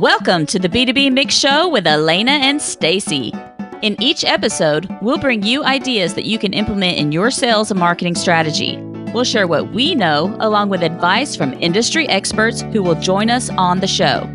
Welcome 0.00 0.46
to 0.46 0.58
the 0.58 0.68
B2B 0.68 1.12
Mix 1.12 1.36
Show 1.36 1.68
with 1.68 1.84
Alanna 1.84 2.30
and 2.30 2.60
Stacy. 2.60 3.32
In 3.80 3.94
each 4.02 4.24
episode, 4.24 4.88
we'll 5.00 5.18
bring 5.18 5.44
you 5.44 5.62
ideas 5.62 6.14
that 6.14 6.24
you 6.24 6.36
can 6.36 6.52
implement 6.52 6.98
in 6.98 7.12
your 7.12 7.30
sales 7.30 7.70
and 7.70 7.78
marketing 7.78 8.16
strategy. 8.16 8.76
We'll 9.12 9.22
share 9.22 9.46
what 9.46 9.70
we 9.70 9.94
know 9.94 10.36
along 10.40 10.70
with 10.70 10.82
advice 10.82 11.36
from 11.36 11.52
industry 11.62 12.08
experts 12.08 12.62
who 12.62 12.82
will 12.82 12.96
join 12.96 13.30
us 13.30 13.50
on 13.50 13.78
the 13.78 13.86
show. 13.86 14.28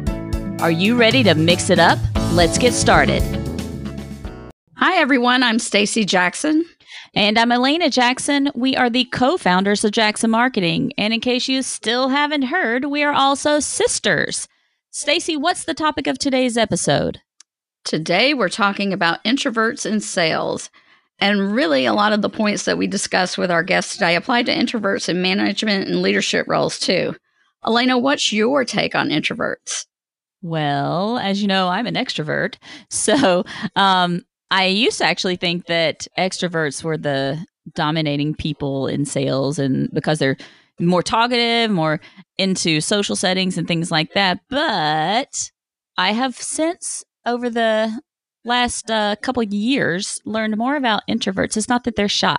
Are 0.61 0.71
you 0.71 0.95
ready 0.97 1.23
to 1.23 1.35
mix 1.35 1.69
it 1.69 1.78
up? 1.78 1.99
Let's 2.31 2.57
get 2.57 2.73
started. 2.73 3.21
Hi 4.78 4.96
everyone, 4.96 5.44
I'm 5.44 5.60
Stacy 5.60 6.05
Jackson. 6.05 6.63
And 7.13 7.37
I'm 7.37 7.49
Alanna 7.49 7.91
Jackson. 7.91 8.49
We 8.55 8.78
are 8.78 8.89
the 8.89 9.03
co 9.05 9.35
founders 9.37 9.83
of 9.83 9.91
Jackson 9.91 10.29
Marketing. 10.29 10.94
And 10.97 11.13
in 11.13 11.19
case 11.19 11.49
you 11.49 11.63
still 11.63 12.10
haven't 12.10 12.44
heard, 12.44 12.85
we 12.85 13.03
are 13.03 13.13
also 13.13 13.60
sisters. 13.60 14.47
Stacy, 14.92 15.37
what's 15.37 15.65
the 15.65 15.76
topic 15.76 16.08
of 16.08 16.17
today's 16.17 16.58
episode? 16.58 17.21
Today 17.85 18.34
we're 18.34 18.49
talking 18.49 18.91
about 18.91 19.23
introverts 19.23 19.85
in 19.85 19.99
sales. 19.99 20.71
And 21.20 21.53
really, 21.53 21.85
a 21.85 21.93
lot 21.93 22.12
of 22.12 22.23
the 22.23 22.29
points 22.29 22.65
that 22.65 22.77
we 22.77 22.88
discuss 22.88 23.38
with 23.38 23.52
our 23.52 23.62
guests 23.62 23.93
today 23.93 24.15
apply 24.15 24.43
to 24.43 24.55
introverts 24.55 25.07
in 25.07 25.21
management 25.21 25.88
and 25.88 26.02
leadership 26.02 26.48
roles 26.48 26.79
too. 26.79 27.15
Alanna, 27.63 28.02
what's 28.02 28.34
your 28.34 28.65
take 28.65 28.95
on 28.95 29.09
introverts? 29.09 29.85
Well, 30.41 31.20
as 31.20 31.40
you 31.40 31.48
know, 31.48 31.67
I'm 31.67 31.85
an 31.85 31.95
extrovert. 31.95 32.55
So 32.90 33.45
um, 33.76 34.23
I 34.49 34.65
used 34.65 34.98
to 34.98 35.05
actually 35.05 35.35
think 35.35 35.67
that 35.67 36.07
extroverts 36.17 36.84
were 36.84 36.98
the 36.98 37.45
dominating 37.76 38.34
people 38.34 38.87
in 38.87 39.05
sales 39.05 39.59
and 39.59 39.90
because 39.93 40.17
they're 40.17 40.37
more 40.79 41.03
talkative, 41.03 41.71
more 41.71 41.99
into 42.38 42.81
social 42.81 43.15
settings 43.15 43.57
and 43.57 43.67
things 43.67 43.91
like 43.91 44.13
that. 44.13 44.39
But 44.49 45.51
I 45.97 46.11
have 46.11 46.35
since 46.35 47.03
over 47.25 47.49
the 47.49 48.01
last 48.45 48.89
uh, 48.89 49.15
couple 49.21 49.43
years 49.43 50.20
learned 50.26 50.57
more 50.57 50.76
about 50.76 51.04
introverts. 51.09 51.57
It's 51.57 51.70
not 51.70 51.84
that 51.84 51.95
they're 51.95 52.07
shy. 52.07 52.37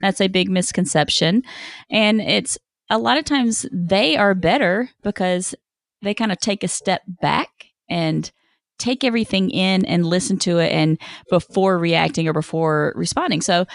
That's 0.00 0.20
a 0.20 0.28
big 0.28 0.50
misconception. 0.50 1.42
And 1.90 2.20
it's 2.20 2.58
a 2.90 2.98
lot 2.98 3.18
of 3.18 3.24
times 3.24 3.66
they 3.72 4.16
are 4.16 4.34
better 4.34 4.90
because 5.02 5.54
they 6.02 6.14
kind 6.14 6.32
of 6.32 6.38
take 6.38 6.62
a 6.62 6.68
step 6.68 7.02
back 7.06 7.48
and 7.88 8.30
take 8.78 9.04
everything 9.04 9.50
in 9.50 9.84
and 9.84 10.04
listen 10.04 10.38
to 10.38 10.58
it 10.58 10.72
and 10.72 10.98
before 11.30 11.78
reacting 11.78 12.26
or 12.26 12.32
before 12.32 12.92
responding. 12.96 13.40
So 13.40 13.66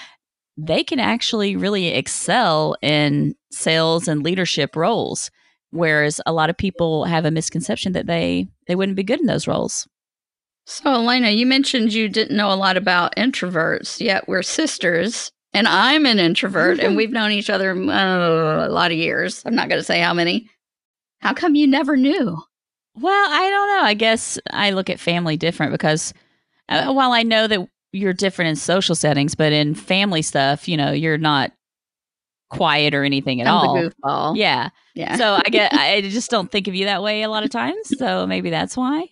they 0.65 0.83
can 0.83 0.99
actually 0.99 1.55
really 1.55 1.87
excel 1.87 2.75
in 2.81 3.35
sales 3.51 4.07
and 4.07 4.23
leadership 4.23 4.75
roles 4.75 5.31
whereas 5.71 6.19
a 6.25 6.33
lot 6.33 6.49
of 6.49 6.57
people 6.57 7.05
have 7.05 7.25
a 7.25 7.31
misconception 7.31 7.93
that 7.93 8.07
they 8.07 8.47
they 8.67 8.75
wouldn't 8.75 8.95
be 8.95 9.03
good 9.03 9.19
in 9.19 9.25
those 9.25 9.47
roles. 9.47 9.87
So 10.65 10.85
Alanna, 10.85 11.35
you 11.35 11.45
mentioned 11.45 11.93
you 11.93 12.09
didn't 12.09 12.37
know 12.37 12.51
a 12.51 12.55
lot 12.55 12.77
about 12.77 13.15
introverts, 13.15 13.99
yet 13.99 14.27
we're 14.27 14.43
sisters. 14.43 15.31
And 15.51 15.67
I'm 15.67 16.05
an 16.05 16.19
introvert, 16.19 16.79
and 16.79 16.95
we've 16.95 17.09
known 17.09 17.31
each 17.31 17.49
other 17.49 17.71
uh, 17.71 18.67
a 18.67 18.69
lot 18.69 18.91
of 18.91 18.97
years. 18.97 19.41
I'm 19.47 19.55
not 19.55 19.67
going 19.67 19.79
to 19.79 19.83
say 19.83 19.99
how 19.99 20.13
many. 20.13 20.47
How 21.21 21.33
come 21.33 21.55
you 21.55 21.65
never 21.65 21.97
knew? 21.97 22.37
Well, 22.93 23.29
I 23.31 23.49
don't 23.49 23.67
know. 23.67 23.81
I 23.81 23.95
guess 23.95 24.37
I 24.51 24.69
look 24.69 24.91
at 24.91 24.99
family 24.99 25.37
different 25.37 25.71
because 25.71 26.13
uh, 26.69 26.93
while 26.93 27.13
I 27.13 27.23
know 27.23 27.47
that 27.47 27.67
you're 27.91 28.13
different 28.13 28.49
in 28.49 28.55
social 28.55 28.95
settings, 28.95 29.35
but 29.35 29.51
in 29.51 29.75
family 29.75 30.21
stuff, 30.21 30.67
you 30.67 30.77
know, 30.77 30.91
you're 30.91 31.17
not 31.17 31.51
quiet 32.49 32.93
or 32.93 33.03
anything 33.03 33.41
at 33.41 33.47
I'm 33.47 33.53
all. 33.53 33.75
Goofball. 33.77 34.37
Yeah. 34.37 34.69
Yeah. 34.95 35.15
So 35.17 35.35
I 35.45 35.49
get 35.49 35.73
I 35.73 36.01
just 36.09 36.31
don't 36.31 36.51
think 36.51 36.67
of 36.67 36.75
you 36.75 36.85
that 36.85 37.03
way 37.03 37.21
a 37.23 37.29
lot 37.29 37.43
of 37.43 37.49
times. 37.49 37.97
So 37.97 38.25
maybe 38.27 38.49
that's 38.49 38.75
why. 38.75 39.07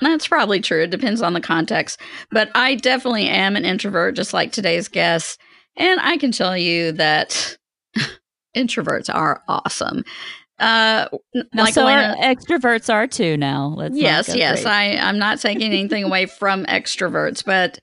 That's 0.00 0.26
probably 0.26 0.60
true. 0.60 0.82
It 0.82 0.90
depends 0.90 1.22
on 1.22 1.32
the 1.32 1.40
context. 1.40 2.00
But 2.32 2.50
I 2.56 2.74
definitely 2.74 3.28
am 3.28 3.54
an 3.54 3.64
introvert, 3.64 4.16
just 4.16 4.32
like 4.34 4.50
today's 4.50 4.88
guest. 4.88 5.40
And 5.76 6.00
I 6.00 6.16
can 6.16 6.32
tell 6.32 6.56
you 6.56 6.90
that 6.92 7.56
introverts 8.56 9.14
are 9.14 9.42
awesome. 9.46 10.04
Uh, 10.58 11.06
Now, 11.34 11.42
like 11.64 11.72
so 11.72 11.86
Alanna- 11.86 12.18
extroverts 12.20 12.92
are 12.92 13.06
too 13.06 13.36
now. 13.36 13.72
Let's 13.76 13.96
yes, 13.96 14.34
yes. 14.34 14.66
I, 14.66 14.96
I'm 14.96 15.18
not 15.18 15.40
taking 15.40 15.62
anything 15.62 16.02
away 16.04 16.26
from 16.38 16.66
extroverts, 16.66 17.44
but 17.44 17.78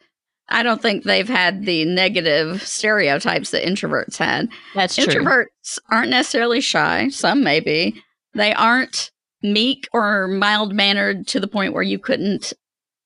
I 0.50 0.63
don't 0.63 0.81
think 0.81 1.03
they've 1.03 1.28
had 1.28 1.66
the 1.66 1.85
negative 1.85 2.66
stereotypes 2.66 3.52
that 3.52 3.66
introverts 3.66 4.18
had. 4.18 4.50
that's 4.74 4.96
true. 4.96 5.06
Introverts 5.06 5.80
aren't 5.90 6.09
necessarily 6.09 6.62
shy. 6.62 7.09
Some 7.09 7.44
may 7.44 7.59
be. 7.59 8.02
They 8.34 8.53
aren't 8.53 9.12
meek 9.44 9.88
or 9.94 10.28
mild 10.28 10.74
mannered 10.74 11.28
to 11.28 11.40
the 11.40 11.47
point 11.47 11.74
where 11.74 11.84
you 11.84 12.00
couldn't 12.00 12.53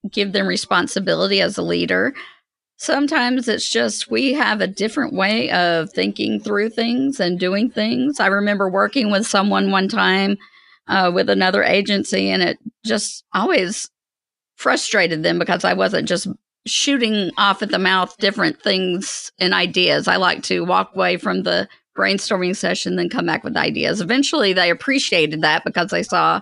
give 0.10 0.34
them 0.34 0.48
responsibility 0.48 1.42
as 1.42 1.58
a 1.58 1.64
leader. 1.64 2.14
Sometimes 2.78 3.48
it's 3.48 3.70
just 3.70 4.10
we 4.10 4.34
have 4.34 4.60
a 4.60 4.68
different 4.68 5.14
way 5.14 5.52
of 5.52 5.92
thinking 5.92 6.40
through 6.40 6.70
things 6.70 7.20
and 7.20 7.40
doing 7.40 7.70
things. 7.70 8.20
I 8.20 8.28
remember 8.28 8.70
working 8.70 9.12
with 9.12 9.28
someone 9.28 9.72
one 9.72 9.88
time 9.88 10.38
uh, 10.88 11.12
with 11.14 11.30
another 11.30 11.64
agency, 11.64 12.30
and 12.30 12.42
it 12.42 12.58
just 12.84 13.24
always 13.34 13.90
frustrated 14.56 15.22
them 15.24 15.38
because 15.38 15.64
I 15.64 15.74
wasn't 15.74 16.08
just 16.08 16.28
shooting 16.68 17.32
off 17.38 17.62
at 17.62 17.70
the 17.70 17.80
mouth 17.80 18.16
different 18.18 18.62
things 18.62 19.32
and 19.40 19.54
ideas. 19.54 20.08
I 20.08 20.18
like 20.18 20.44
to 20.44 20.64
walk 20.66 20.92
away 20.96 21.18
from 21.18 21.44
the 21.44 21.68
brainstorming 21.98 22.56
session, 22.56 22.96
then 22.96 23.10
come 23.10 23.26
back 23.26 23.44
with 23.44 23.58
ideas. 23.58 24.02
Eventually, 24.02 24.54
they 24.54 24.70
appreciated 24.70 25.42
that 25.42 25.64
because 25.66 25.90
they 25.92 26.04
saw 26.04 26.42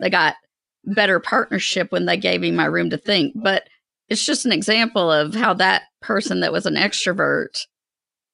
they 0.00 0.10
got 0.10 0.36
better 0.84 1.20
partnership 1.20 1.90
when 1.92 2.06
they 2.06 2.16
gave 2.16 2.40
me 2.40 2.50
my 2.50 2.64
room 2.64 2.90
to 2.90 2.96
think. 2.96 3.32
But 3.36 3.68
it's 4.08 4.24
just 4.24 4.46
an 4.46 4.52
example 4.52 5.10
of 5.10 5.34
how 5.34 5.54
that 5.54 5.82
person 6.00 6.40
that 6.40 6.52
was 6.52 6.66
an 6.66 6.76
extrovert 6.76 7.66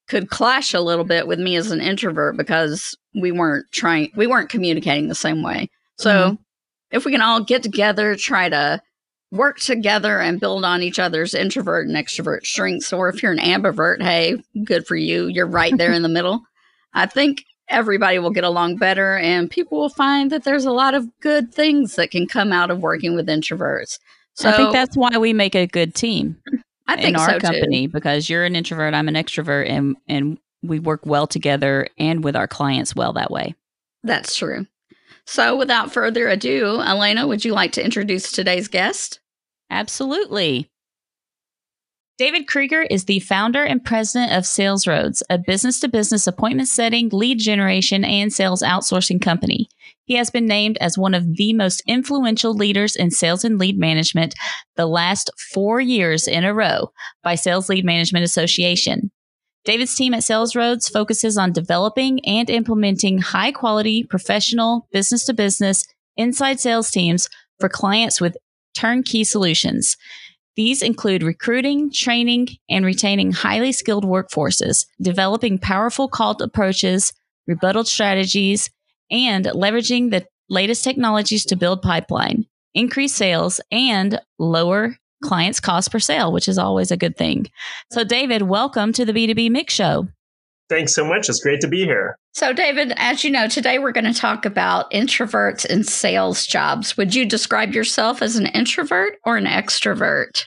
could 0.09 0.29
clash 0.29 0.75
a 0.75 0.81
little 0.81 1.05
bit 1.05 1.27
with 1.27 1.41
me 1.41 1.57
as 1.57 1.71
an 1.71 1.81
introvert 1.81 2.37
because 2.37 2.97
we 3.15 3.33
weren't 3.33 3.67
trying, 3.73 4.11
we 4.15 4.27
weren't 4.27 4.51
communicating 4.51 5.09
the 5.09 5.15
same 5.15 5.43
way. 5.43 5.69
So 5.99 6.11
mm-hmm. 6.11 6.35
if 6.91 7.05
we 7.05 7.13
can 7.13 7.23
all 7.23 7.43
get 7.43 7.63
together, 7.63 8.15
try 8.15 8.49
to 8.49 8.81
work 9.35 9.59
together 9.59 10.21
and 10.21 10.41
build 10.41 10.65
on 10.65 10.83
each 10.83 10.99
other's 10.99 11.35
introvert 11.35 11.87
and 11.89 11.97
extrovert 11.97 12.47
strengths. 12.47 12.93
Or 12.93 13.09
if 13.09 13.23
you're 13.23 13.33
an 13.33 13.39
ambivert, 13.39 14.01
hey, 14.01 14.43
good 14.65 14.87
for 14.87 14.97
you. 14.97 15.27
You're 15.27 15.47
right 15.47 15.77
there 15.77 15.93
in 15.93 16.03
the 16.03 16.09
middle. 16.09 16.43
I 16.95 17.07
think 17.07 17.45
everybody 17.69 18.19
will 18.19 18.31
get 18.31 18.45
along 18.45 18.77
better 18.77 19.17
and 19.17 19.51
people 19.51 19.79
will 19.79 19.89
find 19.89 20.31
that 20.31 20.45
there's 20.45 20.67
a 20.67 20.71
lot 20.71 20.95
of 20.95 21.09
good 21.21 21.53
things 21.53 21.97
that 21.97 22.11
can 22.11 22.29
come 22.29 22.53
out 22.53 22.71
of 22.71 22.81
working 22.81 23.17
with 23.17 23.27
introverts. 23.27 23.99
So 24.35 24.51
I 24.51 24.57
think 24.57 24.73
that's 24.73 24.97
why 24.97 25.17
we 25.19 25.33
make 25.33 25.55
a 25.55 25.67
good 25.67 25.95
team 25.95 26.37
I 26.87 26.97
think 26.97 27.09
in 27.09 27.17
our 27.17 27.31
so 27.31 27.39
company 27.41 27.87
too. 27.87 27.93
because 27.93 28.29
you're 28.29 28.45
an 28.45 28.55
introvert, 28.55 28.95
I'm 28.95 29.09
an 29.09 29.15
extrovert, 29.15 29.69
and 29.69 29.97
and 30.09 30.39
we 30.63 30.79
work 30.79 31.07
well 31.07 31.27
together 31.27 31.89
and 31.99 32.23
with 32.23 32.37
our 32.37 32.49
clients 32.49 32.95
well 32.95 33.13
that 33.15 33.31
way. 33.31 33.55
That's 34.03 34.37
true. 34.37 34.67
So 35.27 35.57
without 35.57 35.93
further 35.93 36.29
ado, 36.29 36.79
Alanna, 36.79 37.27
would 37.27 37.45
you 37.45 37.53
like 37.55 37.73
to 37.73 37.85
introduce 37.85 38.31
today's 38.31 38.69
guest? 38.69 39.21
Absolutely. 39.71 40.71
David 42.17 42.47
Kreiger 42.47 42.87
is 42.89 43.07
the 43.07 43.19
founder 43.19 43.65
and 43.65 43.85
president 43.85 44.31
of 44.31 44.45
SalesRoads, 44.45 45.21
a 45.29 45.37
business 45.37 45.81
to 45.81 45.89
business 45.89 46.29
appointment 46.29 46.69
setting, 46.69 47.09
lead 47.09 47.41
generation, 47.41 48.05
and 48.05 48.33
sales 48.33 48.63
outsourcing 48.63 49.21
company. 49.21 49.69
He 50.05 50.15
has 50.15 50.31
been 50.31 50.47
named 50.47 50.79
as 50.81 50.97
one 50.97 51.13
of 51.15 51.37
the 51.37 51.53
most 51.55 51.83
influential 51.89 52.55
leaders 52.55 52.95
in 52.95 53.11
sales 53.11 53.43
and 53.43 53.59
lead 53.59 53.77
management 53.77 54.37
the 54.77 54.87
last 54.87 55.29
four 55.53 55.81
years 55.81 56.29
in 56.29 56.45
a 56.45 56.55
row 56.55 56.93
by 57.25 57.35
Sales 57.35 57.69
Lead 57.69 57.85
Management 57.85 58.25
Association. 58.25 59.11
David's 59.65 59.97
team 59.97 60.15
at 60.15 60.23
SalesRoads 60.23 60.93
focuses 60.93 61.37
on 61.37 61.51
developing 61.51 62.25
and 62.25 62.49
implementing 62.49 63.19
high 63.19 63.51
quality, 63.51 64.05
professional, 64.05 64.87
business 64.93 65.25
to 65.25 65.35
business, 65.35 65.85
inside 66.17 66.61
sales 66.61 66.93
teams 66.93 67.29
for 67.59 67.69
clients 67.69 68.21
with 68.21 68.37
turnkey 68.75 69.25
solutions. 69.25 69.97
These 70.57 70.83
include 70.83 71.23
recruiting, 71.23 71.91
training, 71.91 72.49
and 72.71 72.85
retaining 72.85 73.33
highly 73.33 73.73
skilled 73.73 74.05
workforces, 74.05 74.87
developing 75.01 75.59
powerful 75.59 76.09
call 76.09 76.41
approaches, 76.41 77.13
rebuttal 77.47 77.85
strategies, 77.85 78.71
and 79.11 79.47
leveraging 79.47 80.11
the 80.11 80.27
latest 80.49 80.85
technologies 80.85 81.45
to 81.47 81.57
build 81.57 81.83
pipeline, 81.83 82.47
increase 82.75 83.15
sales, 83.15 83.61
and 83.73 84.21
lower 84.39 84.97
clients' 85.25 85.61
cost 85.61 85.91
per 85.91 85.99
sale, 85.99 86.33
which 86.33 86.49
is 86.49 86.59
always 86.59 86.91
a 86.91 86.97
good 86.97 87.17
thing. 87.17 87.47
So, 87.91 88.05
David, 88.05 88.43
welcome 88.43 88.93
to 88.93 89.05
the 89.05 89.13
B2B 89.13 89.51
Mix 89.51 89.75
Show. 89.75 90.09
Thanks 90.69 90.95
so 90.95 91.05
much. 91.05 91.29
It's 91.29 91.41
great 91.41 91.61
to 91.61 91.69
be 91.69 91.85
here. 91.85 92.19
So, 92.33 92.53
David, 92.53 92.93
as 92.97 93.23
you 93.23 93.31
know, 93.31 93.49
today 93.49 93.79
we're 93.79 93.93
going 93.93 94.13
to 94.13 94.19
talk 94.19 94.47
about 94.47 94.91
introverts 94.91 95.65
in 95.67 95.85
sales 95.85 96.47
jobs. 96.47 96.97
Would 96.97 97.15
you 97.15 97.27
describe 97.27 97.73
yourself 97.73 98.23
as 98.23 98.37
an 98.37 98.47
introvert 98.47 99.19
or 99.25 99.37
an 99.37 99.45
extrovert? 99.45 100.47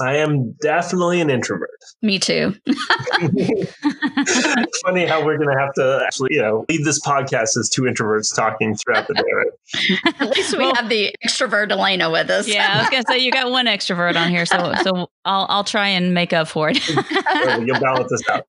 I 0.00 0.16
am 0.16 0.52
definitely 0.60 1.20
an 1.20 1.30
introvert. 1.30 1.70
Me 2.02 2.18
too. 2.18 2.54
it's 4.16 4.80
funny 4.80 5.04
how 5.04 5.24
we're 5.24 5.36
going 5.36 5.54
to 5.54 5.58
have 5.58 5.74
to 5.74 6.02
actually, 6.04 6.30
you 6.32 6.40
know, 6.40 6.64
lead 6.68 6.84
this 6.84 7.00
podcast 7.00 7.56
as 7.56 7.68
two 7.68 7.82
introverts 7.82 8.34
talking 8.34 8.74
throughout 8.74 9.06
the 9.08 9.14
day. 9.14 9.22
Right? 9.34 10.14
At 10.20 10.36
least 10.36 10.56
we 10.56 10.64
well, 10.64 10.74
have 10.74 10.88
the 10.88 11.14
extrovert 11.24 11.70
Alanna 11.70 12.10
with 12.10 12.30
us. 12.30 12.48
Yeah, 12.48 12.74
I 12.74 12.80
was 12.80 12.90
going 12.90 13.02
to 13.02 13.12
say 13.12 13.18
you 13.18 13.30
got 13.30 13.50
one 13.50 13.66
extrovert 13.66 14.16
on 14.16 14.30
here, 14.30 14.46
so 14.46 14.74
so 14.82 15.08
I'll 15.24 15.46
I'll 15.48 15.64
try 15.64 15.88
and 15.88 16.14
make 16.14 16.32
up 16.32 16.48
for 16.48 16.70
it. 16.72 16.86
You'll 16.88 17.80
balance 17.80 18.10
this 18.10 18.28
out, 18.28 18.46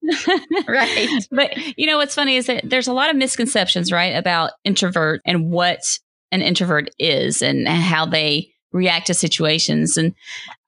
right? 0.68 1.28
But 1.32 1.78
you 1.78 1.86
know 1.88 1.98
what's 1.98 2.16
funny 2.16 2.38
is 2.38 2.48
that 2.48 2.70
there's 2.70 2.88
a 2.88 2.94
lot 2.94 3.10
of 3.10 3.16
misconceptions, 3.16 3.92
right, 3.92 4.16
about 4.16 4.52
introvert 4.64 5.22
and 5.26 5.50
what 5.52 6.00
an 6.32 6.42
introvert 6.42 6.90
is 7.00 7.42
and 7.42 7.68
how 7.68 8.06
they 8.06 8.52
react 8.72 9.08
to 9.08 9.14
situations. 9.14 9.98
And 9.98 10.14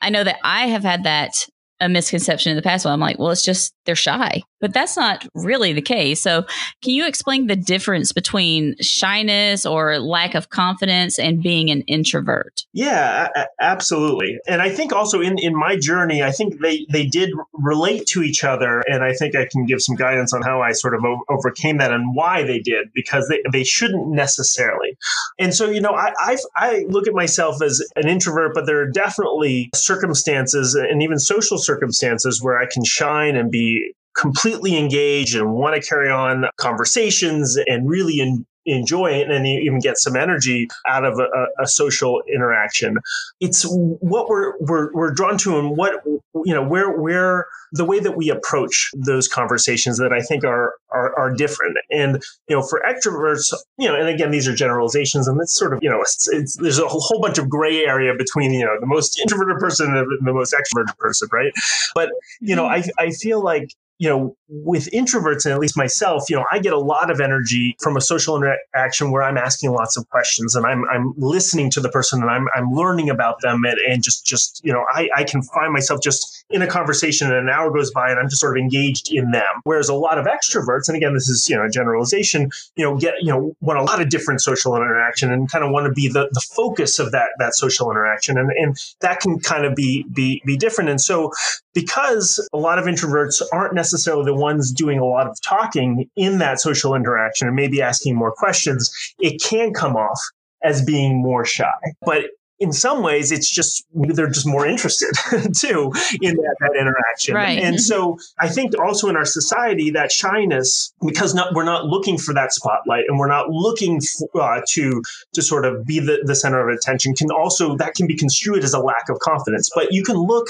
I 0.01 0.09
know 0.09 0.23
that 0.23 0.37
I 0.43 0.67
have 0.67 0.83
had 0.83 1.03
that 1.03 1.33
a 1.81 1.89
misconception 1.89 2.51
in 2.51 2.55
the 2.55 2.61
past. 2.61 2.85
Well, 2.85 2.93
I'm 2.93 2.99
like, 2.99 3.19
well, 3.19 3.29
it's 3.29 3.43
just 3.43 3.73
they're 3.85 3.95
shy, 3.95 4.41
but 4.59 4.73
that's 4.73 4.97
not 4.97 5.27
really 5.33 5.73
the 5.73 5.81
case. 5.81 6.21
So, 6.21 6.45
can 6.81 6.93
you 6.93 7.07
explain 7.07 7.47
the 7.47 7.55
difference 7.55 8.11
between 8.11 8.75
shyness 8.81 9.65
or 9.65 9.99
lack 9.99 10.35
of 10.35 10.49
confidence 10.49 11.17
and 11.17 11.41
being 11.41 11.69
an 11.69 11.81
introvert? 11.81 12.65
Yeah, 12.73 13.29
absolutely. 13.59 14.39
And 14.47 14.61
I 14.61 14.69
think 14.69 14.93
also 14.93 15.21
in, 15.21 15.37
in 15.39 15.55
my 15.55 15.77
journey, 15.77 16.23
I 16.23 16.31
think 16.31 16.59
they, 16.61 16.85
they 16.91 17.05
did 17.05 17.31
relate 17.53 18.05
to 18.07 18.23
each 18.23 18.43
other. 18.43 18.83
And 18.87 19.03
I 19.03 19.13
think 19.13 19.35
I 19.35 19.47
can 19.49 19.65
give 19.65 19.81
some 19.81 19.95
guidance 19.95 20.33
on 20.33 20.41
how 20.41 20.61
I 20.61 20.71
sort 20.71 20.95
of 20.95 21.03
o- 21.03 21.23
overcame 21.29 21.77
that 21.77 21.91
and 21.91 22.15
why 22.15 22.43
they 22.43 22.59
did, 22.59 22.89
because 22.93 23.27
they, 23.27 23.41
they 23.51 23.63
shouldn't 23.63 24.09
necessarily. 24.09 24.97
And 25.39 25.53
so, 25.53 25.69
you 25.69 25.81
know, 25.81 25.93
I, 25.93 26.13
I've, 26.21 26.39
I 26.55 26.85
look 26.89 27.07
at 27.07 27.13
myself 27.13 27.61
as 27.61 27.81
an 27.95 28.07
introvert, 28.07 28.53
but 28.53 28.65
there 28.65 28.81
are 28.81 28.89
definitely 28.89 29.69
circumstances 29.73 30.75
and 30.75 31.01
even 31.01 31.19
social 31.19 31.57
circumstances 31.69 32.41
where 32.41 32.57
I 32.57 32.65
can 32.65 32.83
shine 32.83 33.35
and 33.35 33.51
be 33.51 33.93
completely 34.17 34.75
engaged 34.77 35.35
and 35.35 35.53
want 35.53 35.75
to 35.75 35.87
carry 35.87 36.09
on 36.09 36.45
conversations 36.57 37.57
and 37.67 37.87
really 37.87 38.19
in, 38.19 38.45
enjoy 38.65 39.07
it 39.11 39.29
and 39.31 39.47
you 39.47 39.59
even 39.61 39.79
get 39.79 39.97
some 39.97 40.15
energy 40.15 40.67
out 40.87 41.05
of 41.05 41.19
a, 41.19 41.27
a, 41.61 41.67
social 41.67 42.21
interaction. 42.33 42.97
It's 43.39 43.63
what 43.63 44.27
we're, 44.29 44.57
we're, 44.59 44.91
we're 44.93 45.11
drawn 45.11 45.37
to 45.39 45.59
and 45.59 45.77
what, 45.77 46.03
you 46.05 46.53
know, 46.53 46.63
where, 46.63 46.99
where 46.99 47.47
the 47.71 47.85
way 47.85 47.99
that 47.99 48.17
we 48.17 48.29
approach 48.29 48.91
those 48.95 49.27
conversations 49.27 49.97
that 49.97 50.11
I 50.11 50.21
think 50.21 50.43
are, 50.43 50.73
are, 50.91 51.17
are 51.17 51.33
different. 51.33 51.77
And, 51.91 52.21
you 52.47 52.55
know, 52.55 52.61
for 52.61 52.81
extroverts, 52.87 53.53
you 53.77 53.87
know, 53.87 53.95
and 53.95 54.09
again, 54.09 54.31
these 54.31 54.47
are 54.47 54.55
generalizations 54.55 55.27
and 55.27 55.39
it's 55.41 55.55
sort 55.55 55.73
of, 55.73 55.79
you 55.81 55.89
know, 55.89 56.01
it's, 56.01 56.27
it's, 56.31 56.57
there's 56.57 56.79
a 56.79 56.87
whole 56.87 57.21
bunch 57.21 57.37
of 57.37 57.49
gray 57.49 57.85
area 57.85 58.13
between, 58.17 58.53
you 58.53 58.65
know, 58.65 58.75
the 58.79 58.87
most 58.87 59.19
introverted 59.21 59.57
person 59.57 59.95
and 59.95 60.07
the 60.21 60.33
most 60.33 60.53
extroverted 60.53 60.97
person, 60.97 61.29
right? 61.31 61.53
But, 61.95 62.09
you 62.39 62.55
know, 62.55 62.63
mm-hmm. 62.63 62.89
I, 62.99 63.05
I 63.05 63.11
feel 63.11 63.43
like 63.43 63.73
you 63.99 64.07
know, 64.07 64.35
with 64.47 64.89
introverts 64.91 65.45
and 65.45 65.53
at 65.53 65.59
least 65.59 65.77
myself, 65.77 66.23
you 66.29 66.35
know, 66.35 66.45
I 66.51 66.59
get 66.59 66.73
a 66.73 66.79
lot 66.79 67.11
of 67.11 67.19
energy 67.19 67.75
from 67.81 67.97
a 67.97 68.01
social 68.01 68.35
interaction 68.35 69.11
where 69.11 69.21
I'm 69.21 69.37
asking 69.37 69.71
lots 69.71 69.97
of 69.97 70.09
questions 70.09 70.55
and 70.55 70.65
I'm, 70.65 70.85
I'm 70.89 71.13
listening 71.17 71.69
to 71.71 71.81
the 71.81 71.89
person 71.89 72.21
and 72.21 72.31
I'm, 72.31 72.47
I'm 72.55 72.71
learning 72.71 73.09
about 73.09 73.41
them 73.41 73.63
and, 73.65 73.77
and 73.87 74.01
just, 74.01 74.25
just, 74.25 74.61
you 74.63 74.71
know, 74.71 74.85
I, 74.91 75.09
I 75.15 75.23
can 75.25 75.43
find 75.43 75.73
myself 75.73 76.01
just 76.01 76.45
in 76.49 76.61
a 76.61 76.67
conversation 76.67 77.27
and 77.27 77.37
an 77.37 77.49
hour 77.49 77.71
goes 77.71 77.91
by 77.91 78.09
and 78.09 78.19
I'm 78.19 78.29
just 78.29 78.39
sort 78.39 78.57
of 78.57 78.61
engaged 78.61 79.11
in 79.11 79.31
them. 79.31 79.43
Whereas 79.65 79.89
a 79.89 79.93
lot 79.93 80.17
of 80.17 80.25
extroverts, 80.25 80.87
and 80.87 80.95
again, 80.95 81.13
this 81.13 81.27
is, 81.27 81.47
you 81.49 81.57
know, 81.57 81.65
a 81.65 81.69
generalization, 81.69 82.49
you 82.75 82.85
know, 82.85 82.97
get, 82.97 83.15
you 83.19 83.31
know, 83.31 83.53
want 83.59 83.79
a 83.79 83.83
lot 83.83 84.01
of 84.01 84.09
different 84.09 84.41
social 84.41 84.75
interaction 84.77 85.31
and 85.31 85.51
kind 85.51 85.65
of 85.65 85.71
want 85.71 85.85
to 85.85 85.91
be 85.91 86.07
the, 86.07 86.29
the 86.31 86.41
focus 86.55 86.99
of 86.99 87.11
that, 87.11 87.31
that 87.37 87.53
social 87.53 87.91
interaction. 87.91 88.37
And, 88.37 88.49
and 88.51 88.77
that 89.01 89.19
can 89.19 89.39
kind 89.39 89.65
of 89.65 89.75
be, 89.75 90.05
be, 90.11 90.41
be 90.45 90.55
different. 90.57 90.89
And 90.89 91.01
so 91.01 91.33
because 91.73 92.47
a 92.51 92.57
lot 92.57 92.79
of 92.79 92.85
introverts 92.85 93.41
aren't 93.53 93.75
necessarily 93.75 93.88
necessarily 93.93 94.25
the 94.25 94.35
ones 94.35 94.71
doing 94.71 94.99
a 94.99 95.05
lot 95.05 95.27
of 95.27 95.37
talking 95.41 96.09
in 96.15 96.37
that 96.39 96.59
social 96.59 96.95
interaction 96.95 97.47
and 97.47 97.55
maybe 97.55 97.81
asking 97.81 98.15
more 98.15 98.31
questions, 98.31 98.91
it 99.19 99.41
can 99.41 99.73
come 99.73 99.95
off 99.95 100.19
as 100.63 100.83
being 100.83 101.21
more 101.21 101.45
shy. 101.45 101.71
But 102.01 102.25
in 102.59 102.73
some 102.73 103.01
ways 103.01 103.31
it's 103.31 103.49
just 103.49 103.85
they're 103.93 104.29
just 104.29 104.45
more 104.45 104.67
interested 104.67 105.09
too 105.55 105.91
in 106.21 106.35
that, 106.35 106.55
that 106.59 106.75
interaction 106.77 107.33
right. 107.33 107.59
and 107.59 107.79
so 107.79 108.17
i 108.39 108.47
think 108.47 108.77
also 108.79 109.07
in 109.07 109.15
our 109.15 109.25
society 109.25 109.89
that 109.89 110.11
shyness 110.11 110.93
because 111.05 111.33
not, 111.33 111.53
we're 111.53 111.63
not 111.63 111.85
looking 111.85 112.17
for 112.17 112.33
that 112.33 112.51
spotlight 112.51 113.05
and 113.07 113.17
we're 113.17 113.29
not 113.29 113.49
looking 113.49 114.01
for, 114.01 114.41
uh, 114.41 114.61
to 114.67 115.01
to 115.33 115.41
sort 115.41 115.65
of 115.65 115.85
be 115.85 115.99
the, 115.99 116.21
the 116.25 116.35
center 116.35 116.67
of 116.67 116.75
attention 116.75 117.13
can 117.15 117.31
also 117.31 117.75
that 117.77 117.95
can 117.95 118.07
be 118.07 118.15
construed 118.15 118.63
as 118.63 118.73
a 118.73 118.79
lack 118.79 119.09
of 119.09 119.17
confidence 119.19 119.69
but 119.73 119.91
you 119.91 120.03
can 120.03 120.17
look 120.17 120.47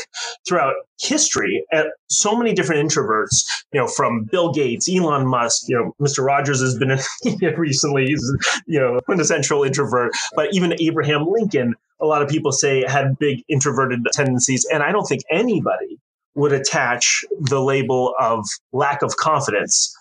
throughout 0.47 0.73
history 0.99 1.65
at 1.71 1.87
so 2.09 2.35
many 2.35 2.53
different 2.53 2.85
introverts 2.85 3.45
you 3.71 3.79
know 3.79 3.87
from 3.87 4.23
bill 4.25 4.51
gates 4.51 4.89
elon 4.93 5.25
musk 5.25 5.63
you 5.67 5.75
know 5.75 5.93
mr 6.01 6.23
rogers 6.23 6.59
has 6.59 6.77
been 6.77 6.97
recently 7.57 8.05
he's 8.05 8.33
you 8.65 8.79
know 8.79 8.99
quintessential 9.05 9.63
introvert 9.63 10.11
but 10.35 10.49
even 10.53 10.73
abraham 10.81 11.25
lincoln 11.27 11.73
a 12.01 12.05
lot 12.05 12.21
of 12.21 12.29
people 12.29 12.51
say 12.51 12.83
had 12.87 13.17
big 13.19 13.43
introverted 13.47 14.05
tendencies. 14.13 14.65
And 14.71 14.83
I 14.83 14.91
don't 14.91 15.05
think 15.05 15.21
anybody 15.29 15.99
would 16.35 16.53
attach 16.53 17.25
the 17.39 17.61
label 17.61 18.13
of 18.19 18.45
lack 18.71 19.01
of 19.01 19.17
confidence 19.17 19.93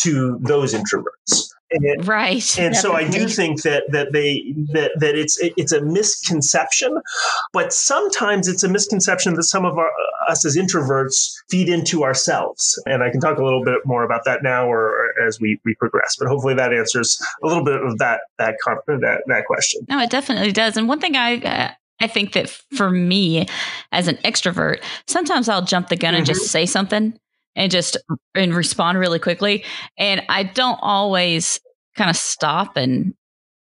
to 0.00 0.38
those 0.42 0.74
introverts. 0.74 1.48
And, 1.70 2.06
right. 2.06 2.58
And 2.58 2.76
so 2.76 2.92
I 2.92 3.08
do 3.08 3.28
think 3.28 3.62
that 3.62 3.84
that 3.90 4.12
they 4.12 4.54
that 4.72 4.92
that 5.00 5.16
it's 5.16 5.38
it's 5.40 5.72
a 5.72 5.80
misconception, 5.80 7.00
but 7.52 7.72
sometimes 7.72 8.46
it's 8.46 8.62
a 8.62 8.68
misconception 8.68 9.34
that 9.34 9.42
some 9.44 9.64
of 9.64 9.76
our 9.76 9.90
us 10.28 10.44
as 10.44 10.56
introverts 10.56 11.34
feed 11.50 11.68
into 11.68 12.04
ourselves. 12.04 12.80
And 12.86 13.02
I 13.02 13.10
can 13.10 13.20
talk 13.20 13.38
a 13.38 13.44
little 13.44 13.64
bit 13.64 13.78
more 13.84 14.04
about 14.04 14.24
that 14.24 14.42
now 14.42 14.66
or, 14.66 14.80
or 14.80 15.26
as 15.26 15.40
we, 15.40 15.60
we 15.64 15.74
progress. 15.74 16.16
But 16.18 16.28
hopefully 16.28 16.54
that 16.54 16.72
answers 16.72 17.20
a 17.42 17.46
little 17.46 17.64
bit 17.64 17.80
of 17.82 17.98
that 17.98 18.20
that 18.38 18.56
that 18.86 19.22
that 19.26 19.44
question. 19.46 19.86
No, 19.88 20.00
it 20.00 20.10
definitely 20.10 20.52
does. 20.52 20.76
And 20.76 20.88
one 20.88 21.00
thing 21.00 21.16
I 21.16 21.36
uh, 21.38 21.70
I 22.00 22.06
think 22.06 22.32
that 22.32 22.48
for 22.48 22.90
me 22.90 23.46
as 23.92 24.08
an 24.08 24.16
extrovert, 24.16 24.82
sometimes 25.06 25.48
I'll 25.48 25.62
jump 25.62 25.88
the 25.88 25.96
gun 25.96 26.12
mm-hmm. 26.12 26.18
and 26.18 26.26
just 26.26 26.42
mm-hmm. 26.42 26.48
say 26.48 26.66
something 26.66 27.18
and 27.56 27.70
just 27.70 27.96
and 28.34 28.54
respond 28.54 28.98
really 28.98 29.18
quickly. 29.18 29.64
And 29.98 30.22
I 30.28 30.44
don't 30.44 30.78
always 30.82 31.58
kind 31.96 32.10
of 32.10 32.16
stop 32.16 32.76
and 32.76 33.14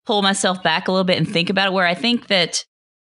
pull 0.05 0.21
myself 0.21 0.61
back 0.63 0.87
a 0.87 0.91
little 0.91 1.03
bit 1.03 1.17
and 1.17 1.27
think 1.27 1.49
about 1.49 1.67
it. 1.67 1.73
Where 1.73 1.87
I 1.87 1.95
think 1.95 2.27
that 2.27 2.63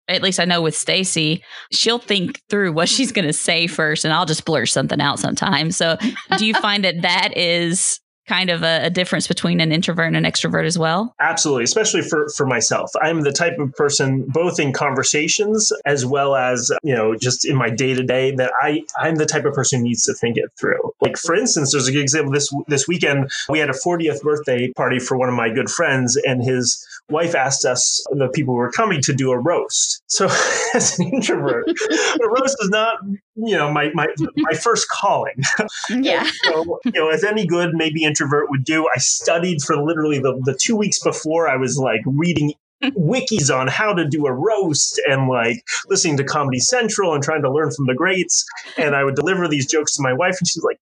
at 0.08 0.22
least 0.22 0.40
I 0.40 0.46
know 0.46 0.62
with 0.62 0.76
Stacy, 0.76 1.44
she'll 1.72 2.00
think 2.00 2.42
through 2.50 2.74
what 2.74 2.90
she's 2.90 3.12
going 3.12 3.28
to 3.28 3.34
say 3.34 3.68
first, 3.68 4.04
and 4.04 4.14
I'll 4.14 4.26
just 4.26 4.46
blur 4.46 4.66
something 4.66 5.00
out 5.00 5.20
sometimes. 5.20 5.78
So, 5.78 5.98
do 6.38 6.46
you 6.46 6.54
find 6.62 6.84
that 6.84 7.02
that 7.02 7.36
is 7.38 8.01
kind 8.28 8.50
of 8.50 8.64
a, 8.64 8.86
a, 8.86 8.90
difference 8.90 9.28
between 9.28 9.60
an 9.60 9.72
introvert 9.72 10.08
and 10.08 10.16
an 10.16 10.24
extrovert 10.24 10.66
as 10.66 10.78
well? 10.78 11.14
Absolutely, 11.20 11.64
especially 11.64 12.02
for 12.02 12.30
for 12.30 12.46
myself. 12.46 12.92
I'm 13.02 13.22
the 13.22 13.32
type 13.32 13.58
of 13.60 13.74
person, 13.74 14.26
both 14.28 14.60
in 14.60 14.74
conversations 14.74 15.72
as 15.86 16.06
well 16.06 16.36
as 16.36 16.72
you 16.84 16.96
know, 16.96 17.16
just 17.16 17.46
in 17.46 17.56
my 17.56 17.70
day 17.70 17.94
to 17.94 18.04
day, 18.04 18.32
that 18.36 18.52
I 18.62 18.84
I'm 18.98 19.16
the 19.16 19.26
type 19.26 19.46
of 19.46 19.54
person 19.54 19.80
who 19.80 19.86
needs 19.86 20.04
to 20.06 20.14
think 20.14 20.38
it 20.38 20.52
through. 20.60 20.94
Like 21.02 21.18
for 21.18 21.36
instance, 21.36 21.72
there's 21.72 21.88
a 21.88 21.92
good 21.92 22.02
example 22.02 22.32
this 22.32 22.54
this 22.68 22.88
weekend. 22.88 23.30
We 23.50 23.60
had 23.60 23.70
a 23.70 23.74
40th 23.74 24.22
birthday 24.22 24.72
party 24.74 25.00
for 25.00 25.18
one 25.18 25.30
of 25.30 25.36
my 25.36 25.50
good 25.50 25.70
friends, 25.70 26.16
and 26.16 26.44
his 26.44 26.86
wife 27.10 27.36
asked 27.36 27.66
us, 27.66 28.04
the 28.12 28.30
people 28.30 28.54
who 28.54 28.60
were 28.60 28.72
coming, 28.72 29.02
to 29.02 29.14
do 29.14 29.32
a 29.32 29.38
roast. 29.38 30.02
So 30.08 30.26
as 30.74 30.98
an 31.00 31.08
introvert, 31.08 31.68
a 31.68 32.30
roast 32.30 32.58
is 32.62 32.70
not 32.70 32.98
you 33.36 33.58
know 33.58 33.72
my 33.72 33.92
my 33.94 34.08
my 34.38 34.54
first 34.54 34.88
calling. 34.90 35.36
Yeah. 35.90 36.30
so 36.44 36.80
you 36.86 36.92
know, 36.94 37.10
as 37.10 37.24
any 37.24 37.46
good 37.46 37.74
maybe 37.74 38.04
introvert 38.12 38.50
would 38.50 38.64
do, 38.64 38.88
I 38.94 39.00
studied 39.00 39.62
for 39.62 39.78
literally 39.78 40.20
the 40.20 40.40
the 40.44 40.58
two 40.62 40.76
weeks 40.76 41.00
before. 41.00 41.50
I 41.50 41.58
was 41.58 41.78
like 41.78 42.02
reading 42.06 42.54
wikis 42.84 43.56
on 43.56 43.68
how 43.68 43.94
to 43.94 44.08
do 44.08 44.26
a 44.26 44.34
roast 44.34 45.02
and 45.08 45.28
like 45.28 45.64
listening 45.90 46.18
to 46.18 46.24
Comedy 46.24 46.60
Central 46.60 47.14
and 47.14 47.24
trying 47.24 47.42
to 47.44 47.52
learn 47.52 47.72
from 47.72 47.88
the 47.88 47.96
greats. 47.96 48.46
And 48.78 48.96
I 48.96 49.04
would 49.04 49.16
deliver 49.16 49.48
these 49.48 49.66
jokes 49.66 49.96
to 49.96 50.04
my 50.04 50.14
wife, 50.14 50.36
and 50.40 50.48
she's 50.48 50.64
like, 50.64 50.80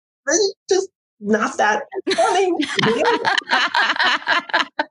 just 0.69 0.89
not 1.19 1.57
that 1.57 1.83
funny. 2.15 2.45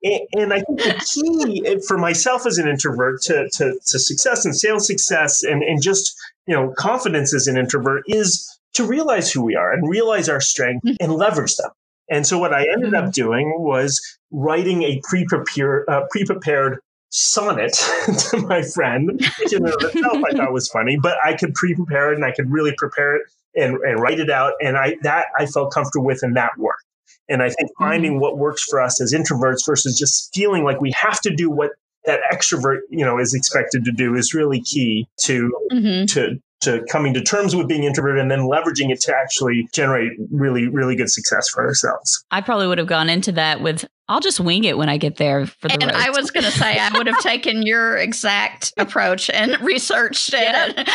and, 0.02 0.21
and, 0.35 0.52
I 0.52 0.61
think 0.61 0.80
the 0.80 1.02
key 1.07 1.62
eh, 1.66 1.78
for 1.87 1.97
myself 1.97 2.45
as 2.47 2.59
an 2.59 2.68
introvert 2.68 3.23
to, 3.23 3.49
to, 3.54 3.78
to 3.87 3.99
success 3.99 4.45
and 4.45 4.54
sales 4.54 4.87
success 4.87 5.42
and, 5.42 5.62
and 5.62 5.83
just, 5.83 6.14
you 6.47 6.54
know, 6.54 6.75
confidence 6.76 7.33
as 7.35 7.47
an 7.47 7.57
introvert 7.57 8.02
is 8.09 8.47
to 8.75 8.85
realize 8.85 9.33
who 9.33 9.42
we 9.42 9.57
are 9.57 9.73
and 9.73 9.88
realize 9.88 10.28
our 10.28 10.40
strength 10.40 10.85
mm-hmm. 10.85 10.97
and 11.00 11.14
leverage 11.14 11.57
them. 11.57 11.71
And 12.11 12.27
so 12.27 12.38
what 12.38 12.55
I 12.55 12.67
ended 12.73 12.95
up 12.95 13.05
mm-hmm. 13.05 13.11
doing 13.11 13.55
was 13.59 14.00
writing 14.31 14.83
a 14.83 15.00
pre-prepared, 15.05 15.88
uh, 15.88 16.03
pre-prepared 16.11 16.81
sonnet 17.11 17.73
to 18.31 18.38
my 18.47 18.62
friend, 18.62 19.11
which 19.38 19.53
in 19.53 19.65
and 19.65 19.75
of 19.75 19.83
itself 19.83 20.23
I 20.27 20.37
thought 20.37 20.53
was 20.53 20.69
funny, 20.69 20.99
but 21.00 21.19
I 21.25 21.35
could 21.35 21.55
pre-prepare 21.55 22.12
it 22.12 22.17
and 22.17 22.25
I 22.25 22.33
could 22.33 22.50
really 22.50 22.75
prepare 22.77 23.17
it 23.17 23.23
and, 23.55 23.77
and 23.79 24.00
write 24.00 24.21
it 24.21 24.31
out. 24.31 24.53
And 24.62 24.77
I 24.77 24.97
that 25.03 25.27
I 25.38 25.47
felt 25.47 25.73
comfortable 25.73 26.07
with 26.07 26.23
and 26.23 26.37
that 26.37 26.53
worked. 26.59 26.85
And 27.29 27.43
I 27.43 27.50
think 27.50 27.71
finding 27.79 28.12
mm-hmm. 28.12 28.21
what 28.21 28.38
works 28.38 28.65
for 28.65 28.81
us 28.81 29.00
as 29.00 29.12
introverts 29.12 29.67
versus 29.67 29.99
just 29.99 30.35
feeling 30.35 30.65
like 30.65 30.81
we 30.81 30.93
have 30.93 31.21
to 31.23 31.35
do 31.35 31.50
what 31.50 31.73
that 32.07 32.21
extrovert, 32.33 32.79
you 32.88 33.05
know, 33.05 33.19
is 33.19 33.35
expected 33.35 33.85
to 33.85 33.93
do 33.93 34.15
is 34.15 34.33
really 34.33 34.62
key 34.62 35.07
to 35.21 35.53
mm-hmm. 35.71 36.07
to 36.07 36.41
to 36.61 36.85
coming 36.91 37.15
to 37.15 37.23
terms 37.23 37.55
with 37.55 37.69
being 37.69 37.85
introverted 37.85 38.21
and 38.21 38.31
then 38.31 38.41
leveraging 38.41 38.91
it 38.91 39.00
to 39.03 39.15
actually 39.15 39.69
generate 39.73 40.12
really, 40.31 40.69
really 40.69 40.97
good 40.97 41.11
success 41.11 41.49
for 41.49 41.67
ourselves. 41.67 42.25
I 42.31 42.41
probably 42.41 42.67
would 42.67 42.79
have 42.79 42.87
gone 42.87 43.09
into 43.09 43.33
that 43.33 43.61
with 43.61 43.85
I'll 44.11 44.21
just 44.21 44.41
wing 44.41 44.65
it 44.65 44.79
when 44.79 44.88
I 44.88 44.97
get 44.97 45.17
there 45.17 45.47
for 45.47 45.69
the 45.69 45.75
And 45.75 45.83
roast. 45.85 45.95
I 45.95 46.11
was 46.11 46.31
going 46.31 46.45
to 46.45 46.50
say 46.50 46.79
I 46.79 46.97
would 46.97 47.07
have 47.07 47.19
taken 47.19 47.62
your 47.62 47.99
exact 47.99 48.73
approach 48.79 49.29
and 49.29 49.61
researched 49.61 50.31
it. 50.33 50.88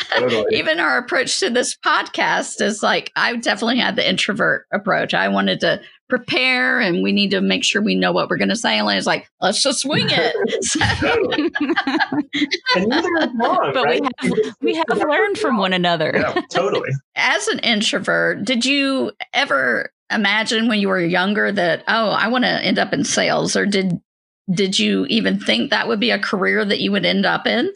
Totally. 0.10 0.58
Even 0.58 0.80
our 0.80 0.98
approach 0.98 1.38
to 1.40 1.48
this 1.48 1.76
podcast 1.76 2.60
is 2.60 2.82
like 2.82 3.12
I 3.14 3.36
definitely 3.36 3.78
had 3.78 3.94
the 3.94 4.08
introvert 4.08 4.66
approach. 4.72 5.14
I 5.14 5.28
wanted 5.28 5.60
to 5.60 5.80
prepare 6.10 6.80
and 6.80 7.02
we 7.02 7.12
need 7.12 7.30
to 7.30 7.40
make 7.40 7.64
sure 7.64 7.80
we 7.80 7.94
know 7.94 8.12
what 8.12 8.28
we're 8.28 8.36
going 8.36 8.50
to 8.50 8.56
say. 8.56 8.78
And 8.78 8.90
it's 8.90 9.06
like, 9.06 9.30
let's 9.40 9.62
just 9.62 9.80
swing 9.80 10.08
it. 10.10 10.36
So, 10.62 10.80
Totally. 11.00 11.50
And 12.76 12.88
neither 12.88 13.08
is 13.20 13.28
wrong, 13.34 13.70
but 13.72 13.84
right? 13.84 14.02
we 14.02 14.28
have 14.28 14.54
we 14.60 14.74
have 14.74 14.98
learned 14.98 15.38
from 15.38 15.56
one 15.56 15.72
another. 15.72 16.12
Yeah, 16.14 16.40
totally. 16.50 16.90
as 17.16 17.48
an 17.48 17.60
introvert, 17.60 18.44
did 18.44 18.64
you 18.64 19.12
ever 19.32 19.90
imagine 20.10 20.68
when 20.68 20.80
you 20.80 20.88
were 20.88 21.00
younger 21.00 21.50
that 21.52 21.84
oh, 21.88 22.10
I 22.10 22.28
want 22.28 22.44
to 22.44 22.64
end 22.64 22.78
up 22.78 22.92
in 22.92 23.04
sales, 23.04 23.56
or 23.56 23.66
did 23.66 24.00
did 24.52 24.78
you 24.78 25.06
even 25.06 25.38
think 25.38 25.70
that 25.70 25.88
would 25.88 26.00
be 26.00 26.10
a 26.10 26.18
career 26.18 26.64
that 26.64 26.80
you 26.80 26.92
would 26.92 27.06
end 27.06 27.24
up 27.24 27.46
in? 27.46 27.72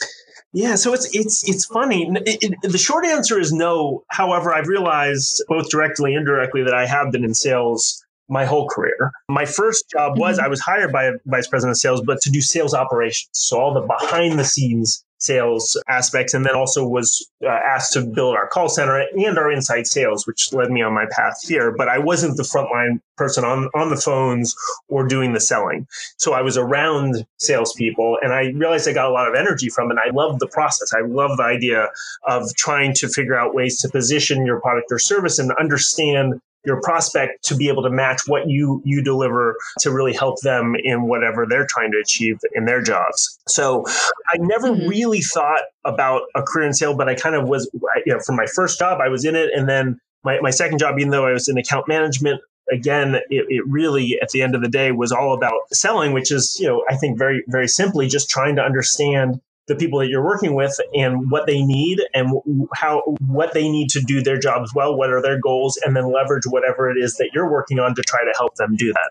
Yeah, 0.55 0.77
so 0.77 0.93
it's 0.93 1.09
it's 1.13 1.49
it's 1.49 1.67
funny. 1.67 2.09
It, 2.27 2.39
it, 2.43 2.71
the 2.71 2.79
short 2.79 3.05
answer 3.05 3.41
is 3.41 3.53
no. 3.53 4.05
However, 4.11 4.55
I've 4.55 4.69
realized 4.69 5.43
both 5.49 5.69
directly 5.69 6.15
and 6.15 6.21
indirectly 6.21 6.63
that 6.63 6.75
I 6.75 6.87
have 6.87 7.11
been 7.11 7.25
in 7.25 7.35
sales 7.35 8.04
my 8.29 8.45
whole 8.45 8.69
career. 8.69 9.13
My 9.29 9.45
first 9.45 9.89
job 9.91 10.19
was 10.19 10.39
I 10.39 10.49
was 10.49 10.61
hired 10.61 10.93
by 10.93 11.05
a 11.05 11.13
vice 11.27 11.47
president 11.47 11.73
of 11.73 11.79
sales, 11.79 12.01
but 12.01 12.21
to 12.23 12.31
do 12.31 12.41
sales 12.41 12.75
operations, 12.75 13.31
so 13.33 13.59
all 13.59 13.75
the 13.75 13.81
behind 13.83 14.39
the 14.39 14.45
scenes 14.45 15.05
sales 15.25 15.81
aspects, 15.89 16.35
and 16.35 16.45
then 16.45 16.55
also 16.55 16.87
was 16.87 17.27
uh, 17.45 17.49
asked 17.49 17.93
to 17.95 18.03
build 18.03 18.37
our 18.37 18.47
call 18.47 18.69
center 18.69 18.99
and 18.99 19.39
our 19.39 19.51
inside 19.51 19.87
sales, 19.87 20.27
which 20.27 20.53
led 20.53 20.71
me 20.71 20.83
on 20.83 20.93
my 20.93 21.07
path 21.11 21.37
here. 21.47 21.75
But 21.77 21.89
I 21.89 21.99
wasn't 21.99 22.37
the 22.37 22.43
frontline 22.43 23.01
person 23.17 23.45
on 23.45 23.71
on 23.75 23.91
the 23.91 23.97
phones 23.97 24.55
or 24.89 25.07
doing 25.07 25.33
the 25.33 25.41
selling. 25.41 25.87
So 26.19 26.35
I 26.35 26.43
was 26.43 26.57
around 26.57 27.27
salespeople, 27.39 28.19
and 28.23 28.33
I 28.33 28.53
realized 28.55 28.89
I 28.89 28.93
got 28.93 29.09
a 29.09 29.13
lot 29.13 29.29
of 29.29 29.35
energy 29.35 29.69
from 29.69 29.91
it. 29.91 29.97
And 29.97 30.01
I 30.01 30.15
loved 30.15 30.41
the 30.41 30.49
process. 30.49 30.93
I 30.95 31.07
love 31.07 31.37
the 31.37 31.45
idea 31.45 31.89
of 32.25 32.55
trying 32.57 32.93
to 32.95 33.09
figure 33.09 33.39
out 33.39 33.55
ways 33.55 33.81
to 33.81 33.89
position 33.89 34.47
your 34.47 34.61
product 34.61 34.93
or 34.93 34.99
service 34.99 35.39
and 35.39 35.51
understand 35.53 36.41
your 36.65 36.81
prospect 36.81 37.45
to 37.45 37.57
be 37.57 37.69
able 37.69 37.83
to 37.83 37.91
match 37.91 38.23
what 38.27 38.49
you 38.49 38.83
you 38.85 39.03
deliver 39.03 39.57
to 39.81 39.91
really 39.91 40.13
help 40.13 40.41
them 40.41 40.75
in 40.83 41.03
whatever 41.03 41.47
they're 41.49 41.67
trying 41.67 41.91
to 41.93 41.99
achieve 41.99 42.39
in 42.55 42.65
their 42.65 42.83
jobs. 42.83 43.39
So 43.49 43.85
I 44.33 44.39
never 44.39 44.69
Mhm. 44.69 44.89
really 44.89 45.21
thought 45.21 45.63
about 45.85 46.23
a 46.35 46.43
career 46.43 46.67
in 46.67 46.73
sales, 46.73 46.97
but 46.97 47.09
I 47.09 47.15
kind 47.15 47.35
of 47.35 47.49
was, 47.49 47.71
you 48.07 48.13
know, 48.13 48.21
for 48.21 48.33
my 48.33 48.47
first 48.47 48.79
job, 48.79 49.01
I 49.01 49.09
was 49.09 49.25
in 49.25 49.35
it, 49.35 49.51
and 49.55 49.69
then 49.69 49.99
my, 50.25 50.41
my 50.41 50.51
second 50.51 50.79
job, 50.79 50.99
even 50.99 51.11
though 51.11 51.27
I 51.27 51.33
was 51.33 51.49
in 51.49 51.59
account 51.59 51.87
management, 51.87 52.41
again, 52.73 53.17
it, 53.29 53.47
it 53.51 53.63
really 53.67 54.19
at 54.23 54.31
the 54.31 54.41
end 54.41 54.55
of 54.55 54.63
the 54.63 54.69
day 54.69 54.91
was 54.91 55.13
all 55.13 55.35
about 55.35 55.61
selling, 55.73 56.13
which 56.13 56.33
is, 56.33 56.57
you 56.59 56.67
know, 56.67 56.83
I 56.89 56.97
think 56.97 57.19
very 57.19 57.45
very 57.49 57.69
simply 57.69 58.09
just 58.09 58.31
trying 58.31 58.57
to 58.57 58.63
understand 58.63 59.41
the 59.67 59.75
people 59.75 59.99
that 59.99 60.09
you're 60.09 60.25
working 60.25 60.55
with 60.55 60.77
and 60.95 61.31
what 61.31 61.47
they 61.47 61.63
need 61.63 62.01
and 62.15 62.31
how 62.75 63.03
what 63.27 63.55
they 63.55 63.69
need 63.69 63.89
to 63.91 64.01
do 64.01 64.23
their 64.23 64.39
jobs 64.39 64.73
well 64.75 64.97
what 64.97 65.11
are 65.11 65.23
their 65.23 65.39
goals 65.41 65.79
and 65.85 65.97
then 65.97 66.13
leverage 66.13 66.45
whatever 66.47 66.91
it 66.91 66.97
is 66.99 67.17
that 67.17 67.31
you're 67.33 67.51
working 67.51 67.79
on 67.79 67.95
to 67.95 68.03
try 68.03 68.23
to 68.25 68.33
help 68.37 68.55
them 68.57 68.77
do 68.77 68.93
that 68.93 69.11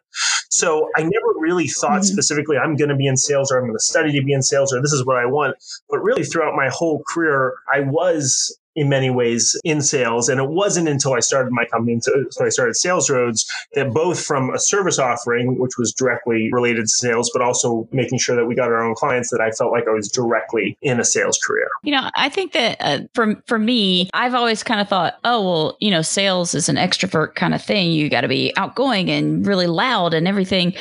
so 0.49 0.89
i 0.97 1.01
never 1.01 1.27
really 1.39 1.67
thought 1.67 2.01
Mhm. 2.01 2.05
specifically 2.05 2.57
i'm 2.57 2.75
going 2.75 2.89
to 2.89 2.95
be 2.95 3.07
in 3.07 3.17
sales 3.17 3.51
or 3.51 3.57
i'm 3.57 3.63
going 3.63 3.73
to 3.73 3.79
study 3.83 4.11
to 4.11 4.23
be 4.23 4.33
in 4.33 4.41
sales 4.41 4.73
or 4.73 4.81
this 4.81 4.93
is 4.93 5.05
what 5.05 5.17
i 5.17 5.25
want 5.25 5.55
but 5.89 5.99
really 5.99 6.23
throughout 6.23 6.53
my 6.55 6.69
whole 6.69 7.03
career 7.07 7.53
i 7.73 7.79
was 7.79 8.57
in 8.75 8.89
many 8.89 9.09
ways 9.09 9.59
in 9.63 9.81
sales 9.81 10.29
and 10.29 10.39
it 10.39 10.49
wasn't 10.49 10.87
until 10.87 11.13
i 11.13 11.19
started 11.19 11.51
my 11.51 11.65
company 11.65 11.99
so 12.01 12.45
i 12.45 12.49
started 12.49 12.75
SalesRoads 12.75 13.45
that 13.73 13.91
both 13.93 14.23
from 14.23 14.49
a 14.53 14.59
service 14.59 14.99
offering 14.99 15.57
which 15.59 15.77
was 15.77 15.93
directly 15.93 16.49
related 16.51 16.81
to 16.81 16.87
sales 16.87 17.29
but 17.33 17.41
also 17.41 17.87
making 17.91 18.17
sure 18.17 18.35
that 18.35 18.45
we 18.45 18.55
got 18.55 18.69
our 18.69 18.83
own 18.83 18.95
clients 18.95 19.29
that 19.29 19.41
i 19.41 19.51
felt 19.51 19.71
like 19.71 19.87
i 19.87 19.91
was 19.91 20.09
directly 20.09 20.77
in 20.81 20.99
a 20.99 21.05
sales 21.05 21.37
career 21.45 21.67
You 21.83 21.91
know, 21.93 22.09
I 22.15 22.29
think 22.29 22.53
that 22.53 22.77
uh, 22.79 22.99
for 23.13 23.41
for 23.47 23.59
me, 23.59 24.09
I've 24.13 24.33
always 24.33 24.63
kind 24.63 24.79
of 24.79 24.87
thought, 24.87 25.15
oh 25.23 25.43
well, 25.43 25.77
you 25.79 25.91
know, 25.91 26.01
sales 26.01 26.53
is 26.53 26.69
an 26.69 26.75
extrovert 26.75 27.35
kind 27.35 27.53
of 27.53 27.61
thing. 27.61 27.91
You 27.91 28.09
got 28.09 28.21
to 28.21 28.27
be 28.27 28.53
outgoing 28.57 29.09
and 29.09 29.45
really 29.45 29.67
loud 29.67 30.13
and 30.13 30.27
everything. 30.27 30.73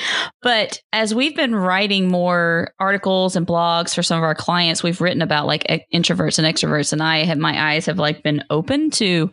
But 0.42 0.80
as 0.92 1.14
we've 1.14 1.34
been 1.34 1.54
writing 1.54 2.08
more 2.08 2.72
articles 2.78 3.36
and 3.36 3.46
blogs 3.46 3.94
for 3.94 4.02
some 4.02 4.18
of 4.18 4.24
our 4.24 4.34
clients, 4.34 4.82
we've 4.82 5.00
written 5.00 5.22
about 5.22 5.46
like 5.46 5.64
introverts 5.92 6.38
and 6.38 6.46
extroverts, 6.46 6.92
and 6.92 7.02
I 7.02 7.24
have 7.24 7.38
my 7.38 7.72
eyes 7.72 7.81
have 7.86 7.98
like 7.98 8.22
been 8.22 8.44
open 8.50 8.90
to 8.92 9.30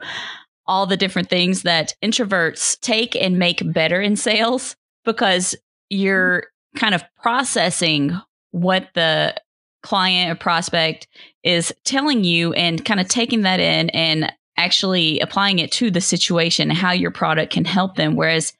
all 0.67 0.85
the 0.85 0.97
different 0.97 1.29
things 1.29 1.63
that 1.63 1.95
introverts 2.03 2.79
take 2.79 3.15
and 3.15 3.39
make 3.39 3.73
better 3.73 3.99
in 3.99 4.15
sales 4.15 4.75
because 5.03 5.55
you're 5.89 6.41
mm-hmm. 6.41 6.79
kind 6.79 6.95
of 6.95 7.03
processing 7.21 8.19
what 8.51 8.89
the 8.93 9.35
client 9.81 10.31
or 10.31 10.35
prospect 10.35 11.07
is 11.43 11.73
telling 11.85 12.23
you 12.23 12.53
and 12.53 12.85
kind 12.85 12.99
of 12.99 13.07
taking 13.07 13.41
that 13.41 13.59
in 13.59 13.89
and 13.91 14.31
actually 14.57 15.19
applying 15.21 15.59
it 15.59 15.71
to 15.71 15.89
the 15.89 16.01
situation, 16.01 16.69
how 16.69 16.91
your 16.91 17.11
product 17.11 17.53
can 17.53 17.65
help 17.65 17.95
them. 17.95 18.15
Whereas, 18.15 18.53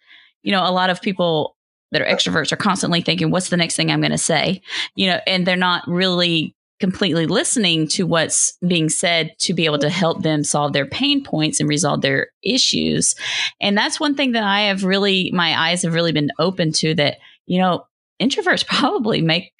you 0.43 0.51
know, 0.51 0.63
a 0.63 0.72
lot 0.72 0.89
of 0.89 1.01
people 1.01 1.58
that 1.91 2.01
are 2.01 2.05
extroverts 2.05 2.51
are 2.51 2.58
constantly 2.58 3.01
thinking, 3.01 3.31
what's 3.31 3.50
the 3.50 3.58
next 3.58 3.75
thing 3.75 3.91
I'm 3.91 4.00
going 4.00 4.12
to 4.12 4.17
say? 4.17 4.62
You 4.96 5.08
know, 5.08 5.19
and 5.27 5.46
they're 5.46 5.55
not 5.55 5.84
really 5.88 6.55
completely 6.80 7.26
listening 7.26 7.88
to 7.90 8.04
what's 8.04 8.58
being 8.66 8.90
said 8.90 9.32
to 9.40 9.54
be 9.54 9.66
able 9.66 9.80
to 9.80 9.90
help 9.90 10.24
them 10.24 10.44
solve 10.44 10.74
their 10.74 10.86
pain 10.86 11.24
points 11.24 11.60
and 11.60 11.68
resolve 11.68 12.02
their 12.02 12.28
issues. 12.44 13.16
And 13.62 13.78
that's 13.78 14.00
one 14.00 14.16
thing 14.16 14.32
that 14.32 14.44
I 14.44 14.62
have 14.62 14.84
really, 14.84 15.32
my 15.34 15.70
eyes 15.70 15.84
have 15.84 15.94
really 15.94 16.12
been 16.12 16.32
open 16.40 16.72
to 16.74 16.96
that, 16.96 17.18
you 17.46 17.60
know, 17.60 17.86
introverts 18.22 18.66
probably 18.68 19.22
make 19.22 19.52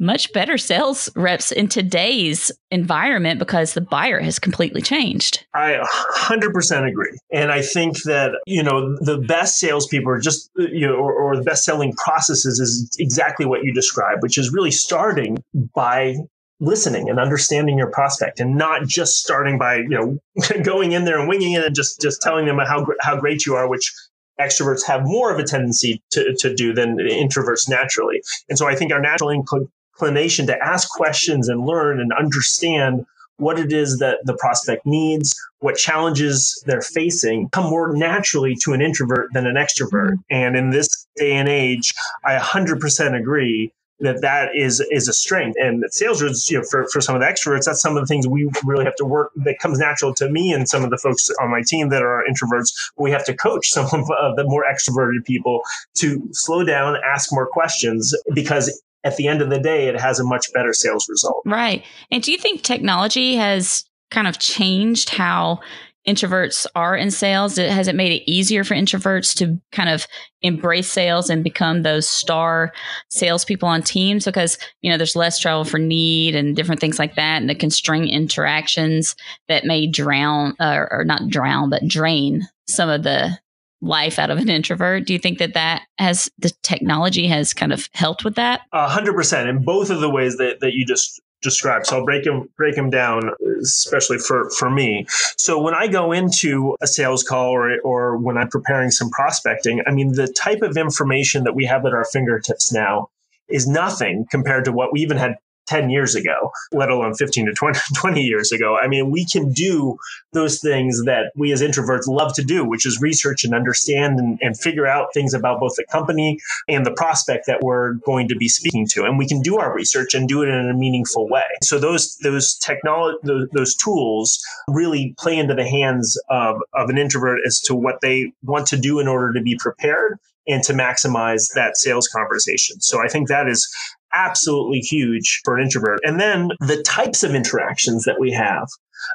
much 0.00 0.32
better 0.32 0.56
sales 0.56 1.10
reps 1.14 1.52
in 1.52 1.68
today's 1.68 2.50
environment 2.70 3.38
because 3.38 3.74
the 3.74 3.82
buyer 3.82 4.18
has 4.18 4.38
completely 4.38 4.80
changed. 4.80 5.44
I 5.54 5.78
100% 6.14 6.88
agree. 6.88 7.18
And 7.30 7.52
I 7.52 7.60
think 7.60 8.02
that, 8.04 8.32
you 8.46 8.62
know, 8.62 8.96
the 9.00 9.18
best 9.18 9.58
salespeople 9.58 10.10
are 10.10 10.18
just, 10.18 10.50
you 10.56 10.86
know, 10.86 10.94
or, 10.94 11.12
or 11.12 11.36
the 11.36 11.42
best 11.42 11.64
selling 11.64 11.92
processes 12.02 12.58
is 12.58 12.96
exactly 12.98 13.44
what 13.44 13.62
you 13.62 13.74
described, 13.74 14.22
which 14.22 14.38
is 14.38 14.50
really 14.50 14.70
starting 14.70 15.36
by 15.74 16.16
listening 16.60 17.08
and 17.08 17.18
understanding 17.18 17.78
your 17.78 17.90
prospect 17.90 18.38
and 18.38 18.56
not 18.56 18.86
just 18.86 19.16
starting 19.16 19.58
by, 19.58 19.76
you 19.76 19.88
know, 19.88 20.18
going 20.62 20.92
in 20.92 21.04
there 21.04 21.18
and 21.18 21.28
winging 21.28 21.52
it 21.52 21.64
and 21.64 21.74
just, 21.74 22.00
just 22.00 22.20
telling 22.22 22.46
them 22.46 22.58
how, 22.58 22.86
how 23.00 23.18
great 23.18 23.46
you 23.46 23.54
are, 23.54 23.68
which 23.68 23.92
extroverts 24.38 24.86
have 24.86 25.02
more 25.04 25.32
of 25.32 25.38
a 25.38 25.44
tendency 25.44 26.02
to, 26.10 26.34
to 26.38 26.54
do 26.54 26.72
than 26.72 26.96
introverts 26.96 27.68
naturally. 27.68 28.22
And 28.48 28.58
so 28.58 28.66
I 28.66 28.74
think 28.74 28.92
our 28.92 29.00
natural 29.00 29.30
inclination 29.30 30.46
to 30.46 30.58
ask 30.62 30.88
questions 30.90 31.48
and 31.48 31.66
learn 31.66 32.00
and 32.00 32.12
understand 32.12 33.04
what 33.36 33.58
it 33.58 33.72
is 33.72 33.98
that 33.98 34.18
the 34.24 34.36
prospect 34.36 34.84
needs, 34.84 35.34
what 35.60 35.76
challenges 35.76 36.62
they're 36.66 36.82
facing, 36.82 37.48
come 37.50 37.70
more 37.70 37.96
naturally 37.96 38.54
to 38.62 38.72
an 38.72 38.82
introvert 38.82 39.28
than 39.32 39.46
an 39.46 39.56
extrovert. 39.56 40.12
Mm-hmm. 40.12 40.34
And 40.34 40.56
in 40.56 40.70
this 40.70 41.06
day 41.16 41.32
and 41.32 41.48
age, 41.48 41.92
I 42.24 42.36
100% 42.36 43.18
agree 43.18 43.72
that 44.00 44.20
that 44.22 44.50
is 44.54 44.84
is 44.90 45.08
a 45.08 45.12
strength. 45.12 45.56
And 45.60 45.84
sales 45.90 46.20
you 46.50 46.58
know, 46.58 46.64
for, 46.70 46.86
for 46.92 47.00
some 47.00 47.14
of 47.14 47.20
the 47.20 47.26
extroverts, 47.26 47.64
that's 47.64 47.80
some 47.80 47.96
of 47.96 48.02
the 48.02 48.06
things 48.06 48.26
we 48.26 48.50
really 48.64 48.84
have 48.84 48.96
to 48.96 49.04
work 49.04 49.30
that 49.36 49.58
comes 49.58 49.78
natural 49.78 50.14
to 50.14 50.28
me 50.28 50.52
and 50.52 50.68
some 50.68 50.84
of 50.84 50.90
the 50.90 50.98
folks 50.98 51.30
on 51.40 51.50
my 51.50 51.62
team 51.66 51.88
that 51.90 52.02
are 52.02 52.24
introverts. 52.28 52.72
We 52.96 53.10
have 53.10 53.24
to 53.26 53.34
coach 53.34 53.68
some 53.68 53.86
of 54.18 54.36
the 54.36 54.44
more 54.44 54.64
extroverted 54.70 55.24
people 55.24 55.62
to 55.96 56.28
slow 56.32 56.64
down, 56.64 56.96
ask 57.04 57.32
more 57.32 57.46
questions 57.46 58.14
because 58.34 58.82
at 59.04 59.16
the 59.16 59.28
end 59.28 59.40
of 59.40 59.50
the 59.50 59.58
day, 59.58 59.88
it 59.88 59.98
has 59.98 60.20
a 60.20 60.24
much 60.24 60.52
better 60.52 60.72
sales 60.72 61.08
result. 61.08 61.42
Right. 61.46 61.84
And 62.10 62.22
do 62.22 62.32
you 62.32 62.38
think 62.38 62.62
technology 62.62 63.36
has 63.36 63.84
kind 64.10 64.26
of 64.26 64.38
changed 64.38 65.10
how 65.10 65.60
introverts 66.06 66.66
are 66.74 66.96
in 66.96 67.10
sales? 67.10 67.56
Has 67.56 67.88
it 67.88 67.94
made 67.94 68.12
it 68.12 68.30
easier 68.30 68.64
for 68.64 68.74
introverts 68.74 69.36
to 69.36 69.60
kind 69.72 69.88
of 69.88 70.06
embrace 70.42 70.90
sales 70.90 71.28
and 71.28 71.44
become 71.44 71.82
those 71.82 72.08
star 72.08 72.72
salespeople 73.10 73.68
on 73.68 73.82
teams? 73.82 74.24
Because, 74.24 74.58
you 74.80 74.90
know, 74.90 74.96
there's 74.96 75.16
less 75.16 75.38
travel 75.38 75.64
for 75.64 75.78
need 75.78 76.34
and 76.34 76.56
different 76.56 76.80
things 76.80 76.98
like 76.98 77.16
that, 77.16 77.40
and 77.40 77.50
the 77.50 77.54
constrained 77.54 78.08
interactions 78.10 79.14
that 79.48 79.64
may 79.64 79.86
drown 79.86 80.54
or 80.60 81.04
not 81.04 81.28
drown, 81.28 81.70
but 81.70 81.86
drain 81.86 82.48
some 82.66 82.88
of 82.88 83.02
the 83.02 83.38
life 83.82 84.18
out 84.18 84.30
of 84.30 84.38
an 84.38 84.50
introvert. 84.50 85.06
Do 85.06 85.12
you 85.12 85.18
think 85.18 85.38
that 85.38 85.54
that 85.54 85.82
has 85.98 86.30
the 86.38 86.52
technology 86.62 87.26
has 87.26 87.54
kind 87.54 87.72
of 87.72 87.88
helped 87.94 88.24
with 88.24 88.34
that? 88.34 88.60
A 88.72 88.88
hundred 88.88 89.14
percent 89.14 89.48
in 89.48 89.64
both 89.64 89.90
of 89.90 90.00
the 90.00 90.10
ways 90.10 90.36
that, 90.36 90.60
that 90.60 90.74
you 90.74 90.84
just 90.84 91.20
described. 91.42 91.86
So 91.86 91.98
I'll 91.98 92.04
break 92.04 92.24
them 92.24 92.48
break 92.56 92.76
them 92.76 92.90
down, 92.90 93.30
especially 93.62 94.18
for 94.18 94.50
for 94.50 94.70
me. 94.70 95.06
So 95.36 95.60
when 95.60 95.74
I 95.74 95.86
go 95.86 96.12
into 96.12 96.76
a 96.80 96.86
sales 96.86 97.22
call 97.22 97.50
or 97.50 97.80
or 97.80 98.16
when 98.16 98.36
I'm 98.36 98.48
preparing 98.48 98.90
some 98.90 99.10
prospecting, 99.10 99.82
I 99.86 99.92
mean 99.92 100.12
the 100.12 100.28
type 100.28 100.62
of 100.62 100.76
information 100.76 101.44
that 101.44 101.54
we 101.54 101.64
have 101.66 101.84
at 101.86 101.92
our 101.92 102.04
fingertips 102.04 102.72
now 102.72 103.08
is 103.48 103.66
nothing 103.66 104.26
compared 104.30 104.64
to 104.64 104.72
what 104.72 104.92
we 104.92 105.00
even 105.00 105.16
had 105.16 105.36
10 105.70 105.88
years 105.88 106.16
ago, 106.16 106.50
let 106.72 106.90
alone 106.90 107.14
15 107.14 107.46
to 107.46 107.52
20, 107.52 107.78
20, 107.94 108.20
years 108.20 108.50
ago. 108.50 108.76
I 108.76 108.88
mean, 108.88 109.10
we 109.10 109.24
can 109.24 109.52
do 109.52 109.96
those 110.32 110.60
things 110.60 111.04
that 111.04 111.32
we 111.36 111.52
as 111.52 111.62
introverts 111.62 112.08
love 112.08 112.34
to 112.34 112.42
do, 112.42 112.64
which 112.64 112.84
is 112.84 113.00
research 113.00 113.44
and 113.44 113.54
understand 113.54 114.18
and, 114.18 114.38
and 114.42 114.58
figure 114.58 114.86
out 114.86 115.14
things 115.14 115.32
about 115.32 115.60
both 115.60 115.74
the 115.76 115.84
company 115.84 116.38
and 116.68 116.84
the 116.84 116.90
prospect 116.90 117.46
that 117.46 117.62
we're 117.62 117.94
going 118.04 118.26
to 118.28 118.36
be 118.36 118.48
speaking 118.48 118.86
to. 118.88 119.04
And 119.04 119.16
we 119.16 119.28
can 119.28 119.40
do 119.40 119.58
our 119.58 119.72
research 119.72 120.12
and 120.12 120.28
do 120.28 120.42
it 120.42 120.48
in 120.48 120.68
a 120.68 120.74
meaningful 120.74 121.28
way. 121.28 121.44
So 121.62 121.78
those, 121.78 122.16
those 122.18 122.54
technology, 122.54 123.18
those, 123.22 123.48
those 123.52 123.74
tools 123.76 124.42
really 124.68 125.14
play 125.18 125.38
into 125.38 125.54
the 125.54 125.68
hands 125.68 126.20
of, 126.28 126.56
of 126.74 126.90
an 126.90 126.98
introvert 126.98 127.38
as 127.46 127.60
to 127.60 127.74
what 127.76 128.00
they 128.02 128.32
want 128.42 128.66
to 128.68 128.76
do 128.76 128.98
in 128.98 129.06
order 129.06 129.32
to 129.32 129.40
be 129.40 129.56
prepared 129.60 130.18
and 130.48 130.62
to 130.64 130.72
maximize 130.72 131.52
that 131.54 131.76
sales 131.76 132.08
conversation. 132.08 132.80
So 132.80 133.02
I 133.02 133.08
think 133.08 133.28
that 133.28 133.48
is 133.48 133.68
absolutely 134.14 134.80
huge 134.80 135.40
for 135.44 135.56
an 135.56 135.64
introvert. 135.64 136.00
And 136.04 136.20
then 136.20 136.50
the 136.60 136.82
types 136.82 137.22
of 137.22 137.34
interactions 137.34 138.04
that 138.04 138.18
we 138.18 138.32
have 138.32 138.68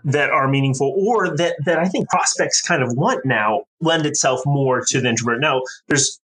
that 0.04 0.30
are 0.30 0.48
meaningful 0.48 0.94
or 0.98 1.36
that, 1.38 1.56
that 1.66 1.78
I 1.80 1.88
think 1.88 2.10
prospects 2.10 2.62
kind 2.62 2.82
of 2.82 2.94
want 2.94 3.26
now 3.26 3.64
lend 3.82 4.06
itself 4.06 4.42
more 4.46 4.84
to 4.88 5.02
the 5.02 5.10
introvert. 5.10 5.40
Now, 5.40 5.62
there's 5.88 6.20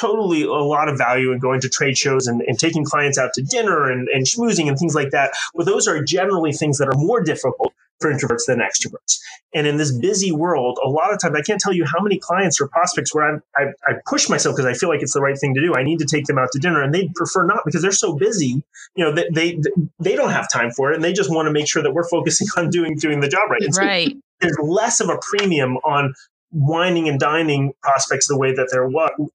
totally 0.00 0.42
a 0.42 0.52
lot 0.52 0.88
of 0.88 0.96
value 0.96 1.32
in 1.32 1.38
going 1.38 1.60
to 1.60 1.68
trade 1.68 1.98
shows 1.98 2.26
and, 2.26 2.40
and 2.42 2.58
taking 2.58 2.84
clients 2.84 3.18
out 3.18 3.34
to 3.34 3.42
dinner 3.42 3.90
and, 3.90 4.08
and 4.08 4.24
schmoozing 4.24 4.68
and 4.68 4.78
things 4.78 4.94
like 4.94 5.10
that. 5.10 5.32
But 5.54 5.66
those 5.66 5.86
are 5.86 6.02
generally 6.02 6.52
things 6.52 6.78
that 6.78 6.88
are 6.88 6.96
more 6.96 7.22
difficult 7.22 7.74
for 8.00 8.12
introverts 8.12 8.46
than 8.46 8.58
extroverts. 8.58 9.18
And 9.52 9.66
in 9.66 9.76
this 9.76 9.92
busy 9.92 10.32
world, 10.32 10.78
a 10.84 10.88
lot 10.88 11.12
of 11.12 11.20
times 11.20 11.36
I 11.36 11.42
can't 11.42 11.60
tell 11.60 11.72
you 11.72 11.84
how 11.84 12.00
many 12.00 12.18
clients 12.18 12.60
or 12.60 12.68
prospects 12.68 13.14
where 13.14 13.28
I'm, 13.28 13.42
I, 13.56 13.64
I 13.86 13.94
push 14.06 14.28
myself 14.28 14.56
because 14.56 14.66
I 14.66 14.78
feel 14.78 14.88
like 14.88 15.02
it's 15.02 15.12
the 15.12 15.20
right 15.20 15.38
thing 15.38 15.54
to 15.54 15.60
do. 15.60 15.74
I 15.74 15.82
need 15.82 15.98
to 15.98 16.06
take 16.06 16.26
them 16.26 16.38
out 16.38 16.48
to 16.52 16.58
dinner, 16.58 16.82
and 16.82 16.94
they 16.94 17.10
prefer 17.14 17.46
not 17.46 17.62
because 17.64 17.82
they're 17.82 17.92
so 17.92 18.14
busy. 18.14 18.62
You 18.94 19.04
know, 19.04 19.12
they 19.12 19.28
they, 19.32 19.60
they 19.98 20.16
don't 20.16 20.30
have 20.30 20.50
time 20.50 20.70
for 20.70 20.92
it, 20.92 20.94
and 20.94 21.04
they 21.04 21.12
just 21.12 21.30
want 21.30 21.46
to 21.46 21.52
make 21.52 21.68
sure 21.68 21.82
that 21.82 21.92
we're 21.92 22.08
focusing 22.08 22.46
on 22.56 22.70
doing 22.70 22.96
doing 22.96 23.20
the 23.20 23.28
job 23.28 23.50
right. 23.50 23.62
And 23.62 23.76
right. 23.76 24.12
So 24.12 24.20
there's 24.40 24.56
less 24.62 25.00
of 25.00 25.08
a 25.08 25.18
premium 25.20 25.76
on 25.78 26.14
wining 26.52 27.08
and 27.08 27.20
dining 27.20 27.72
prospects 27.82 28.26
the 28.26 28.38
way 28.38 28.52
that 28.54 28.68
there 28.72 28.88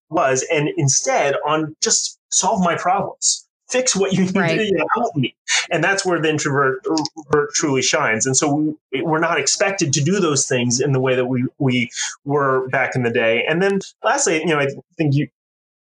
was, 0.10 0.46
and 0.52 0.70
instead 0.78 1.36
on 1.46 1.76
just 1.82 2.20
solve 2.32 2.62
my 2.62 2.76
problems 2.76 3.45
fix 3.68 3.96
what 3.96 4.14
you 4.14 4.26
need 4.26 4.36
right. 4.36 4.58
to 4.58 4.70
do, 4.70 4.86
help 4.96 5.16
me. 5.16 5.36
And 5.72 5.84
that's 5.84 6.06
where 6.06 6.22
the 6.22 6.30
introvert 6.30 6.84
truly 7.54 7.82
shines. 7.82 8.26
And 8.26 8.38
so 8.38 8.76
we, 8.92 9.02
we're 9.02 9.20
not 9.20 9.40
expected 9.40 9.94
to 9.94 10.04
do 10.04 10.20
those 10.20 10.48
things 10.48 10.80
in 10.80 10.92
the 10.92 11.00
way 11.00 11.16
that 11.16 11.26
we, 11.26 11.46
we 11.58 11.90
were 12.24 12.68
back 12.70 12.96
in 12.96 13.04
the 13.04 13.10
day. 13.10 13.44
And 13.48 13.62
then 13.62 13.80
lastly, 14.04 14.40
you 14.40 14.48
know, 14.48 14.60
I 14.60 14.68
think 14.98 15.16
you, 15.16 15.28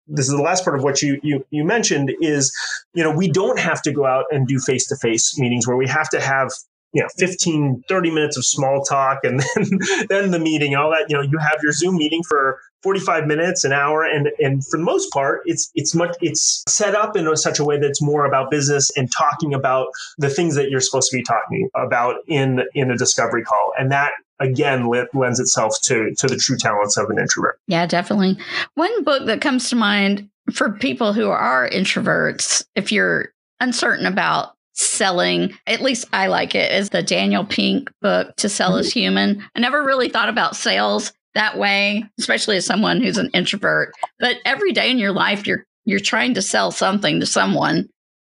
this 0.07 0.27
is 0.27 0.35
the 0.35 0.41
last 0.41 0.63
part 0.63 0.77
of 0.77 0.83
what 0.83 1.01
you, 1.01 1.19
you 1.23 1.45
you 1.49 1.63
mentioned 1.63 2.11
is 2.19 2.53
you 2.93 3.01
know 3.01 3.15
we 3.15 3.31
don't 3.31 3.57
have 3.57 3.81
to 3.83 3.91
go 3.93 4.05
out 4.05 4.25
and 4.31 4.45
do 4.45 4.59
face 4.59 4.85
to 4.87 4.97
face 4.97 5.39
meetings 5.39 5.65
where 5.65 5.77
we 5.77 5.87
have 5.87 6.09
to 6.09 6.19
have 6.19 6.51
you 6.91 7.01
know 7.01 7.07
15 7.17 7.83
30 7.87 8.11
minutes 8.11 8.35
of 8.35 8.45
small 8.45 8.83
talk 8.83 9.19
and 9.23 9.39
then 9.55 9.79
then 10.09 10.31
the 10.31 10.39
meeting 10.39 10.75
all 10.75 10.91
that 10.91 11.05
you 11.09 11.15
know 11.15 11.21
you 11.21 11.37
have 11.37 11.57
your 11.63 11.71
zoom 11.71 11.95
meeting 11.95 12.21
for 12.21 12.59
45 12.83 13.25
minutes, 13.25 13.63
an 13.63 13.73
hour, 13.73 14.03
and 14.03 14.29
and 14.39 14.65
for 14.65 14.77
the 14.77 14.83
most 14.83 15.11
part, 15.11 15.41
it's 15.45 15.71
it's 15.73 15.95
much 15.95 16.15
it's 16.21 16.63
set 16.67 16.95
up 16.95 17.15
in 17.15 17.35
such 17.35 17.59
a 17.59 17.63
way 17.63 17.79
that 17.79 17.87
it's 17.87 18.01
more 18.01 18.25
about 18.25 18.51
business 18.51 18.91
and 18.97 19.11
talking 19.11 19.53
about 19.53 19.87
the 20.17 20.29
things 20.29 20.55
that 20.55 20.69
you're 20.69 20.81
supposed 20.81 21.09
to 21.09 21.17
be 21.17 21.23
talking 21.23 21.69
about 21.75 22.17
in 22.27 22.61
in 22.75 22.91
a 22.91 22.97
discovery 22.97 23.43
call, 23.43 23.73
and 23.79 23.91
that 23.91 24.11
again 24.39 24.89
lends 25.13 25.39
itself 25.39 25.75
to 25.83 26.13
to 26.17 26.27
the 26.27 26.35
true 26.35 26.57
talents 26.57 26.97
of 26.97 27.09
an 27.09 27.17
introvert. 27.17 27.59
Yeah, 27.67 27.85
definitely. 27.85 28.37
One 28.75 29.03
book 29.03 29.25
that 29.25 29.41
comes 29.41 29.69
to 29.69 29.75
mind 29.75 30.29
for 30.51 30.71
people 30.71 31.13
who 31.13 31.29
are 31.29 31.69
introverts, 31.69 32.65
if 32.75 32.91
you're 32.91 33.33
uncertain 33.59 34.05
about 34.05 34.55
selling, 34.73 35.53
at 35.67 35.81
least 35.81 36.05
I 36.11 36.27
like 36.27 36.55
it, 36.55 36.71
is 36.71 36.89
the 36.89 37.03
Daniel 37.03 37.45
Pink 37.45 37.91
book, 38.01 38.35
To 38.37 38.49
Sell 38.49 38.73
mm-hmm. 38.73 38.99
Human. 38.99 39.43
I 39.55 39.59
never 39.59 39.83
really 39.83 40.09
thought 40.09 40.29
about 40.29 40.55
sales 40.55 41.13
that 41.35 41.57
way, 41.57 42.05
especially 42.19 42.57
as 42.57 42.65
someone 42.65 43.01
who's 43.01 43.17
an 43.17 43.29
introvert. 43.33 43.93
But 44.19 44.37
every 44.45 44.71
day 44.71 44.91
in 44.91 44.99
your 44.99 45.11
life, 45.11 45.47
you're 45.47 45.65
you're 45.85 45.99
trying 45.99 46.33
to 46.35 46.41
sell 46.41 46.71
something 46.71 47.19
to 47.19 47.25
someone 47.25 47.89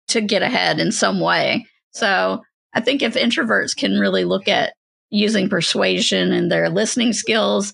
to 0.10 0.22
get 0.22 0.44
ahead 0.44 0.80
in 0.80 0.92
some 0.92 1.20
way. 1.20 1.66
So 1.92 2.42
I 2.74 2.82
think 2.82 3.02
if 3.02 3.16
introverts 3.16 3.76
can 3.76 4.00
really 4.00 4.24
look 4.24 4.48
at 4.48 4.74
using 5.10 5.50
persuasion 5.50 6.32
and 6.32 6.52
their 6.52 6.70
listening 6.70 7.14
skills 7.14 7.74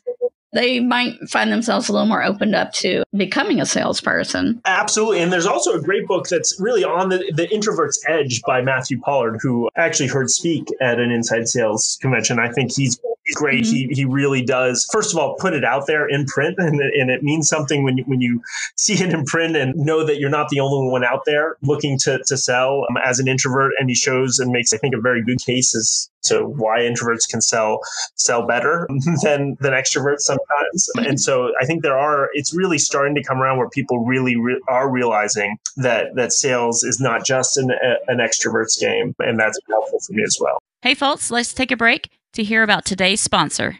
they 0.52 0.80
might 0.80 1.16
find 1.30 1.52
themselves 1.52 1.90
a 1.90 1.94
little 1.94 2.08
more 2.08 2.24
opened 2.24 2.56
up 2.56 2.74
to 2.74 3.04
becoming 3.16 3.62
a 3.62 3.66
salesperson. 3.66 4.62
Absolutely. 4.66 5.22
And 5.22 5.32
there's 5.32 5.46
also 5.46 5.74
a 5.74 5.82
great 5.82 6.08
book 6.08 6.28
that's 6.28 6.60
really 6.60 6.84
on 6.84 7.10
the, 7.10 7.32
the 7.36 7.52
introvert's 7.54 8.04
edge 8.08 8.42
by 8.48 8.62
Matthew 8.62 9.00
Pollard, 9.00 9.40
who 9.42 9.70
actually 9.76 10.08
heard 10.08 10.30
speak 10.30 10.68
at 10.82 11.00
an 11.00 11.12
inside 11.12 11.48
sales 11.48 11.98
convention. 12.02 12.40
I 12.40 12.52
think 12.52 12.76
he's 12.76 13.00
great. 13.36 13.64
Mm-hmm. 13.64 13.90
He, 13.90 13.90
he 13.94 14.06
really 14.06 14.44
does, 14.44 14.88
first 14.92 15.14
of 15.14 15.20
all, 15.20 15.36
put 15.36 15.54
it 15.54 15.64
out 15.64 15.88
there 15.88 16.08
in 16.08 16.26
print. 16.26 16.56
And, 16.58 16.80
and 16.82 17.10
it 17.10 17.24
means 17.24 17.48
something 17.48 17.84
when 17.84 17.98
you, 17.98 18.04
when 18.06 18.22
you 18.22 18.42
see 18.76 18.94
it 18.94 19.14
in 19.14 19.26
print 19.26 19.56
and 19.56 19.76
know 19.76 20.06
that 20.06 20.20
you're 20.20 20.30
not 20.30 20.50
the 20.50 20.60
only 20.60 20.92
one 20.92 21.04
out 21.04 21.22
there 21.26 21.58
looking 21.62 21.98
to, 22.00 22.20
to 22.26 22.38
sell 22.38 22.86
um, 22.90 22.98
as 23.04 23.20
an 23.20 23.28
introvert. 23.28 23.74
And 23.80 23.90
he 23.90 23.96
shows 23.96 24.40
and 24.40 24.52
makes, 24.52 24.74
I 24.74 24.78
think, 24.78 24.94
a 24.94 25.02
very 25.02 25.24
good 25.24 25.40
case 25.40 25.76
as 25.76 26.10
to 26.22 26.44
why 26.44 26.80
introverts 26.80 27.30
can 27.30 27.42
sell 27.42 27.80
sell 28.16 28.46
better 28.46 28.88
than 29.24 29.58
than 29.60 29.74
extroverts 29.74 30.20
sometimes. 30.20 30.90
And 30.98 31.20
so 31.20 31.52
I 31.62 31.66
think 31.66 31.84
there 31.84 31.98
are 31.98 32.30
it's 32.34 32.54
really 32.54 32.78
starting 32.78 33.16
to 33.16 33.24
come 33.24 33.42
around 33.42 33.58
where 33.58 33.70
people 33.70 34.06
really 34.06 34.36
re- 34.36 34.62
are 34.68 34.90
realizing 34.90 35.58
that 35.78 36.16
that 36.16 36.34
sales 36.34 36.84
is 36.84 37.00
not 37.00 37.26
just 37.26 37.58
an, 37.58 37.72
a, 37.72 38.12
an 38.12 38.18
extrovert's 38.18 38.78
game, 38.78 39.16
and 39.20 39.40
that's 39.40 39.58
helpful 39.70 40.00
for 40.00 40.14
me 40.14 40.24
as 40.24 40.38
well. 40.40 40.60
Hey, 40.82 40.94
folks, 40.94 41.32
let's 41.32 41.54
take 41.54 41.72
a 41.72 41.78
break 41.78 42.10
to 42.34 42.44
hear 42.44 42.64
about 42.64 42.86
today's 42.86 43.22
sponsor. 43.22 43.80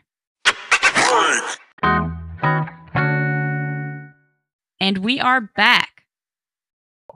And 4.82 5.00
we 5.00 5.20
are 5.20 5.42
back. 5.42 6.06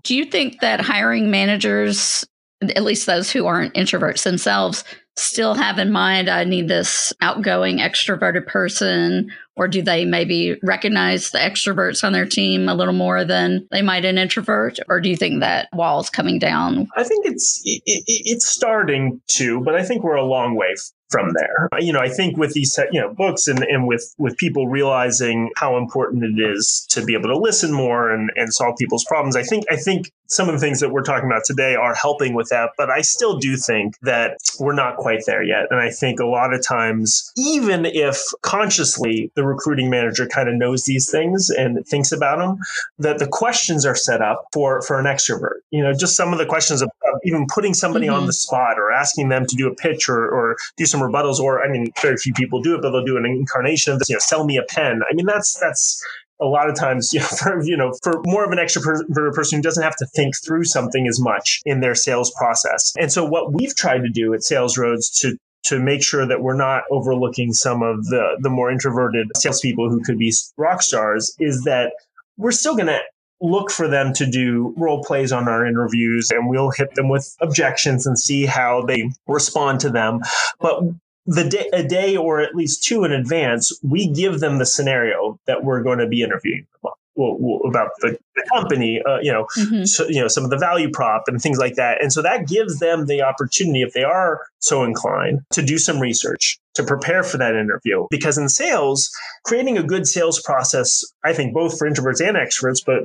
Do 0.04 0.16
you 0.16 0.26
think 0.26 0.60
that 0.60 0.82
hiring 0.82 1.32
managers, 1.32 2.26
at 2.62 2.84
least 2.84 3.06
those 3.06 3.32
who 3.32 3.46
aren't 3.46 3.74
introverts 3.74 4.24
themselves, 4.24 4.84
still 5.16 5.54
have 5.54 5.80
in 5.80 5.92
mind 5.92 6.30
I 6.30 6.44
need 6.44 6.68
this 6.68 7.14
outgoing 7.22 7.78
extroverted 7.78 8.48
person 8.48 9.32
or 9.56 9.68
do 9.68 9.82
they 9.82 10.06
maybe 10.06 10.58
recognize 10.64 11.32
the 11.32 11.38
extroverts 11.38 12.04
on 12.04 12.14
their 12.14 12.26
team 12.26 12.68
a 12.68 12.76
little 12.76 12.94
more 12.94 13.24
than 13.24 13.68
they 13.72 13.82
might 13.82 14.06
an 14.06 14.18
introvert 14.18 14.80
or 14.90 15.00
do 15.00 15.10
you 15.10 15.18
think 15.18 15.40
that 15.40 15.70
wall 15.74 16.00
is 16.00 16.10
coming 16.10 16.40
down 16.40 16.88
I 16.96 17.04
think 17.04 17.26
it's 17.26 17.62
it, 17.66 17.82
it's 18.08 18.48
starting 18.48 19.22
to 19.36 19.62
but 19.62 19.76
I 19.76 19.84
think 19.84 20.04
we're 20.04 20.16
a 20.16 20.26
long 20.26 20.56
way 20.56 20.76
from 21.14 21.30
there. 21.34 21.70
You 21.80 21.94
know, 21.94 22.00
I 22.00 22.10
think 22.10 22.38
with 22.38 22.54
these 22.54 22.78
you 22.92 23.00
know 23.00 23.14
books 23.14 23.48
and, 23.48 23.64
and 23.64 23.88
with 23.88 24.14
with 24.18 24.36
people 24.38 24.68
realizing 24.68 25.52
how 25.56 25.78
important 25.78 26.24
it 26.24 26.42
is 26.42 26.86
to 26.90 27.06
be 27.06 27.14
able 27.14 27.30
to 27.30 27.38
listen 27.38 27.72
more 27.72 28.12
and, 28.12 28.32
and 28.36 28.52
solve 28.52 28.76
people's 28.78 29.06
problems, 29.06 29.36
I 29.36 29.44
think 29.44 29.64
I 29.72 29.76
think 29.76 30.12
some 30.28 30.50
of 30.50 30.56
the 30.56 30.60
things 30.60 30.80
that 30.80 30.90
we're 30.90 31.04
talking 31.04 31.28
about 31.28 31.44
today 31.46 31.76
are 31.76 31.94
helping 31.94 32.34
with 32.34 32.50
that. 32.50 32.72
But 32.78 32.90
I 32.90 33.02
still 33.02 33.38
do 33.38 33.56
think 33.56 33.96
that 34.02 34.38
we're 34.60 34.74
not 34.74 34.98
quite 34.98 35.22
there 35.28 35.44
yet. 35.44 35.68
And 35.70 35.80
I 35.80 35.92
think 35.92 36.20
a 36.20 36.26
lot 36.26 36.54
of 36.54 36.66
times, 36.66 37.32
even 37.38 37.86
if 37.86 38.20
consciously 38.42 39.32
the 39.36 39.43
recruiting 39.46 39.90
manager 39.90 40.28
kind 40.28 40.50
of 40.50 40.56
knows 40.56 40.86
these 40.86 41.10
things 41.10 41.50
and 41.50 41.86
thinks 41.88 42.12
about 42.12 42.40
them, 42.40 42.58
that 43.00 43.20
the 43.20 43.28
questions 43.28 43.86
are 43.86 43.96
set 43.96 44.22
up 44.22 44.46
for 44.54 44.82
for 44.82 45.00
an 45.00 45.06
extrovert. 45.06 45.60
You 45.72 45.84
know, 45.84 45.94
just 45.94 46.16
some 46.16 46.34
of 46.34 46.40
the 46.40 46.46
questions 46.46 46.82
of, 46.82 46.90
of 47.14 47.20
even 47.24 47.48
putting 47.54 47.74
somebody 47.74 48.08
mm-hmm. 48.08 48.16
on 48.16 48.26
the 48.26 48.34
spot 48.34 48.78
or 48.78 48.92
asking 48.92 49.30
them 49.30 49.46
to 49.46 49.56
do 49.56 49.68
a 49.68 49.76
pitch 49.76 50.10
or, 50.10 50.28
or 50.28 50.56
do 50.78 50.86
some 50.86 51.02
rebuttals, 51.02 51.40
or 51.40 51.64
I 51.64 51.70
mean, 51.70 51.92
very 52.02 52.18
few 52.18 52.34
people 52.34 52.62
do 52.62 52.76
it, 52.76 52.82
but 52.82 52.92
they'll 52.92 53.06
do 53.06 53.18
an 53.18 53.26
incarnation 53.26 53.94
of 53.94 54.00
this. 54.00 54.10
You 54.10 54.16
know, 54.16 54.20
sell 54.20 54.46
me 54.46 54.58
a 54.58 54.64
pen. 54.64 55.02
I 55.10 55.14
mean, 55.14 55.26
that's 55.26 55.60
that's 55.60 56.04
a 56.44 56.46
lot 56.46 56.70
of 56.70 56.76
times, 56.76 57.12
you 57.14 57.20
know, 57.20 57.26
for 57.26 57.64
you 57.64 57.78
know, 57.78 57.94
for 58.04 58.22
more 58.26 58.46
of 58.46 58.52
an 58.52 58.58
extroverted 58.58 59.34
person 59.34 59.58
who 59.58 59.64
doesn't 59.64 59.84
have 59.84 59.96
to 59.98 60.06
think 60.08 60.36
through 60.44 60.66
something 60.66 61.08
as 61.08 61.20
much 61.20 61.62
in 61.66 61.82
their 61.82 61.96
sales 61.96 62.32
process. 62.38 62.94
And 63.00 63.12
so, 63.12 63.26
what 63.26 63.54
we've 63.54 63.76
tried 63.76 64.00
to 64.00 64.10
do 64.10 64.34
at 64.34 64.42
SalesRoads 64.42 65.20
to 65.22 65.38
to 65.64 65.80
make 65.80 66.04
sure 66.04 66.26
that 66.28 66.42
we're 66.42 66.56
not 66.56 66.84
overlooking 66.92 67.54
some 67.54 67.82
of 67.82 68.06
the 68.06 68.38
the 68.40 68.50
more 68.50 68.72
introverted 68.72 69.28
salespeople 69.36 69.90
who 69.90 70.02
could 70.04 70.18
be 70.18 70.34
rock 70.58 70.82
stars 70.82 71.36
is 71.40 71.64
that 71.64 71.94
we're 72.38 72.52
still 72.52 72.76
going 72.76 72.88
to 72.88 73.00
look 73.42 73.70
for 73.70 73.88
them 73.88 74.14
to 74.14 74.26
do 74.26 74.74
role 74.78 75.04
plays 75.04 75.32
on 75.32 75.48
our 75.48 75.66
interviews 75.66 76.32
and 76.32 76.50
we'll 76.50 76.72
hit 76.72 76.96
them 76.96 77.10
with 77.10 77.36
objections 77.42 78.08
and 78.08 78.18
see 78.18 78.46
how 78.46 78.82
they 78.84 79.10
respond 79.28 79.82
to 79.82 79.90
them. 79.90 80.22
But 80.60 80.82
the 81.26 81.44
day, 81.50 81.70
a 81.74 81.84
day 81.84 82.16
or 82.16 82.40
at 82.40 82.56
least 82.56 82.84
two 82.84 83.04
in 83.04 83.12
advance, 83.12 83.78
we 83.84 84.08
give 84.08 84.40
them 84.40 84.60
the 84.60 84.66
scenario 84.66 85.40
that 85.46 85.64
we're 85.64 85.84
going 85.84 86.00
to 86.00 86.08
be 86.08 86.24
interviewing 86.24 86.66
them 86.72 86.92
on 86.92 86.94
well, 87.16 87.38
well, 87.40 87.60
about 87.70 87.90
the, 88.02 88.18
the 88.36 88.44
company, 88.54 89.02
uh, 89.08 89.20
you 89.22 89.32
know, 89.32 89.46
mm-hmm. 89.58 89.84
so, 89.86 90.08
you 90.08 90.20
know, 90.20 90.28
some 90.28 90.44
of 90.44 90.50
the 90.50 90.58
value 90.58 90.90
prop 90.92 91.24
and 91.28 91.42
things 91.42 91.58
like 91.58 91.76
that. 91.76 92.02
And 92.02 92.12
so 92.12 92.22
that 92.22 92.48
gives 92.48 92.80
them 92.80 93.06
the 93.06 93.22
opportunity, 93.22 93.82
if 93.82 93.94
they 93.94 94.04
are 94.04 94.42
so 94.60 94.84
inclined, 94.84 95.42
to 95.52 95.62
do 95.62 95.78
some 95.78 96.00
research 96.00 96.60
to 96.76 96.84
prepare 96.84 97.24
for 97.24 97.38
that 97.38 97.56
interview. 97.56 98.08
Because 98.10 98.38
in 98.38 98.50
sales, 98.50 99.12
creating 99.46 99.78
a 99.78 99.84
good 99.84 100.08
sales 100.08 100.42
process, 100.42 101.04
I 101.24 101.34
think 101.34 101.54
both 101.54 101.78
for 101.78 101.90
introverts 101.90 102.26
and 102.26 102.36
extroverts, 102.36 102.84
but 102.86 103.04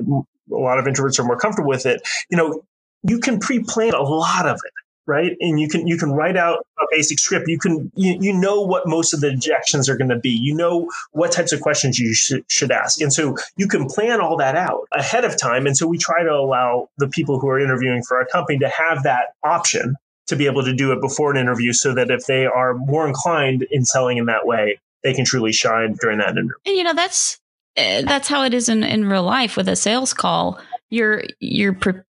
a 0.51 0.59
lot 0.59 0.79
of 0.79 0.85
introverts 0.85 1.19
are 1.19 1.23
more 1.23 1.37
comfortable 1.37 1.69
with 1.69 1.85
it. 1.85 2.01
You 2.29 2.37
know, 2.37 2.63
you 3.03 3.19
can 3.19 3.39
pre-plan 3.39 3.93
a 3.93 4.01
lot 4.01 4.45
of 4.45 4.55
it 4.65 4.73
right? 5.09 5.35
And 5.41 5.59
you 5.59 5.67
can 5.67 5.87
you 5.87 5.97
can 5.97 6.11
write 6.11 6.37
out 6.37 6.65
a 6.79 6.85
basic 6.91 7.19
script. 7.19 7.49
You 7.49 7.59
can 7.59 7.91
you, 7.95 8.17
you 8.21 8.33
know 8.33 8.61
what 8.61 8.87
most 8.87 9.13
of 9.13 9.19
the 9.19 9.29
objections 9.29 9.89
are 9.89 9.97
going 9.97 10.09
to 10.09 10.19
be. 10.19 10.29
You 10.29 10.55
know 10.55 10.89
what 11.11 11.31
types 11.31 11.51
of 11.51 11.59
questions 11.59 11.99
you 11.99 12.13
should, 12.13 12.45
should 12.47 12.71
ask. 12.71 13.01
And 13.01 13.11
so 13.11 13.35
you 13.57 13.67
can 13.67 13.87
plan 13.87 14.21
all 14.21 14.37
that 14.37 14.55
out 14.55 14.87
ahead 14.93 15.25
of 15.25 15.37
time. 15.37 15.65
And 15.65 15.75
so 15.75 15.87
we 15.87 15.97
try 15.97 16.23
to 16.23 16.31
allow 16.31 16.89
the 16.97 17.09
people 17.09 17.39
who 17.39 17.49
are 17.49 17.59
interviewing 17.59 18.03
for 18.03 18.17
our 18.17 18.25
company 18.27 18.59
to 18.59 18.69
have 18.69 19.03
that 19.03 19.33
option 19.43 19.95
to 20.27 20.35
be 20.35 20.45
able 20.45 20.63
to 20.63 20.73
do 20.73 20.91
it 20.91 21.01
before 21.01 21.31
an 21.31 21.37
interview 21.37 21.73
so 21.73 21.93
that 21.95 22.11
if 22.11 22.27
they 22.27 22.45
are 22.45 22.75
more 22.75 23.07
inclined 23.07 23.65
in 23.71 23.83
selling 23.83 24.17
in 24.17 24.27
that 24.27 24.45
way 24.45 24.79
they 25.03 25.13
can 25.13 25.25
truly 25.25 25.51
shine 25.51 25.95
during 26.01 26.19
that 26.19 26.31
interview. 26.31 26.51
And 26.65 26.77
you 26.77 26.83
know 26.83 26.93
that's 26.93 27.39
uh, 27.77 28.01
that's 28.01 28.27
how 28.27 28.43
it 28.43 28.53
is 28.53 28.69
in, 28.69 28.83
in 28.83 29.05
real 29.05 29.23
life 29.23 29.55
with 29.55 29.69
a 29.69 29.75
sales 29.75 30.13
call. 30.13 30.59
You're 30.89 31.23
you're 31.39 31.73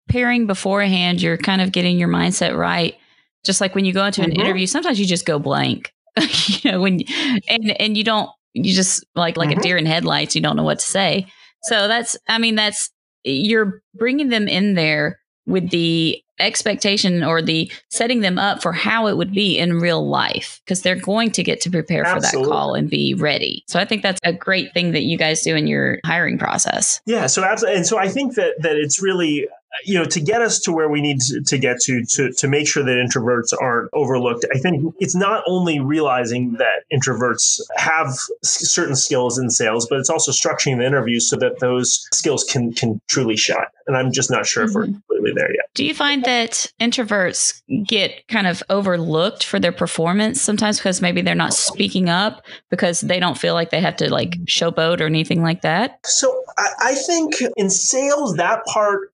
preparing 0.07 0.47
beforehand 0.47 1.21
you're 1.21 1.37
kind 1.37 1.61
of 1.61 1.71
getting 1.71 1.97
your 1.97 2.09
mindset 2.09 2.57
right 2.57 2.95
just 3.43 3.61
like 3.61 3.75
when 3.75 3.85
you 3.85 3.93
go 3.93 4.05
into 4.05 4.21
an 4.21 4.31
mm-hmm. 4.31 4.41
interview 4.41 4.65
sometimes 4.65 4.99
you 4.99 5.05
just 5.05 5.25
go 5.25 5.39
blank 5.39 5.93
you 6.47 6.71
know 6.71 6.81
when 6.81 7.01
and 7.49 7.71
and 7.79 7.97
you 7.97 8.03
don't 8.03 8.29
you 8.53 8.73
just 8.73 9.05
like 9.15 9.37
like 9.37 9.49
mm-hmm. 9.49 9.59
a 9.59 9.63
deer 9.63 9.77
in 9.77 9.85
headlights 9.85 10.35
you 10.35 10.41
don't 10.41 10.55
know 10.55 10.63
what 10.63 10.79
to 10.79 10.85
say 10.85 11.25
so 11.63 11.87
that's 11.87 12.17
i 12.27 12.37
mean 12.37 12.55
that's 12.55 12.91
you're 13.23 13.81
bringing 13.95 14.29
them 14.29 14.47
in 14.47 14.73
there 14.73 15.19
with 15.45 15.69
the 15.71 16.23
expectation 16.39 17.23
or 17.23 17.41
the 17.41 17.71
setting 17.89 18.21
them 18.21 18.37
up 18.37 18.61
for 18.61 18.71
how 18.71 19.07
it 19.07 19.17
would 19.17 19.31
be 19.31 19.57
in 19.57 19.79
real 19.79 20.07
life 20.07 20.61
because 20.65 20.81
they're 20.81 20.95
going 20.95 21.31
to 21.31 21.43
get 21.43 21.61
to 21.61 21.69
prepare 21.69 22.05
Absolutely. 22.05 22.29
for 22.29 22.49
that 22.49 22.49
call 22.49 22.73
and 22.73 22.89
be 22.89 23.13
ready. 23.13 23.63
So 23.67 23.79
I 23.79 23.85
think 23.85 24.01
that's 24.01 24.19
a 24.23 24.33
great 24.33 24.73
thing 24.73 24.91
that 24.91 25.03
you 25.03 25.17
guys 25.17 25.43
do 25.43 25.55
in 25.55 25.67
your 25.67 25.99
hiring 26.05 26.37
process. 26.37 27.01
Yeah, 27.05 27.27
so 27.27 27.43
absolutely. 27.43 27.77
And 27.77 27.87
so 27.87 27.97
I 27.97 28.09
think 28.09 28.35
that 28.35 28.55
that 28.61 28.75
it's 28.75 29.01
really 29.01 29.47
you 29.85 29.97
know, 29.97 30.05
to 30.05 30.19
get 30.19 30.41
us 30.41 30.59
to 30.61 30.71
where 30.71 30.89
we 30.89 31.01
need 31.01 31.19
to, 31.19 31.57
get 31.57 31.79
to, 31.81 32.03
to, 32.05 32.31
to 32.31 32.47
make 32.47 32.67
sure 32.67 32.83
that 32.83 32.91
introverts 32.91 33.53
aren't 33.59 33.89
overlooked, 33.93 34.45
I 34.53 34.59
think 34.59 34.93
it's 34.99 35.15
not 35.15 35.43
only 35.47 35.79
realizing 35.79 36.53
that 36.53 36.83
introverts 36.91 37.59
have 37.75 38.13
certain 38.43 38.95
skills 38.95 39.37
in 39.37 39.49
sales, 39.49 39.87
but 39.89 39.99
it's 39.99 40.09
also 40.09 40.31
structuring 40.31 40.77
the 40.77 40.85
interviews 40.85 41.29
so 41.29 41.35
that 41.37 41.59
those 41.59 42.07
skills 42.13 42.43
can, 42.43 42.73
can 42.73 43.01
truly 43.07 43.37
shine. 43.37 43.65
And 43.87 43.97
I'm 43.97 44.11
just 44.11 44.31
not 44.31 44.45
sure 44.45 44.63
mm-hmm. 44.63 44.69
if 44.69 44.75
we're 44.75 44.83
mm-hmm. 44.83 44.93
completely 44.93 45.31
there 45.35 45.51
yet. 45.51 45.65
Do 45.73 45.85
you 45.85 45.93
find 45.93 46.23
that 46.23 46.71
introverts 46.79 47.61
get 47.85 48.27
kind 48.27 48.47
of 48.47 48.63
overlooked 48.69 49.43
for 49.43 49.59
their 49.59 49.71
performance 49.71 50.41
sometimes 50.41 50.77
because 50.77 51.01
maybe 51.01 51.21
they're 51.21 51.35
not 51.35 51.53
speaking 51.53 52.09
up 52.09 52.45
because 52.69 53.01
they 53.01 53.19
don't 53.19 53.37
feel 53.37 53.53
like 53.53 53.71
they 53.71 53.81
have 53.81 53.95
to 53.97 54.11
like 54.11 54.37
showboat 54.45 55.01
or 55.01 55.05
anything 55.05 55.41
like 55.41 55.61
that? 55.61 55.99
So 56.05 56.43
I, 56.57 56.67
I 56.79 56.95
think 56.95 57.35
in 57.57 57.69
sales, 57.69 58.35
that 58.35 58.63
part 58.65 59.12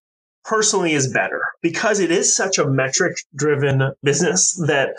personally 0.49 0.93
is 0.93 1.13
better 1.13 1.43
because 1.61 1.99
it 1.99 2.09
is 2.09 2.35
such 2.35 2.57
a 2.57 2.65
metric 2.65 3.17
driven 3.35 3.93
business 4.03 4.55
that 4.65 4.95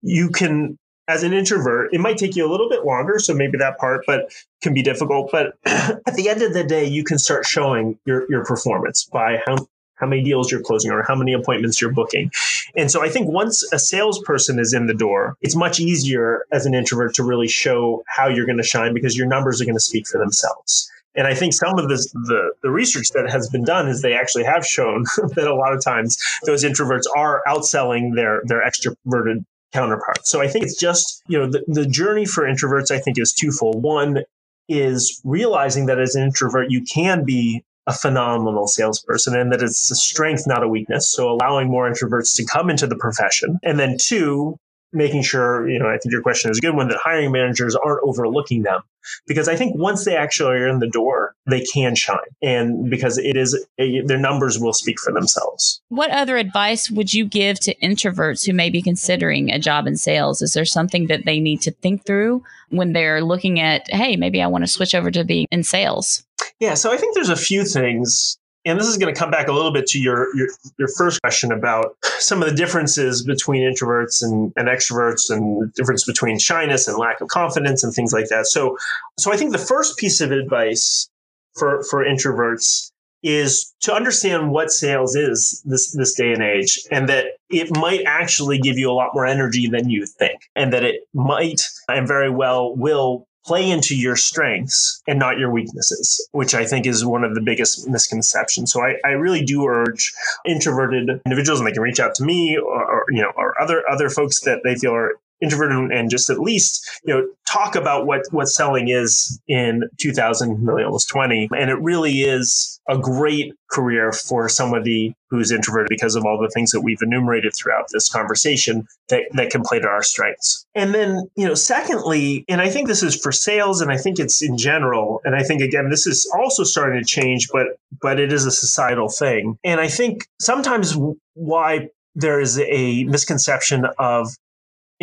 you 0.00 0.30
can 0.30 0.78
as 1.08 1.22
an 1.22 1.34
introvert 1.34 1.92
it 1.92 2.00
might 2.00 2.16
take 2.16 2.34
you 2.34 2.46
a 2.46 2.50
little 2.50 2.70
bit 2.70 2.86
longer 2.86 3.18
so 3.18 3.34
maybe 3.34 3.58
that 3.58 3.76
part 3.76 4.02
but 4.06 4.32
can 4.62 4.72
be 4.72 4.82
difficult 4.82 5.28
but 5.30 5.58
at 5.66 6.14
the 6.14 6.30
end 6.30 6.40
of 6.40 6.54
the 6.54 6.64
day 6.64 6.86
you 6.86 7.04
can 7.04 7.18
start 7.18 7.44
showing 7.44 7.98
your 8.06 8.24
your 8.30 8.42
performance 8.46 9.04
by 9.04 9.38
how 9.44 9.56
how 9.96 10.06
many 10.06 10.24
deals 10.24 10.50
you're 10.50 10.62
closing 10.62 10.90
or 10.90 11.02
how 11.02 11.14
many 11.14 11.32
appointments 11.32 11.80
you're 11.80 11.92
booking. 11.92 12.28
And 12.76 12.90
so 12.90 13.00
I 13.00 13.08
think 13.08 13.28
once 13.28 13.62
a 13.72 13.78
salesperson 13.78 14.58
is 14.58 14.74
in 14.74 14.86
the 14.86 14.92
door, 14.92 15.36
it's 15.40 15.54
much 15.54 15.78
easier 15.78 16.44
as 16.50 16.66
an 16.66 16.74
introvert 16.74 17.14
to 17.14 17.22
really 17.22 17.46
show 17.46 18.02
how 18.08 18.28
you're 18.28 18.44
going 18.44 18.58
to 18.58 18.64
shine 18.64 18.92
because 18.92 19.16
your 19.16 19.28
numbers 19.28 19.60
are 19.60 19.64
going 19.64 19.76
to 19.76 19.80
speak 19.80 20.08
for 20.08 20.18
themselves. 20.18 20.90
And 21.16 21.26
I 21.26 21.34
think 21.34 21.52
some 21.52 21.78
of 21.78 21.88
this, 21.88 22.10
the, 22.12 22.52
the 22.62 22.70
research 22.70 23.10
that 23.14 23.30
has 23.30 23.48
been 23.48 23.64
done 23.64 23.88
is 23.88 24.02
they 24.02 24.14
actually 24.14 24.44
have 24.44 24.66
shown 24.66 25.04
that 25.36 25.46
a 25.46 25.54
lot 25.54 25.72
of 25.72 25.82
times 25.82 26.18
those 26.44 26.64
introverts 26.64 27.04
are 27.16 27.42
outselling 27.46 28.14
their, 28.14 28.42
their 28.44 28.62
extroverted 28.62 29.44
counterparts. 29.72 30.30
So 30.30 30.40
I 30.40 30.48
think 30.48 30.64
it's 30.64 30.78
just, 30.78 31.22
you 31.28 31.38
know, 31.38 31.50
the, 31.50 31.64
the 31.66 31.86
journey 31.86 32.24
for 32.24 32.44
introverts, 32.44 32.90
I 32.90 32.98
think, 32.98 33.18
is 33.18 33.32
twofold. 33.32 33.82
One 33.82 34.22
is 34.68 35.20
realizing 35.24 35.86
that 35.86 36.00
as 36.00 36.14
an 36.14 36.22
introvert, 36.22 36.70
you 36.70 36.82
can 36.82 37.24
be 37.24 37.64
a 37.86 37.92
phenomenal 37.92 38.66
salesperson 38.66 39.36
and 39.36 39.52
that 39.52 39.62
it's 39.62 39.90
a 39.90 39.94
strength, 39.94 40.46
not 40.46 40.62
a 40.62 40.68
weakness. 40.68 41.10
So 41.10 41.30
allowing 41.30 41.68
more 41.68 41.90
introverts 41.90 42.34
to 42.36 42.44
come 42.44 42.70
into 42.70 42.86
the 42.86 42.96
profession. 42.96 43.58
And 43.62 43.78
then 43.78 43.96
two, 44.00 44.58
making 44.94 45.22
sure, 45.22 45.68
you 45.68 45.78
know, 45.78 45.86
I 45.86 45.98
think 45.98 46.12
your 46.12 46.22
question 46.22 46.50
is 46.50 46.58
a 46.58 46.60
good 46.60 46.76
one 46.76 46.88
that 46.88 46.98
hiring 47.02 47.32
managers 47.32 47.74
aren't 47.74 48.00
overlooking 48.04 48.62
them 48.62 48.82
because 49.26 49.48
I 49.48 49.56
think 49.56 49.76
once 49.76 50.04
they 50.04 50.16
actually 50.16 50.56
are 50.56 50.68
in 50.68 50.78
the 50.78 50.88
door, 50.88 51.34
they 51.46 51.62
can 51.62 51.94
shine. 51.94 52.18
And 52.42 52.88
because 52.88 53.18
it 53.18 53.36
is, 53.36 53.66
a, 53.78 54.00
their 54.02 54.18
numbers 54.18 54.58
will 54.58 54.72
speak 54.72 54.98
for 55.00 55.12
themselves. 55.12 55.82
What 55.88 56.10
other 56.10 56.36
advice 56.36 56.90
would 56.90 57.12
you 57.12 57.26
give 57.26 57.60
to 57.60 57.74
introverts 57.76 58.46
who 58.46 58.52
may 58.52 58.70
be 58.70 58.80
considering 58.80 59.50
a 59.50 59.58
job 59.58 59.86
in 59.86 59.96
sales? 59.96 60.40
Is 60.40 60.54
there 60.54 60.64
something 60.64 61.08
that 61.08 61.24
they 61.26 61.40
need 61.40 61.60
to 61.62 61.70
think 61.70 62.06
through 62.06 62.42
when 62.70 62.92
they're 62.92 63.22
looking 63.22 63.60
at, 63.60 63.90
hey, 63.90 64.16
maybe 64.16 64.40
I 64.40 64.46
want 64.46 64.64
to 64.64 64.68
switch 64.68 64.94
over 64.94 65.10
to 65.10 65.24
being 65.24 65.46
in 65.50 65.64
sales? 65.64 66.24
Yeah, 66.60 66.74
so 66.74 66.92
I 66.92 66.96
think 66.96 67.14
there's 67.14 67.30
a 67.30 67.36
few 67.36 67.64
things 67.64 68.38
and 68.64 68.78
this 68.78 68.86
is 68.86 68.96
going 68.96 69.12
to 69.12 69.18
come 69.18 69.30
back 69.30 69.48
a 69.48 69.52
little 69.52 69.72
bit 69.72 69.86
to 69.88 70.00
your, 70.00 70.34
your, 70.36 70.48
your 70.78 70.88
first 70.88 71.20
question 71.20 71.52
about 71.52 71.96
some 72.18 72.42
of 72.42 72.48
the 72.48 72.54
differences 72.54 73.22
between 73.22 73.62
introverts 73.62 74.22
and, 74.22 74.52
and 74.56 74.68
extroverts 74.68 75.30
and 75.30 75.62
the 75.62 75.66
difference 75.74 76.04
between 76.04 76.38
shyness 76.38 76.88
and 76.88 76.96
lack 76.96 77.20
of 77.20 77.28
confidence 77.28 77.84
and 77.84 77.92
things 77.92 78.12
like 78.12 78.28
that. 78.28 78.46
So 78.46 78.76
so 79.18 79.32
I 79.32 79.36
think 79.36 79.52
the 79.52 79.58
first 79.58 79.98
piece 79.98 80.20
of 80.20 80.32
advice 80.32 81.08
for 81.54 81.82
for 81.84 82.04
introverts 82.04 82.90
is 83.22 83.72
to 83.80 83.92
understand 83.92 84.50
what 84.50 84.70
sales 84.70 85.16
is 85.16 85.62
this 85.64 85.92
this 85.92 86.14
day 86.14 86.32
and 86.32 86.42
age 86.42 86.78
and 86.90 87.08
that 87.08 87.26
it 87.50 87.74
might 87.76 88.02
actually 88.06 88.58
give 88.58 88.76
you 88.76 88.90
a 88.90 88.92
lot 88.92 89.10
more 89.14 89.24
energy 89.24 89.66
than 89.66 89.88
you 89.88 90.04
think 90.06 90.42
and 90.54 90.72
that 90.72 90.84
it 90.84 91.08
might 91.14 91.62
and 91.88 92.06
very 92.06 92.30
well 92.30 92.76
will 92.76 93.26
play 93.44 93.70
into 93.70 93.96
your 93.96 94.16
strengths 94.16 95.02
and 95.06 95.18
not 95.18 95.38
your 95.38 95.50
weaknesses, 95.50 96.26
which 96.32 96.54
I 96.54 96.64
think 96.64 96.86
is 96.86 97.04
one 97.04 97.24
of 97.24 97.34
the 97.34 97.40
biggest 97.40 97.88
misconceptions. 97.88 98.72
So 98.72 98.82
I, 98.82 98.96
I 99.04 99.10
really 99.10 99.44
do 99.44 99.66
urge 99.66 100.12
introverted 100.46 101.20
individuals, 101.26 101.60
and 101.60 101.68
they 101.68 101.72
can 101.72 101.82
reach 101.82 102.00
out 102.00 102.14
to 102.16 102.24
me 102.24 102.56
or, 102.56 102.84
or 102.84 103.04
you 103.10 103.22
know, 103.22 103.32
or 103.36 103.60
other 103.60 103.82
other 103.90 104.08
folks 104.08 104.40
that 104.42 104.60
they 104.64 104.74
feel 104.74 104.94
are 104.94 105.12
introverted 105.40 105.90
and 105.92 106.10
just 106.10 106.30
at 106.30 106.38
least 106.38 106.88
you 107.04 107.12
know 107.12 107.26
talk 107.46 107.74
about 107.74 108.06
what 108.06 108.22
what 108.30 108.48
selling 108.48 108.88
is 108.88 109.40
in 109.48 109.82
2000 109.98 110.64
really 110.64 110.84
almost 110.84 111.08
20 111.08 111.48
and 111.56 111.70
it 111.70 111.78
really 111.80 112.22
is 112.22 112.80
a 112.88 112.98
great 112.98 113.52
career 113.70 114.12
for 114.12 114.48
somebody 114.48 115.14
who's 115.30 115.50
introverted 115.50 115.88
because 115.88 116.14
of 116.14 116.24
all 116.24 116.38
the 116.38 116.50
things 116.50 116.70
that 116.70 116.82
we've 116.82 117.02
enumerated 117.02 117.52
throughout 117.54 117.86
this 117.92 118.08
conversation 118.08 118.86
that, 119.08 119.22
that 119.32 119.50
can 119.50 119.62
play 119.62 119.80
to 119.80 119.86
our 119.86 120.02
strengths. 120.02 120.64
And 120.74 120.94
then 120.94 121.28
you 121.36 121.46
know 121.46 121.54
secondly 121.54 122.44
and 122.48 122.60
i 122.60 122.68
think 122.68 122.88
this 122.88 123.02
is 123.02 123.16
for 123.16 123.32
sales 123.32 123.80
and 123.80 123.90
i 123.90 123.96
think 123.96 124.18
it's 124.18 124.42
in 124.42 124.56
general 124.56 125.20
and 125.24 125.34
i 125.34 125.42
think 125.42 125.60
again 125.60 125.90
this 125.90 126.06
is 126.06 126.30
also 126.38 126.62
starting 126.62 127.00
to 127.00 127.06
change 127.06 127.48
but 127.52 127.66
but 128.00 128.20
it 128.20 128.32
is 128.32 128.46
a 128.46 128.50
societal 128.50 129.08
thing. 129.08 129.58
And 129.64 129.80
i 129.80 129.88
think 129.88 130.26
sometimes 130.40 130.96
why 131.34 131.88
there 132.14 132.40
is 132.40 132.58
a 132.60 133.04
misconception 133.04 133.86
of 133.98 134.28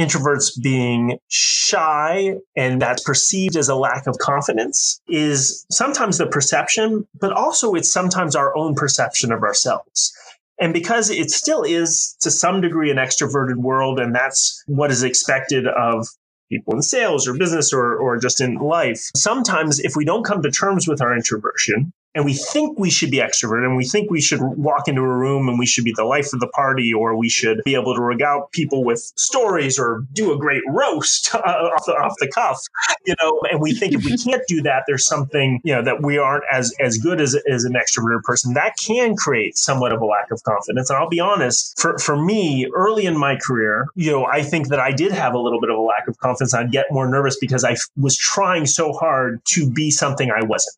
introverts 0.02 0.52
being 0.62 1.20
shy 1.28 2.36
and 2.56 2.82
that's 2.82 3.04
perceived 3.04 3.56
as 3.56 3.70
a 3.70 3.76
lack 3.76 4.08
of 4.08 4.18
confidence 4.18 5.00
is 5.08 5.66
sometimes 5.70 6.18
the 6.18 6.26
perception, 6.26 7.08
but 7.20 7.32
also 7.32 7.74
it's 7.76 7.92
sometimes 7.92 8.36
our 8.36 8.56
own 8.58 8.74
perception 8.74 9.32
of 9.32 9.44
ourselves. 9.44 10.12
And 10.60 10.74
because 10.74 11.10
it 11.10 11.32
still 11.32 11.64
is 11.64 12.16
to 12.22 12.32
some 12.32 12.62
degree 12.62 12.92
an 12.92 12.98
extroverted 12.98 13.56
world, 13.56 14.00
and 14.00 14.14
that's 14.14 14.64
what 14.68 14.92
is 14.92 15.04
expected 15.04 15.68
of 15.68 16.08
people 16.50 16.76
in 16.76 16.82
sales 16.82 17.28
or 17.28 17.38
business 17.38 17.72
or, 17.72 17.96
or 17.96 18.18
just 18.18 18.42
in 18.42 18.56
life, 18.56 19.10
sometimes 19.16 19.80
if 19.80 19.96
we 19.96 20.06
don't 20.06 20.24
come 20.24 20.42
to 20.42 20.52
terms 20.52 20.88
with 20.88 21.02
our 21.02 21.16
introversion, 21.16 21.94
and 22.14 22.26
we 22.26 22.34
think 22.34 22.78
we 22.78 22.90
should 22.90 23.12
be 23.12 23.18
extroverted 23.18 23.66
and 23.66 23.78
we 23.78 23.86
think 23.86 24.12
we 24.12 24.22
should 24.22 24.42
walk 24.42 24.88
into 24.88 25.02
a 25.02 25.08
room 25.08 25.48
and 25.48 25.58
we 25.58 25.66
should 25.66 25.84
be 25.84 25.94
the 25.96 26.04
life 26.04 26.34
of 26.34 26.40
the 26.40 26.48
party 26.48 26.94
or 26.94 27.16
we 27.16 27.30
should 27.30 27.62
be 27.64 27.76
able 27.76 27.96
to 27.96 28.02
regale 28.02 28.50
people 28.52 28.84
with 28.84 29.00
stories 29.16 29.80
or 29.80 30.06
do 30.14 30.34
a 30.34 30.38
great 30.38 30.64
roast 30.70 31.34
uh, 31.36 31.40
off, 31.40 31.86
the, 31.86 31.94
off 31.94 32.14
the 32.20 32.28
cuff 32.28 32.60
you 33.06 33.16
know 33.22 33.40
and 33.50 33.62
we 33.62 33.74
think 33.74 33.94
if 33.94 34.04
we 34.06 34.18
can't 34.24 34.44
do 34.48 34.62
that 34.62 34.84
there's 34.88 35.06
something 35.06 35.60
you 35.64 35.74
know 35.74 35.84
that 35.84 36.02
we 36.02 36.18
aren't 36.18 36.44
as 36.52 36.74
as 36.80 36.98
good 36.98 37.22
as, 37.22 37.36
as 37.50 37.64
an 37.64 37.74
extroverted 37.74 38.22
person. 38.24 38.54
That 38.54 38.74
can 38.84 39.16
create 39.16 39.58
somewhat 39.58 39.92
of 39.92 40.02
a 40.02 40.06
lack 40.06 40.32
of 40.32 40.44
confidence 40.44 40.90
and 40.90 40.98
i'll 40.98 41.10
be 41.10 41.20
honest 41.20 41.80
for, 41.80 41.98
for 41.98 42.22
me 42.22 42.70
early 42.76 43.06
in 43.06 43.18
my 43.18 43.36
career 43.36 43.88
you 43.96 44.12
know 44.12 44.26
i 44.26 44.42
think 44.42 44.68
that 44.70 44.80
i 44.80 44.92
did 44.92 45.12
have 45.12 45.34
a 45.34 45.40
little 45.40 45.60
bit 45.60 45.70
of 45.70 45.78
a 45.78 45.82
lack 45.82 46.08
of 46.08 46.18
confidence 46.20 46.54
i'd 46.54 46.72
get 46.72 46.86
more 46.92 47.08
nervous 47.08 47.38
because 47.40 47.64
i 47.64 47.76
was 47.98 48.16
trying 48.18 48.66
so 48.66 48.94
hard 48.94 49.44
to 49.46 49.70
be 49.70 49.92
something 49.92 50.32
i 50.32 50.44
wasn't 50.44 50.76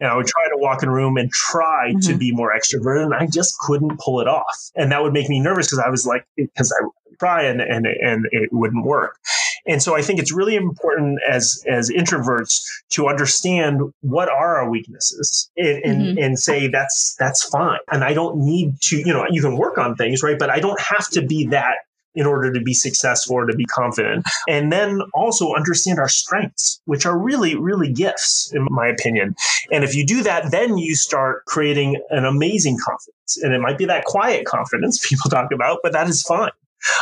and 0.00 0.10
I 0.10 0.16
would 0.16 0.26
try 0.26 0.44
to 0.48 0.56
walk 0.56 0.82
in 0.82 0.88
a 0.88 0.92
room 0.92 1.16
and 1.16 1.30
try 1.30 1.90
mm-hmm. 1.90 2.00
to 2.00 2.16
be 2.16 2.32
more 2.32 2.52
extroverted, 2.56 3.04
and 3.04 3.14
I 3.14 3.26
just 3.26 3.56
couldn't 3.60 3.98
pull 3.98 4.20
it 4.20 4.28
off. 4.28 4.70
And 4.74 4.92
that 4.92 5.02
would 5.02 5.12
make 5.12 5.28
me 5.28 5.40
nervous 5.40 5.66
because 5.68 5.82
I 5.84 5.90
was 5.90 6.06
like, 6.06 6.26
because 6.36 6.72
I 6.72 6.84
would 6.84 7.18
try 7.18 7.42
and, 7.44 7.60
and, 7.60 7.86
and 7.86 8.26
it 8.32 8.50
wouldn't 8.52 8.84
work. 8.84 9.18
And 9.66 9.82
so 9.82 9.96
I 9.96 10.02
think 10.02 10.20
it's 10.20 10.32
really 10.32 10.56
important 10.56 11.20
as 11.28 11.64
as 11.66 11.90
introverts 11.90 12.62
to 12.90 13.08
understand 13.08 13.80
what 14.02 14.28
are 14.28 14.56
our 14.58 14.68
weaknesses 14.68 15.50
and 15.56 15.82
and, 15.84 16.02
mm-hmm. 16.02 16.22
and 16.22 16.38
say 16.38 16.68
that's 16.68 17.16
that's 17.18 17.44
fine. 17.48 17.78
And 17.90 18.04
I 18.04 18.12
don't 18.12 18.36
need 18.36 18.80
to, 18.82 18.98
you 18.98 19.12
know, 19.12 19.24
you 19.30 19.40
can 19.40 19.56
work 19.56 19.78
on 19.78 19.96
things, 19.96 20.22
right? 20.22 20.38
But 20.38 20.50
I 20.50 20.60
don't 20.60 20.80
have 20.80 21.08
to 21.10 21.22
be 21.22 21.46
that 21.46 21.76
in 22.14 22.26
order 22.26 22.52
to 22.52 22.60
be 22.60 22.74
successful 22.74 23.36
or 23.36 23.46
to 23.46 23.56
be 23.56 23.64
confident. 23.64 24.24
And 24.48 24.72
then 24.72 25.00
also 25.14 25.54
understand 25.54 25.98
our 25.98 26.08
strengths, 26.08 26.80
which 26.84 27.06
are 27.06 27.18
really, 27.18 27.56
really 27.56 27.92
gifts, 27.92 28.52
in 28.54 28.66
my 28.70 28.88
opinion. 28.88 29.34
And 29.72 29.84
if 29.84 29.94
you 29.94 30.06
do 30.06 30.22
that, 30.22 30.50
then 30.50 30.78
you 30.78 30.94
start 30.94 31.44
creating 31.46 32.00
an 32.10 32.24
amazing 32.24 32.78
confidence. 32.84 33.42
And 33.42 33.52
it 33.54 33.60
might 33.60 33.78
be 33.78 33.86
that 33.86 34.04
quiet 34.04 34.46
confidence 34.46 35.04
people 35.08 35.30
talk 35.30 35.50
about, 35.52 35.78
but 35.82 35.92
that 35.92 36.08
is 36.08 36.22
fine. 36.22 36.50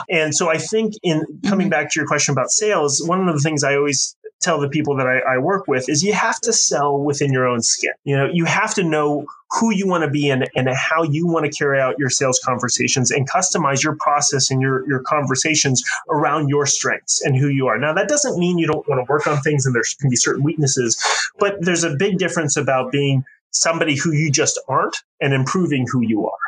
And 0.09 0.35
so 0.35 0.49
I 0.49 0.59
think 0.59 0.95
in 1.03 1.25
coming 1.45 1.67
mm-hmm. 1.67 1.71
back 1.71 1.91
to 1.91 2.01
your 2.01 2.07
question 2.07 2.33
about 2.33 2.51
sales, 2.51 3.03
one 3.07 3.29
of 3.29 3.35
the 3.35 3.41
things 3.41 3.65
I 3.65 3.77
always 3.77 4.17
tell 4.43 4.61
the 4.61 4.69
people 4.69 4.97
that 4.97 5.07
I, 5.07 5.35
I, 5.35 5.39
work 5.39 5.67
with 5.69 5.89
is 5.89 6.03
you 6.03 6.13
have 6.13 6.41
to 6.41 6.53
sell 6.53 6.99
within 6.99 7.33
your 7.33 7.47
own 7.47 7.63
skin. 7.63 7.93
You 8.05 8.17
know, 8.17 8.29
you 8.33 8.45
have 8.45 8.75
to 8.75 8.83
know 8.83 9.25
who 9.51 9.73
you 9.73 9.87
want 9.87 10.05
to 10.05 10.11
be 10.11 10.31
and, 10.31 10.49
and 10.55 10.69
how 10.71 11.03
you 11.03 11.27
want 11.27 11.45
to 11.47 11.51
carry 11.51 11.81
out 11.81 11.99
your 11.99 12.11
sales 12.11 12.41
conversations 12.45 13.11
and 13.11 13.29
customize 13.29 13.83
your 13.83 13.97
process 13.97 14.51
and 14.51 14.61
your, 14.61 14.87
your 14.89 15.01
conversations 15.01 15.83
around 16.11 16.49
your 16.49 16.67
strengths 16.67 17.23
and 17.23 17.37
who 17.37 17.49
you 17.49 17.67
are. 17.67 17.79
Now, 17.79 17.93
that 17.95 18.09
doesn't 18.09 18.39
mean 18.39 18.59
you 18.59 18.67
don't 18.67 18.87
want 18.89 19.07
to 19.07 19.11
work 19.11 19.27
on 19.27 19.41
things 19.43 19.67
and 19.67 19.75
there 19.75 19.83
can 20.01 20.11
be 20.11 20.17
certain 20.17 20.43
weaknesses, 20.43 21.03
but 21.39 21.57
there's 21.61 21.85
a 21.85 21.95
big 21.97 22.19
difference 22.19 22.57
about 22.57 22.91
being 22.93 23.25
somebody 23.51 23.97
who 23.97 24.13
you 24.13 24.31
just 24.31 24.59
aren't 24.69 24.97
and 25.21 25.33
improving 25.33 25.87
who 25.91 26.03
you 26.03 26.27
are. 26.27 26.39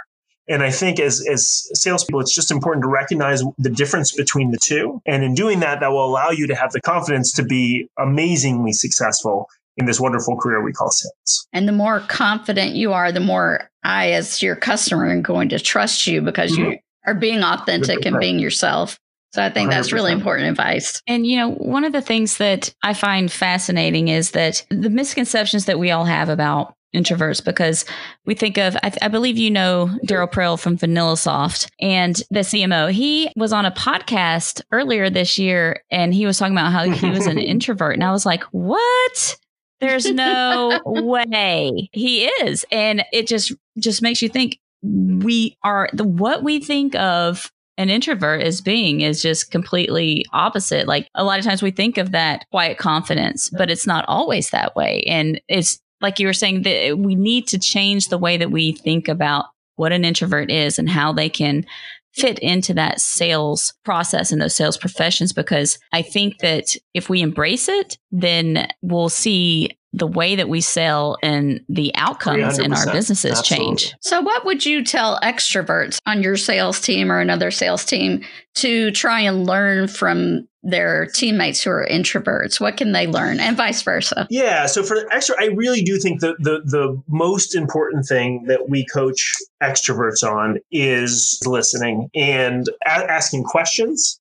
And 0.49 0.63
I 0.63 0.71
think 0.71 1.01
as, 1.01 1.25
as 1.31 1.69
salespeople, 1.75 2.21
it's 2.21 2.35
just 2.35 2.51
important 2.51 2.83
to 2.85 2.89
recognize 2.89 3.43
the 3.59 3.71
difference 3.71 4.13
between 4.13 4.51
the 4.51 4.59
two. 4.63 5.01
And 5.07 5.25
in 5.25 5.35
doing 5.35 5.61
that, 5.61 5.81
that 5.81 5.91
will 5.91 6.05
allow 6.05 6.31
you 6.31 6.47
to 6.49 6.55
have 6.55 6.73
the 6.73 6.81
confidence 6.81 7.33
to 7.35 7.43
be 7.43 7.89
amazingly 7.99 8.73
successful 8.73 9.49
in 9.77 9.87
this 9.87 9.99
wonderful 9.99 10.37
career 10.37 10.63
we 10.63 10.73
call 10.73 10.91
sales. 10.91 11.47
And 11.53 11.67
the 11.67 11.73
more 11.73 12.01
confident 12.01 12.75
you 12.75 12.93
are, 12.93 13.11
the 13.11 13.21
more 13.21 13.71
I, 13.83 14.13
as 14.13 14.43
your 14.43 14.57
customer, 14.57 15.11
am 15.11 15.23
going 15.23 15.49
to 15.49 15.59
trust 15.59 16.07
you 16.07 16.21
because 16.21 16.53
mm-hmm. 16.53 16.73
you 16.73 16.79
are 17.07 17.15
being 17.15 17.43
authentic 17.43 18.07
and 18.07 18.19
being 18.19 18.39
yourself. 18.39 18.99
So 19.33 19.43
I 19.43 19.51
think 19.51 19.71
100%. 19.71 19.73
that's 19.73 19.93
really 19.93 20.13
important 20.13 20.49
advice. 20.49 21.03
And 21.09 21.27
you 21.27 21.37
know, 21.37 21.51
one 21.51 21.85
of 21.85 21.93
the 21.93 22.01
things 22.01 22.37
that 22.37 22.73
I 22.85 22.95
find 22.95 23.33
fascinating 23.33 24.09
is 24.09 24.31
that 24.31 24.65
the 24.71 24.91
misconceptions 24.91 25.65
that 25.65 25.79
we 25.79 25.91
all 25.91 26.05
have 26.05 26.29
about 26.29 26.75
introverts 26.95 27.45
because 27.45 27.85
we 28.25 28.35
think 28.35 28.59
of 28.59 28.77
I, 28.83 28.93
I 29.03 29.09
believe 29.09 29.37
you 29.37 29.51
know 29.51 29.91
Daryl 30.07 30.31
Praill 30.31 30.59
from 30.59 30.79
VanillaSoft 30.79 31.69
and 31.81 32.17
the 32.31 32.41
CMO. 32.41 32.91
He 32.91 33.31
was 33.37 33.53
on 33.53 33.67
a 33.67 33.71
podcast 33.71 34.63
earlier 34.73 35.11
this 35.11 35.39
year 35.39 35.83
and 35.91 36.15
he 36.15 36.27
was 36.27 36.39
talking 36.39 36.55
about 36.55 36.73
how 36.73 36.85
he 36.85 37.11
was 37.11 37.27
an 37.27 37.39
introvert 37.55 37.95
and 37.95 38.05
I 38.05 38.13
was 38.13 38.25
like, 38.25 38.45
"What?" 38.45 39.37
There's 39.81 40.11
no 40.11 40.81
way 40.87 41.91
he 41.93 42.25
is. 42.25 42.65
And 42.71 43.05
it 43.13 43.27
just 43.27 43.53
just 43.79 44.01
makes 44.01 44.23
you 44.23 44.29
think 44.29 44.59
we 44.83 45.57
are 45.63 45.89
the 45.93 46.05
what 46.05 46.43
we 46.43 46.61
think 46.61 46.95
of 46.95 47.51
an 47.77 47.91
introvert 47.91 48.41
as 48.41 48.61
being 48.61 49.01
is 49.01 49.21
just 49.21 49.51
completely 49.51 50.25
opposite. 50.33 50.87
Like 50.87 51.09
a 51.15 51.25
lot 51.25 51.39
of 51.39 51.45
times 51.45 51.63
we 51.63 51.73
think 51.73 51.99
of 51.99 52.13
that 52.13 52.47
quiet 52.51 52.79
confidence, 52.79 53.51
but 53.51 53.71
it's 53.71 53.87
not 53.87 54.05
always 54.07 54.51
that 54.51 54.77
way. 54.77 55.03
And 55.07 55.41
it's 55.49 55.81
like 56.05 56.21
you 56.21 56.27
were 56.27 56.35
saying 56.35 56.63
that 56.63 56.99
we 56.99 57.15
need 57.15 57.49
to 57.49 57.59
change 57.59 58.09
the 58.09 58.19
way 58.19 58.37
that 58.37 58.51
we 58.51 58.73
think 58.73 59.09
about 59.09 59.47
what 59.77 59.91
an 59.91 60.05
introvert 60.05 60.51
is 60.51 60.79
and 60.79 60.87
how 60.87 61.15
they 61.15 61.31
can 61.31 61.65
fit 62.13 62.39
into 62.41 62.75
that 62.75 63.01
sales 63.01 63.73
process 63.87 64.31
and 64.31 64.41
those 64.41 64.55
sales 64.55 64.77
professions 64.77 65.33
because 65.33 65.79
I 65.95 66.03
think 66.03 66.39
that 66.41 66.77
if 66.93 67.09
we 67.09 67.23
embrace 67.23 67.71
it, 67.71 67.97
then 68.13 68.69
we'll 68.83 69.09
see 69.09 69.79
the 69.95 70.07
way 70.09 70.35
that 70.35 70.49
we 70.49 70.61
sell 70.61 71.17
and 71.23 71.61
the 71.69 71.95
outcomes 71.95 72.59
in 72.59 72.73
our 72.73 72.93
businesses 72.93 73.39
Absolutely. 73.39 73.67
change. 73.67 73.95
So, 74.01 74.21
what 74.21 74.45
would 74.45 74.67
you 74.67 74.83
tell 74.85 75.21
extroverts 75.21 75.99
on 76.05 76.23
your 76.23 76.37
sales 76.37 76.81
team 76.81 77.13
or 77.13 77.21
another 77.21 77.53
sales 77.53 77.85
team 77.85 78.25
to 78.57 78.91
try 78.91 79.21
and 79.21 79.47
learn 79.47 79.87
from 79.87 80.49
their 80.65 81.07
teammates 81.07 81.63
who 81.63 81.71
are 81.71 81.87
introverts? 81.89 82.59
What 82.59 82.77
can 82.77 82.91
they 82.91 83.07
learn, 83.07 83.39
and 83.39 83.57
vice 83.57 83.83
versa? 83.83 84.27
Yeah. 84.31 84.67
So, 84.67 84.83
for 84.83 84.97
the 84.97 85.09
extra, 85.13 85.37
I 85.41 85.47
really 85.47 85.83
do 85.83 85.99
think 85.99 86.21
that 86.21 86.37
the 86.41 86.63
the 86.65 87.01
most 87.09 87.55
important 87.55 88.07
thing 88.07 88.45
that 88.49 88.69
we 88.69 88.85
coach 88.87 89.33
extroverts 89.63 90.25
on 90.29 90.59
is 90.73 91.41
listening 91.47 92.11
and 92.17 92.69
a- 92.85 93.11
asking 93.11 93.45
questions 93.45 94.19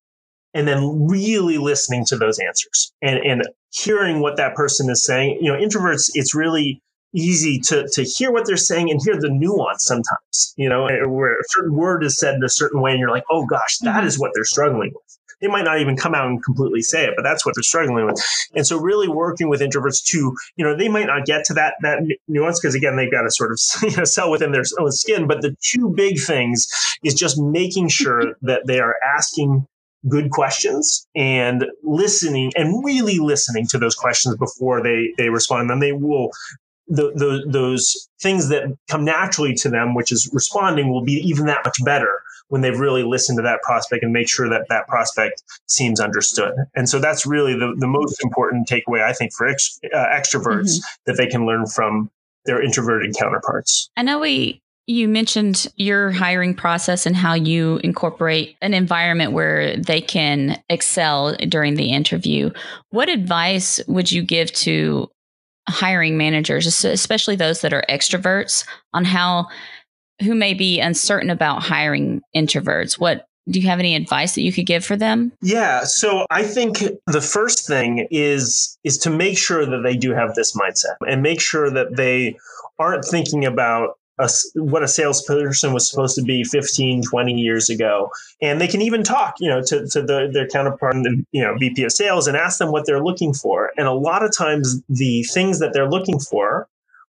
and 0.54 0.68
then 0.68 1.08
really 1.08 1.58
listening 1.58 2.06
to 2.06 2.18
those 2.18 2.40
answers 2.40 2.94
and, 3.02 3.20
and 3.20 3.44
hearing 3.72 4.20
what 4.20 4.38
that 4.38 4.56
person 4.56 4.90
is 4.90 5.04
saying. 5.04 5.40
You 5.42 5.52
know, 5.52 5.60
introverts, 5.60 6.12
it's 6.14 6.36
really 6.36 6.82
easy 7.14 7.60
to, 7.60 7.88
to 7.90 8.04
hear 8.04 8.32
what 8.32 8.46
they're 8.46 8.58
saying 8.58 8.90
and 8.90 9.00
hear 9.04 9.20
the 9.20 9.30
nuance 9.30 9.86
sometimes, 9.86 10.54
you 10.58 10.68
know, 10.68 10.88
where 11.08 11.40
a 11.40 11.44
certain 11.50 11.76
word 11.76 12.04
is 12.04 12.18
said 12.18 12.36
in 12.36 12.44
a 12.44 12.50
certain 12.50 12.82
way 12.82 12.92
and 12.92 13.00
you're 13.00 13.12
like, 13.12 13.24
oh 13.30 13.46
gosh, 13.46 13.78
that 13.80 13.98
mm-hmm. 13.98 14.08
is 14.08 14.20
what 14.20 14.32
they're 14.34 14.44
struggling 14.44 14.92
with. 14.94 15.20
They 15.42 15.50
might 15.50 15.66
not 15.66 15.80
even 15.82 15.98
come 15.98 16.16
out 16.16 16.28
and 16.28 16.42
completely 16.42 16.82
say 16.82 17.04
it, 17.04 17.14
but 17.18 17.24
that's 17.24 17.46
what 17.46 17.54
they're 17.54 17.64
struggling 17.64 18.06
with. 18.06 18.24
And 18.56 18.66
so 18.66 18.78
really 18.78 19.10
working 19.10 19.50
with 19.50 19.60
introverts 19.60 20.02
to, 20.06 20.34
you 20.56 20.64
know, 20.64 20.76
they 20.76 20.88
might 20.88 21.08
not 21.08 21.26
get 21.26 21.44
to 21.46 21.54
that, 21.56 21.74
that 21.82 22.00
nuance 22.30 22.62
because 22.62 22.76
again, 22.76 22.96
they've 22.96 23.12
got 23.12 23.24
to 23.24 23.32
sort 23.32 23.52
of 23.52 23.60
you 23.92 23.98
know, 23.98 24.06
sell 24.06 24.32
within 24.32 24.54
their 24.54 24.64
own 24.80 24.92
skin. 24.92 25.28
But 25.28 25.42
the 25.42 25.56
two 25.62 25.94
big 25.96 26.20
things 26.20 26.68
is 27.04 27.14
just 27.14 27.38
making 27.38 27.90
sure 27.90 28.36
that 28.42 28.68
they 28.68 28.80
are 28.80 28.96
asking 29.18 29.68
good 30.10 30.32
questions 30.32 31.08
and 31.16 31.66
listening 31.84 32.52
and 32.56 32.84
really 32.84 33.20
listening 33.20 33.66
to 33.68 33.78
those 33.78 33.96
questions 33.96 34.36
before 34.38 34.82
they 34.84 35.14
they 35.18 35.30
respond 35.30 35.70
then 35.70 35.80
they 35.80 35.92
will 35.94 36.30
the, 36.88 37.12
the, 37.16 37.46
those 37.48 38.10
things 38.22 38.50
that 38.50 38.64
come 38.90 39.06
naturally 39.06 39.54
to 39.54 39.70
them 39.70 39.96
which 39.96 40.12
is 40.12 40.30
responding 40.34 40.92
will 40.92 41.04
be 41.04 41.14
even 41.14 41.46
that 41.46 41.60
much 41.64 41.78
better 41.86 42.22
when 42.50 42.62
they've 42.62 42.80
really 42.80 43.04
listened 43.04 43.38
to 43.38 43.42
that 43.42 43.62
prospect 43.64 44.04
and 44.04 44.12
make 44.14 44.30
sure 44.30 44.50
that 44.50 44.68
that 44.70 44.88
prospect 44.88 45.42
seems 45.66 46.00
understood. 46.00 46.54
And 46.76 46.88
so 46.88 47.00
that's 47.00 47.26
really 47.26 47.54
the, 47.54 47.74
the 47.80 47.88
most 47.88 48.22
important 48.24 48.68
takeaway 48.68 49.02
i 49.02 49.14
think 49.14 49.34
for 49.34 49.48
ex, 49.48 49.80
uh, 49.94 49.98
extroverts 49.98 50.76
mm-hmm. 50.76 51.02
that 51.06 51.18
they 51.18 51.28
can 51.28 51.46
learn 51.46 51.66
from 51.66 52.12
their 52.46 52.62
introverted 52.62 53.16
counterparts. 53.18 53.90
I 53.96 54.04
know 54.04 54.20
we 54.20 54.62
you 54.86 55.08
mentioned 55.08 55.68
your 55.78 56.12
hiring 56.12 56.54
process 56.54 57.06
and 57.06 57.16
how 57.16 57.34
you 57.34 57.80
incorporate 57.84 58.58
an 58.62 58.74
environment 58.74 59.32
where 59.32 59.78
they 59.78 60.02
can 60.02 60.62
excel 60.70 61.36
during 61.48 61.76
the 61.76 61.92
interview. 61.92 62.52
What 62.90 63.10
advice 63.10 63.80
would 63.88 64.12
you 64.12 64.24
give 64.24 64.52
to 64.54 65.10
hiring 65.70 66.18
managers, 66.18 66.84
especially 66.84 67.38
those 67.38 67.62
that 67.62 67.74
are 67.74 67.86
extroverts, 67.90 68.66
on 68.94 69.06
how 69.06 69.48
who 70.22 70.36
may 70.36 70.54
be 70.54 70.80
uncertain 70.80 71.30
about 71.30 71.64
hiring 71.64 72.22
introverts? 72.36 73.00
What 73.00 73.26
do 73.50 73.60
you 73.60 73.68
have 73.68 73.80
any 73.80 73.96
advice 73.96 74.36
that 74.36 74.42
you 74.42 74.54
could 74.54 74.66
give 74.66 74.86
for 74.86 74.96
them? 74.96 75.32
Yeah, 75.42 75.84
so 75.84 76.26
I 76.30 76.44
think 76.44 76.80
the 77.08 77.22
first 77.22 77.66
thing 77.68 78.08
is 78.12 78.78
is 78.84 78.98
to 79.00 79.10
make 79.10 79.38
sure 79.38 79.66
that 79.66 79.82
they 79.84 79.96
do 79.96 80.14
have 80.14 80.36
this 80.36 80.56
mindset 80.56 80.96
and 81.08 81.22
make 81.22 81.42
sure 81.42 81.70
that 81.70 81.96
they 81.96 82.38
aren't 82.80 83.06
thinking 83.06 83.46
about 83.46 83.98
a, 84.20 84.30
what 84.56 84.84
a 84.84 84.88
salesperson 84.88 85.74
was 85.74 85.90
supposed 85.90 86.16
to 86.16 86.22
be 86.22 86.44
15, 86.44 87.04
20 87.04 87.34
years 87.34 87.70
ago. 87.70 88.10
And 88.42 88.62
they 88.62 88.68
can 88.68 88.82
even 88.82 89.04
talk, 89.04 89.36
you 89.40 89.50
know, 89.50 89.62
to, 89.64 89.88
to 89.88 90.02
the, 90.02 90.30
their 90.32 90.48
counterpart, 90.48 90.96
in 90.96 91.04
the, 91.04 91.26
you 91.32 91.42
know, 91.42 91.56
VP 91.58 91.84
of 91.84 91.92
sales 91.92 92.28
and 92.28 92.38
ask 92.38 92.60
them 92.60 92.72
what 92.72 92.86
they're 92.86 93.04
looking 93.04 93.34
for. 93.34 93.72
And 93.78 93.88
a 93.88 93.94
lot 93.94 94.24
of 94.24 94.36
times 94.36 94.82
the 94.90 95.24
things 95.24 95.60
that 95.60 95.74
they're 95.74 95.90
looking 95.90 96.20
for 96.20 96.68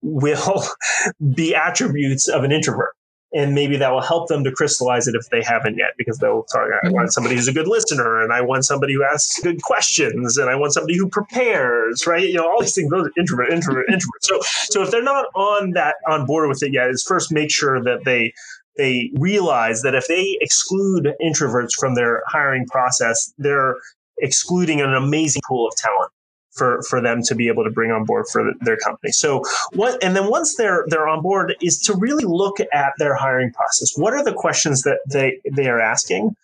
will 0.01 0.63
be 1.35 1.53
attributes 1.53 2.27
of 2.27 2.43
an 2.43 2.51
introvert 2.51 2.95
and 3.35 3.53
maybe 3.53 3.77
that 3.77 3.91
will 3.91 4.01
help 4.01 4.27
them 4.29 4.43
to 4.43 4.51
crystallize 4.51 5.07
it 5.07 5.15
if 5.15 5.29
they 5.29 5.43
haven't 5.43 5.77
yet 5.77 5.91
because 5.97 6.17
they'll 6.17 6.43
talk 6.43 6.67
i 6.83 6.87
want 6.89 6.95
mm-hmm. 6.95 7.07
somebody 7.09 7.35
who's 7.35 7.47
a 7.47 7.53
good 7.53 7.67
listener 7.67 8.23
and 8.23 8.33
i 8.33 8.41
want 8.41 8.65
somebody 8.65 8.93
who 8.93 9.03
asks 9.03 9.39
good 9.43 9.61
questions 9.61 10.37
and 10.37 10.49
i 10.49 10.55
want 10.55 10.73
somebody 10.73 10.97
who 10.97 11.07
prepares 11.09 12.05
right? 12.07 12.27
You 12.27 12.35
know 12.35 12.47
all 12.49 12.61
these 12.61 12.73
things 12.73 12.89
those 12.89 13.07
are 13.07 13.11
introvert 13.17 13.51
introvert 13.51 13.87
introvert. 13.87 14.23
So 14.23 14.39
so 14.69 14.83
if 14.83 14.91
they're 14.91 15.03
not 15.03 15.25
on 15.35 15.71
that 15.71 15.95
on 16.07 16.25
board 16.25 16.49
with 16.49 16.63
it 16.63 16.73
yet 16.73 16.89
is 16.89 17.03
first 17.03 17.31
make 17.31 17.51
sure 17.51 17.81
that 17.83 18.03
they 18.05 18.33
they 18.77 19.11
realize 19.15 19.81
that 19.83 19.95
if 19.95 20.07
they 20.07 20.37
exclude 20.41 21.13
introverts 21.21 21.73
from 21.79 21.95
their 21.95 22.23
hiring 22.27 22.65
process 22.67 23.33
they're 23.37 23.75
excluding 24.19 24.81
an 24.81 24.93
amazing 24.93 25.41
pool 25.47 25.67
of 25.67 25.75
talent 25.75 26.11
for 26.55 26.81
for 26.83 27.01
them 27.01 27.21
to 27.23 27.35
be 27.35 27.47
able 27.47 27.63
to 27.63 27.69
bring 27.69 27.91
on 27.91 28.05
board 28.05 28.25
for 28.31 28.51
their 28.61 28.77
company. 28.77 29.11
So 29.11 29.43
what 29.73 30.03
and 30.03 30.15
then 30.15 30.29
once 30.29 30.55
they're 30.55 30.85
they're 30.87 31.07
on 31.07 31.21
board 31.21 31.55
is 31.61 31.79
to 31.79 31.95
really 31.95 32.25
look 32.25 32.57
at 32.59 32.93
their 32.97 33.15
hiring 33.15 33.51
process. 33.51 33.93
What 33.95 34.13
are 34.13 34.23
the 34.23 34.33
questions 34.33 34.83
that 34.83 34.99
they 35.09 35.39
they 35.51 35.67
are 35.67 35.79
asking? 35.79 36.35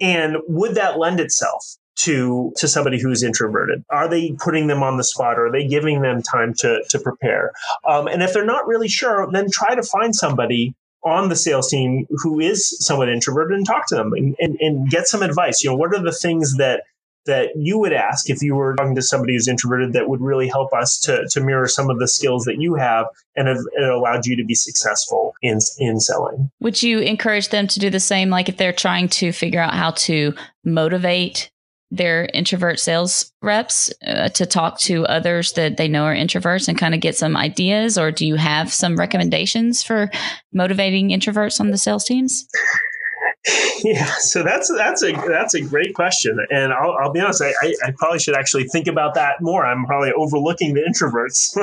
And 0.00 0.36
would 0.48 0.74
that 0.74 0.98
lend 0.98 1.20
itself 1.20 1.76
to 1.96 2.52
to 2.56 2.68
somebody 2.68 3.00
who's 3.00 3.22
introverted? 3.22 3.84
Are 3.90 4.08
they 4.08 4.32
putting 4.32 4.66
them 4.66 4.82
on 4.82 4.96
the 4.96 5.04
spot? 5.04 5.38
Or 5.38 5.46
are 5.46 5.52
they 5.52 5.66
giving 5.66 6.02
them 6.02 6.22
time 6.22 6.54
to 6.58 6.82
to 6.90 6.98
prepare? 6.98 7.52
Um, 7.86 8.06
and 8.06 8.22
if 8.22 8.32
they're 8.32 8.44
not 8.44 8.66
really 8.66 8.88
sure, 8.88 9.28
then 9.32 9.50
try 9.50 9.74
to 9.74 9.82
find 9.82 10.14
somebody 10.14 10.74
on 11.04 11.28
the 11.28 11.36
sales 11.36 11.68
team 11.68 12.06
who 12.10 12.40
is 12.40 12.76
somewhat 12.84 13.08
introverted 13.08 13.56
and 13.56 13.64
talk 13.64 13.86
to 13.86 13.94
them 13.94 14.12
and, 14.12 14.34
and, 14.40 14.56
and 14.60 14.90
get 14.90 15.06
some 15.06 15.22
advice. 15.22 15.62
You 15.62 15.70
know, 15.70 15.76
what 15.76 15.94
are 15.94 16.02
the 16.02 16.10
things 16.10 16.56
that 16.56 16.82
that 17.26 17.50
you 17.56 17.78
would 17.78 17.92
ask 17.92 18.30
if 18.30 18.42
you 18.42 18.54
were 18.54 18.74
talking 18.74 18.94
to 18.94 19.02
somebody 19.02 19.34
who's 19.34 19.48
introverted 19.48 19.92
that 19.92 20.08
would 20.08 20.20
really 20.20 20.48
help 20.48 20.72
us 20.72 20.98
to, 21.00 21.26
to 21.30 21.40
mirror 21.40 21.68
some 21.68 21.90
of 21.90 21.98
the 21.98 22.08
skills 22.08 22.44
that 22.44 22.60
you 22.60 22.74
have 22.74 23.06
and 23.36 23.48
have 23.48 23.58
allowed 23.78 24.26
you 24.26 24.36
to 24.36 24.44
be 24.44 24.54
successful 24.54 25.34
in 25.42 25.58
in 25.78 26.00
selling. 26.00 26.50
Would 26.60 26.82
you 26.82 27.00
encourage 27.00 27.50
them 27.50 27.66
to 27.68 27.78
do 27.78 27.90
the 27.90 28.00
same 28.00 28.30
like 28.30 28.48
if 28.48 28.56
they're 28.56 28.72
trying 28.72 29.08
to 29.10 29.32
figure 29.32 29.60
out 29.60 29.74
how 29.74 29.90
to 29.92 30.34
motivate 30.64 31.50
their 31.90 32.28
introvert 32.34 32.80
sales 32.80 33.32
reps 33.42 33.92
uh, 34.06 34.28
to 34.30 34.44
talk 34.44 34.78
to 34.80 35.06
others 35.06 35.52
that 35.52 35.76
they 35.76 35.86
know 35.86 36.04
are 36.04 36.14
introverts 36.14 36.68
and 36.68 36.78
kind 36.78 36.94
of 36.94 37.00
get 37.00 37.16
some 37.16 37.36
ideas 37.36 37.96
or 37.96 38.10
do 38.10 38.26
you 38.26 38.34
have 38.34 38.72
some 38.72 38.96
recommendations 38.96 39.84
for 39.84 40.10
motivating 40.52 41.10
introverts 41.10 41.60
on 41.60 41.70
the 41.70 41.78
sales 41.78 42.04
teams 42.04 42.48
yeah 43.84 44.10
so 44.18 44.42
that's 44.42 44.72
that's 44.76 45.02
a 45.02 45.12
that's 45.28 45.54
a 45.54 45.60
great 45.60 45.94
question 45.94 46.38
and 46.50 46.72
i'll, 46.72 46.96
I'll 47.00 47.12
be 47.12 47.20
honest 47.20 47.42
I, 47.42 47.74
I, 47.84 47.92
probably 47.96 48.18
should 48.18 48.34
actually 48.34 48.64
think 48.64 48.86
about 48.86 49.14
that 49.14 49.40
more. 49.40 49.64
I'm 49.64 49.84
probably 49.84 50.12
overlooking 50.12 50.74
the 50.74 50.80
introverts 50.80 51.56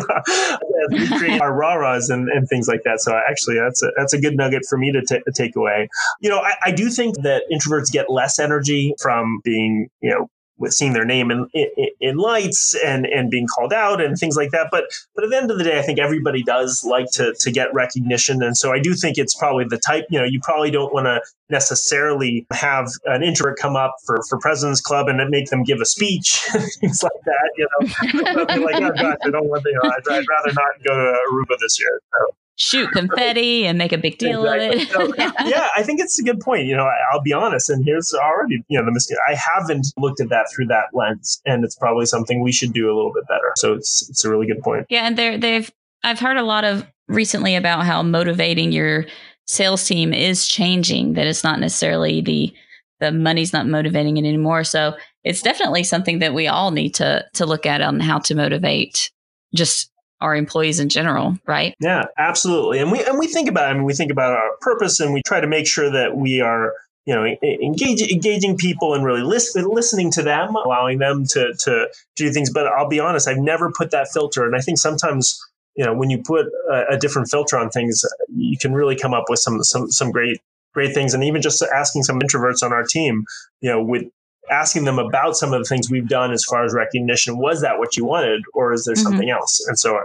we 0.91 1.17
create 1.17 1.41
our 1.41 1.54
rah-rahs 1.54 2.10
and, 2.10 2.30
and 2.30 2.48
things 2.48 2.67
like 2.67 2.84
that 2.84 3.02
so 3.02 3.19
actually 3.30 3.58
that's 3.60 3.84
a 3.84 3.91
that's 3.98 4.13
a 4.13 4.22
good 4.22 4.36
nugget 4.36 4.63
for 4.69 4.78
me 4.78 4.91
to 4.91 5.02
t- 5.02 5.22
take 5.34 5.56
away. 5.56 5.89
You 6.22 6.30
know 6.30 6.39
I, 6.39 6.54
I 6.65 6.72
do 6.72 6.89
think 6.89 7.22
that 7.24 7.43
introverts 7.52 7.91
get 7.91 8.10
less 8.10 8.39
energy 8.39 8.93
from 9.02 9.41
being 9.43 9.89
you 10.02 10.12
know 10.12 10.30
with 10.58 10.74
seeing 10.74 10.94
their 10.94 11.06
name 11.06 11.32
in, 11.32 11.48
in, 11.54 11.68
in, 12.00 12.18
lights 12.18 12.76
and, 12.86 13.06
and 13.06 13.30
being 13.30 13.48
called 13.48 13.74
out 13.74 14.02
and 14.02 14.18
things 14.18 14.36
like 14.36 14.52
that. 14.52 14.68
But 14.72 14.86
but 15.16 15.24
at 15.24 15.30
the 15.30 15.38
end 15.38 15.52
of 15.52 15.58
the 15.58 15.63
day, 15.63 15.80
I 15.80 15.82
think 15.82 16.00
everybody 16.00 16.44
does 16.44 16.84
like 16.88 17.08
to 17.13 17.34
to 17.39 17.52
get 17.52 17.74
recognition, 17.74 18.42
and 18.44 18.56
so 18.56 18.72
I 18.72 18.80
do 18.80 18.94
think 18.94 19.18
it's 19.18 19.36
probably 19.36 19.66
the 19.68 19.78
type. 19.78 20.06
You 20.10 20.20
know, 20.20 20.26
you 20.26 20.39
probably 20.44 20.72
don't 20.72 20.94
want 20.94 21.06
to 21.06 21.22
necessarily 21.50 22.46
have 22.52 22.88
an 23.06 23.24
introvert 23.24 23.58
come 23.60 23.76
up 23.76 23.96
for 24.06 24.20
for 24.30 24.39
President's 24.39 24.82
Club 24.82 25.08
and 25.08 25.18
make 25.30 25.50
them 25.50 25.63
give 25.63 25.80
a 25.82 25.86
speech, 25.86 26.39
things 26.80 27.04
like 27.04 27.12
that. 27.26 27.52
You 27.58 27.68
know, 27.72 28.63
like 28.63 28.82
oh 28.82 28.92
gosh, 28.92 29.18
I 29.24 29.30
don't 29.30 29.48
want. 29.48 29.63
You 29.66 29.80
know, 29.82 29.89
I'd, 29.89 30.13
I'd 30.13 30.26
rather 30.30 30.54
not 30.54 30.84
go 30.88 30.96
to 30.96 31.18
Aruba 31.32 31.58
this 31.60 31.80
year. 31.80 32.02
So 32.12 32.36
shoot 32.56 32.92
confetti 32.92 33.66
and 33.66 33.78
make 33.78 33.92
a 33.92 33.98
big 33.98 34.18
deal 34.18 34.46
exactly. 34.46 34.84
of 34.84 35.13
it. 35.16 35.18
so, 35.18 35.46
yeah, 35.48 35.70
I 35.76 35.84
think 35.84 36.00
it's 36.00 36.20
a 36.20 36.24
good 36.24 36.39
point. 36.39 36.66
You 36.66 36.76
know, 36.76 36.86
I, 36.86 37.13
will 37.13 37.22
be 37.22 37.34
honest, 37.34 37.70
and 37.70 37.84
here's 37.84 38.13
already, 38.13 38.63
you 38.68 38.78
know, 38.78 38.86
the 38.86 38.92
mistake. 38.92 39.18
I 39.28 39.36
haven't 39.36 39.88
looked 39.98 40.22
at 40.22 40.30
that 40.30 40.48
through 40.54 40.68
that 40.68 40.86
lens, 40.94 41.42
and 41.46 41.63
it's 41.63 41.76
probably 41.76 42.06
something 42.06 42.42
we 42.42 42.52
should 42.52 42.74
do 42.74 42.86
a 42.86 42.96
little 42.96 43.13
bit 43.13 43.28
better. 43.28 43.52
So 43.56 43.74
it's 43.74 44.08
it's 44.10 44.24
a 44.24 44.30
really 44.30 44.48
good 44.48 44.62
point. 44.62 44.86
Yeah, 44.89 45.08
and 45.08 45.18
they 45.18 45.38
they've 45.38 45.72
I've 46.04 46.20
heard 46.20 46.38
a 46.38 46.44
lot 46.44 46.63
of 46.63 46.86
recently 47.08 47.56
about 47.56 47.86
how 47.86 48.04
motivating 48.04 48.72
your 48.72 49.06
sales 49.46 49.86
team 49.86 50.13
is 50.13 50.48
changing. 50.48 51.13
That 51.13 51.28
it's 51.28 51.44
not 51.44 51.60
necessarily 51.60 52.22
the 52.22 52.54
the 53.00 53.12
money's 53.12 53.54
not 53.54 53.68
motivating 53.68 54.18
it 54.18 54.28
anymore. 54.28 54.63
So 54.63 54.96
it's 55.24 55.42
definitely 55.42 55.84
something 55.84 56.20
that 56.20 56.34
we 56.34 56.48
all 56.48 56.72
need 56.72 56.94
to 56.96 57.26
to 57.34 57.46
look 57.46 57.66
at 57.66 57.82
on 57.82 58.00
how 58.00 58.20
to 58.20 58.36
motivate 58.36 59.12
just 59.56 59.92
our 60.24 60.36
employees 60.36 60.80
in 60.80 60.90
general, 60.90 61.38
right? 61.46 61.76
Yeah, 61.80 62.06
absolutely. 62.18 62.80
And 62.80 62.92
we 62.92 63.04
and 63.04 63.20
we 63.20 63.28
think 63.28 63.50
about 63.50 63.70
I 63.70 63.74
mean 63.74 63.84
we 63.84 63.94
think 63.94 64.12
about 64.12 64.32
our 64.32 64.52
purpose 64.62 65.00
and 65.00 65.14
we 65.14 65.22
try 65.22 65.42
to 65.42 65.48
make 65.48 65.68
sure 65.68 65.92
that 65.92 66.16
we 66.16 66.40
are 66.40 66.74
you 67.06 67.14
know 67.14 67.26
engage, 67.44 68.02
engaging 68.02 68.56
people 68.56 68.94
and 68.94 69.04
really 69.04 69.22
listen, 69.22 69.68
listening 69.68 70.10
to 70.12 70.24
them 70.24 70.56
allowing 70.56 71.00
them 71.00 71.26
to 71.26 71.54
to 71.60 71.88
do 72.16 72.32
things 72.32 72.50
but 72.50 72.66
i'll 72.68 72.88
be 72.88 72.98
honest 72.98 73.28
i've 73.28 73.38
never 73.38 73.70
put 73.74 73.92
that 73.92 74.08
filter 74.14 74.46
and 74.46 74.56
i 74.56 74.60
think 74.60 74.78
sometimes 74.78 75.38
you 75.76 75.84
know 75.84 75.94
when 75.94 76.10
you 76.10 76.18
put 76.18 76.46
a, 76.72 76.84
a 76.92 76.98
different 76.98 77.30
filter 77.30 77.58
on 77.58 77.70
things 77.70 78.06
you 78.34 78.58
can 78.58 78.74
really 78.74 78.96
come 78.96 79.14
up 79.14 79.26
with 79.28 79.40
some 79.40 79.62
some 79.66 79.92
some 79.92 80.12
great 80.12 80.40
great 80.74 80.94
things 80.94 81.14
and 81.14 81.26
even 81.26 81.42
just 81.42 81.62
asking 81.62 82.04
some 82.04 82.22
introverts 82.22 82.64
on 82.64 82.72
our 82.72 82.84
team 82.84 83.26
you 83.60 83.70
know 83.70 83.84
with 83.84 84.06
asking 84.52 84.86
them 84.86 85.00
about 85.00 85.36
some 85.38 85.54
of 85.54 85.60
the 85.60 85.66
things 85.66 85.90
we've 85.90 86.08
done 86.08 86.32
as 86.32 86.44
far 86.44 86.66
as 86.66 86.74
recognition. 86.74 87.38
Was 87.38 87.62
that 87.62 87.80
what 87.80 87.96
you 87.96 88.06
wanted, 88.06 88.44
or 88.54 88.74
is 88.74 88.86
there 88.86 88.96
mm-hmm. 88.96 89.04
something 89.04 89.30
else? 89.30 89.66
And 89.68 89.80
so 89.80 90.02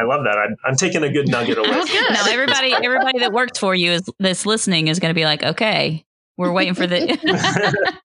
I 0.00 0.04
love 0.04 0.24
that. 0.24 0.38
I'm, 0.38 0.56
I'm 0.64 0.76
taking 0.76 1.02
a 1.02 1.12
good 1.12 1.28
nugget 1.28 1.58
away. 1.58 1.68
now 1.68 2.26
everybody, 2.28 2.72
everybody 2.82 3.18
that 3.18 3.32
works 3.32 3.58
for 3.58 3.74
you 3.74 3.92
is 3.92 4.02
this 4.18 4.46
listening 4.46 4.88
is 4.88 4.98
going 4.98 5.10
to 5.10 5.14
be 5.14 5.24
like, 5.24 5.42
okay, 5.42 6.04
we're 6.36 6.52
waiting 6.52 6.74
for 6.74 6.86
the. 6.86 7.00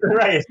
right. 0.02 0.44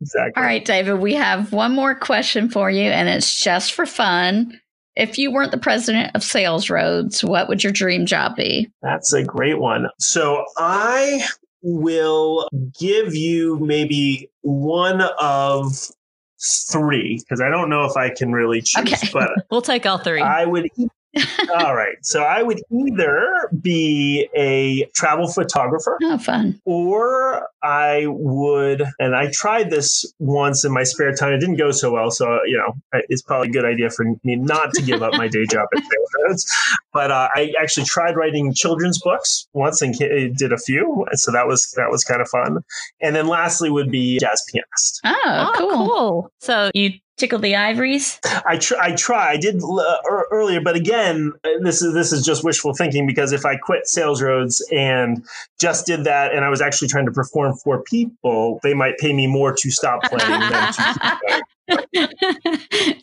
exactly. 0.00 0.32
All 0.36 0.42
right, 0.42 0.64
David. 0.64 1.00
We 1.00 1.14
have 1.14 1.52
one 1.52 1.72
more 1.72 1.94
question 1.94 2.48
for 2.48 2.70
you, 2.70 2.90
and 2.90 3.08
it's 3.08 3.34
just 3.34 3.72
for 3.72 3.86
fun. 3.86 4.60
If 4.94 5.18
you 5.18 5.32
weren't 5.32 5.50
the 5.50 5.58
president 5.58 6.14
of 6.14 6.22
SalesRoads, 6.22 7.24
what 7.24 7.48
would 7.48 7.64
your 7.64 7.72
dream 7.72 8.06
job 8.06 8.36
be? 8.36 8.68
That's 8.82 9.12
a 9.12 9.22
great 9.22 9.58
one. 9.58 9.88
So 9.98 10.44
I 10.56 11.26
will 11.62 12.48
give 12.78 13.14
you 13.14 13.58
maybe 13.58 14.30
one 14.42 15.02
of 15.20 15.90
three 16.40 17.18
because 17.18 17.40
I 17.40 17.48
don't 17.48 17.68
know 17.68 17.84
if 17.84 17.96
I 17.96 18.10
can 18.10 18.32
really 18.32 18.62
choose, 18.62 18.92
okay. 18.92 19.08
but 19.12 19.30
we'll 19.50 19.62
take 19.62 19.86
all 19.86 19.98
three. 19.98 20.20
I 20.20 20.44
would 20.44 20.68
All 21.58 21.74
right. 21.74 21.96
So 22.02 22.22
I 22.22 22.42
would 22.42 22.60
either 22.70 23.50
be 23.60 24.28
a 24.36 24.84
travel 24.94 25.28
photographer. 25.28 25.98
Oh, 26.02 26.18
fun. 26.18 26.60
Or 26.64 27.48
I 27.62 28.04
would, 28.06 28.84
and 28.98 29.16
I 29.16 29.30
tried 29.32 29.70
this 29.70 30.04
once 30.18 30.64
in 30.64 30.72
my 30.72 30.84
spare 30.84 31.14
time. 31.14 31.32
It 31.32 31.38
didn't 31.38 31.56
go 31.56 31.70
so 31.70 31.90
well. 31.92 32.10
So, 32.10 32.40
you 32.46 32.58
know, 32.58 32.74
it's 33.08 33.22
probably 33.22 33.48
a 33.48 33.52
good 33.52 33.64
idea 33.64 33.90
for 33.90 34.04
me 34.24 34.36
not 34.36 34.72
to 34.74 34.82
give 34.82 35.02
up 35.02 35.14
my 35.14 35.28
day 35.28 35.46
job 35.50 35.66
at 35.74 35.82
Sales 35.82 36.46
But 36.92 37.10
uh, 37.10 37.28
I 37.34 37.52
actually 37.60 37.86
tried 37.86 38.16
writing 38.16 38.52
children's 38.54 39.00
books 39.00 39.48
once 39.52 39.82
and 39.82 39.94
did 39.96 40.52
a 40.52 40.58
few. 40.58 41.06
So 41.14 41.32
that 41.32 41.46
was, 41.46 41.72
that 41.76 41.90
was 41.90 42.04
kind 42.04 42.20
of 42.20 42.28
fun. 42.28 42.58
And 43.00 43.16
then 43.16 43.26
lastly 43.26 43.70
would 43.70 43.90
be 43.90 44.18
jazz 44.18 44.44
pianist. 44.52 45.00
Oh, 45.04 45.14
oh 45.24 45.52
cool. 45.56 45.86
cool. 45.86 46.32
So 46.40 46.70
you 46.74 46.90
tickle 47.16 47.38
the 47.38 47.56
ivories? 47.56 48.20
I 48.46 48.58
try. 48.58 48.78
I 48.86 48.92
try. 48.94 49.30
I 49.32 49.36
did 49.36 49.62
uh, 49.62 49.96
earlier, 50.30 50.60
but 50.60 50.76
again, 50.76 51.32
this 51.62 51.82
is 51.82 51.94
this 51.94 52.12
is 52.12 52.24
just 52.24 52.44
wishful 52.44 52.74
thinking 52.74 53.06
because 53.06 53.32
if 53.32 53.44
I 53.44 53.56
quit 53.56 53.84
SalesRoads 53.84 54.60
and 54.72 55.24
just 55.58 55.86
did 55.86 56.04
that, 56.04 56.34
and 56.34 56.44
I 56.44 56.48
was 56.48 56.60
actually 56.60 56.88
trying 56.88 57.06
to 57.06 57.12
perform 57.12 57.56
for 57.56 57.82
people, 57.82 58.60
they 58.62 58.74
might 58.74 58.98
pay 58.98 59.12
me 59.12 59.26
more 59.26 59.54
to 59.54 59.70
stop 59.70 60.02
playing 60.04 60.40
than 60.40 60.72
to. 60.72 61.42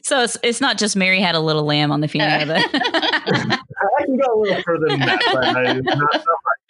so 0.04 0.22
it's, 0.22 0.38
it's 0.42 0.62
not 0.62 0.78
just 0.78 0.96
Mary 0.96 1.20
had 1.20 1.36
a 1.36 1.40
little 1.40 1.64
lamb 1.64 1.92
on 1.92 2.00
the 2.02 2.08
funeral 2.08 2.50
it. 2.50 2.66
I 2.74 4.06
can 4.06 4.18
go 4.18 4.34
a 4.34 4.40
little 4.40 4.64
further 4.64 4.88
than 4.88 5.00
that, 5.00 5.22
but 5.34 5.46
I, 5.46 5.74
not, 5.74 6.26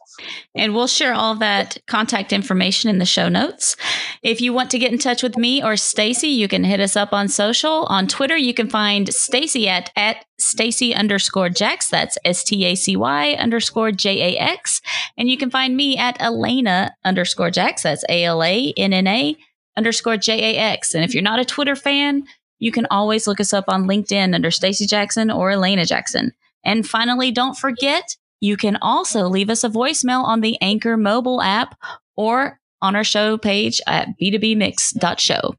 And 0.54 0.74
we'll 0.74 0.86
share 0.86 1.14
all 1.14 1.34
that 1.36 1.78
contact 1.86 2.32
information 2.32 2.90
in 2.90 2.98
the 2.98 3.06
show 3.06 3.28
notes. 3.28 3.76
If 4.22 4.40
you 4.40 4.52
want 4.52 4.70
to 4.70 4.78
get 4.78 4.92
in 4.92 4.98
touch 4.98 5.22
with 5.22 5.36
me 5.36 5.62
or 5.62 5.76
Stacy, 5.76 6.28
you 6.28 6.48
can 6.48 6.64
hit 6.64 6.80
us 6.80 6.96
up 6.96 7.12
on 7.12 7.28
social. 7.28 7.86
On 7.86 8.06
Twitter, 8.06 8.36
you 8.36 8.54
can 8.54 8.68
find 8.68 9.12
Stacy 9.12 9.68
at 9.68 9.90
at 9.96 10.24
Stacy 10.40 10.94
underscore 10.94 11.48
Jax. 11.48 11.88
That's 11.88 12.18
S 12.24 12.42
T 12.42 12.64
A 12.64 12.74
C 12.74 12.96
Y 12.96 13.32
underscore 13.32 13.92
J 13.92 14.34
A 14.34 14.38
X. 14.38 14.80
And 15.16 15.28
you 15.28 15.36
can 15.36 15.50
find 15.50 15.76
me 15.76 15.96
at 15.96 16.18
Alanna 16.18 16.90
underscore 17.04 17.50
Jax. 17.50 17.82
That's 17.82 18.04
A 18.08 18.24
L 18.24 18.42
A 18.42 18.72
N 18.76 18.92
N 18.92 19.06
A 19.06 19.36
underscore 19.76 20.16
J 20.16 20.56
A 20.56 20.58
X. 20.58 20.94
And 20.94 21.04
if 21.04 21.14
you're 21.14 21.22
not 21.22 21.40
a 21.40 21.44
Twitter 21.44 21.76
fan, 21.76 22.24
you 22.58 22.72
can 22.72 22.86
always 22.90 23.26
look 23.26 23.40
us 23.40 23.52
up 23.52 23.64
on 23.68 23.86
LinkedIn 23.86 24.34
under 24.34 24.50
Stacy 24.50 24.86
Jackson 24.86 25.30
or 25.30 25.50
Alanna 25.50 25.86
Jackson. 25.86 26.32
And 26.64 26.86
finally, 26.86 27.30
don't 27.30 27.56
forget, 27.56 28.16
you 28.40 28.56
can 28.56 28.76
also 28.82 29.26
leave 29.26 29.50
us 29.50 29.64
a 29.64 29.68
voicemail 29.68 30.22
on 30.24 30.40
the 30.40 30.58
Anchor 30.60 30.96
mobile 30.96 31.40
app 31.40 31.78
or 32.16 32.60
on 32.82 32.96
our 32.96 33.04
show 33.04 33.36
page 33.38 33.80
at 33.86 34.08
b2bmix.show. 34.20 35.54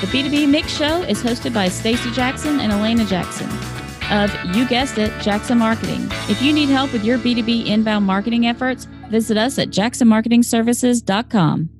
The 0.00 0.06
B2B 0.08 0.48
Mix 0.48 0.76
Show 0.76 1.02
is 1.02 1.22
hosted 1.22 1.54
by 1.54 1.68
Stacy 1.68 2.10
Jackson 2.12 2.60
and 2.60 2.72
Alanna 2.72 3.08
Jackson 3.08 3.48
of, 4.10 4.32
you 4.54 4.68
guessed 4.68 4.98
it, 4.98 5.12
Jackson 5.20 5.58
Marketing. 5.58 6.06
If 6.28 6.42
you 6.42 6.52
need 6.52 6.68
help 6.68 6.92
with 6.92 7.04
your 7.04 7.18
B2B 7.18 7.66
inbound 7.66 8.04
marketing 8.04 8.46
efforts, 8.46 8.84
visit 9.08 9.36
us 9.36 9.58
at 9.58 9.68
jacksonmarketingservices.com. 9.68 11.70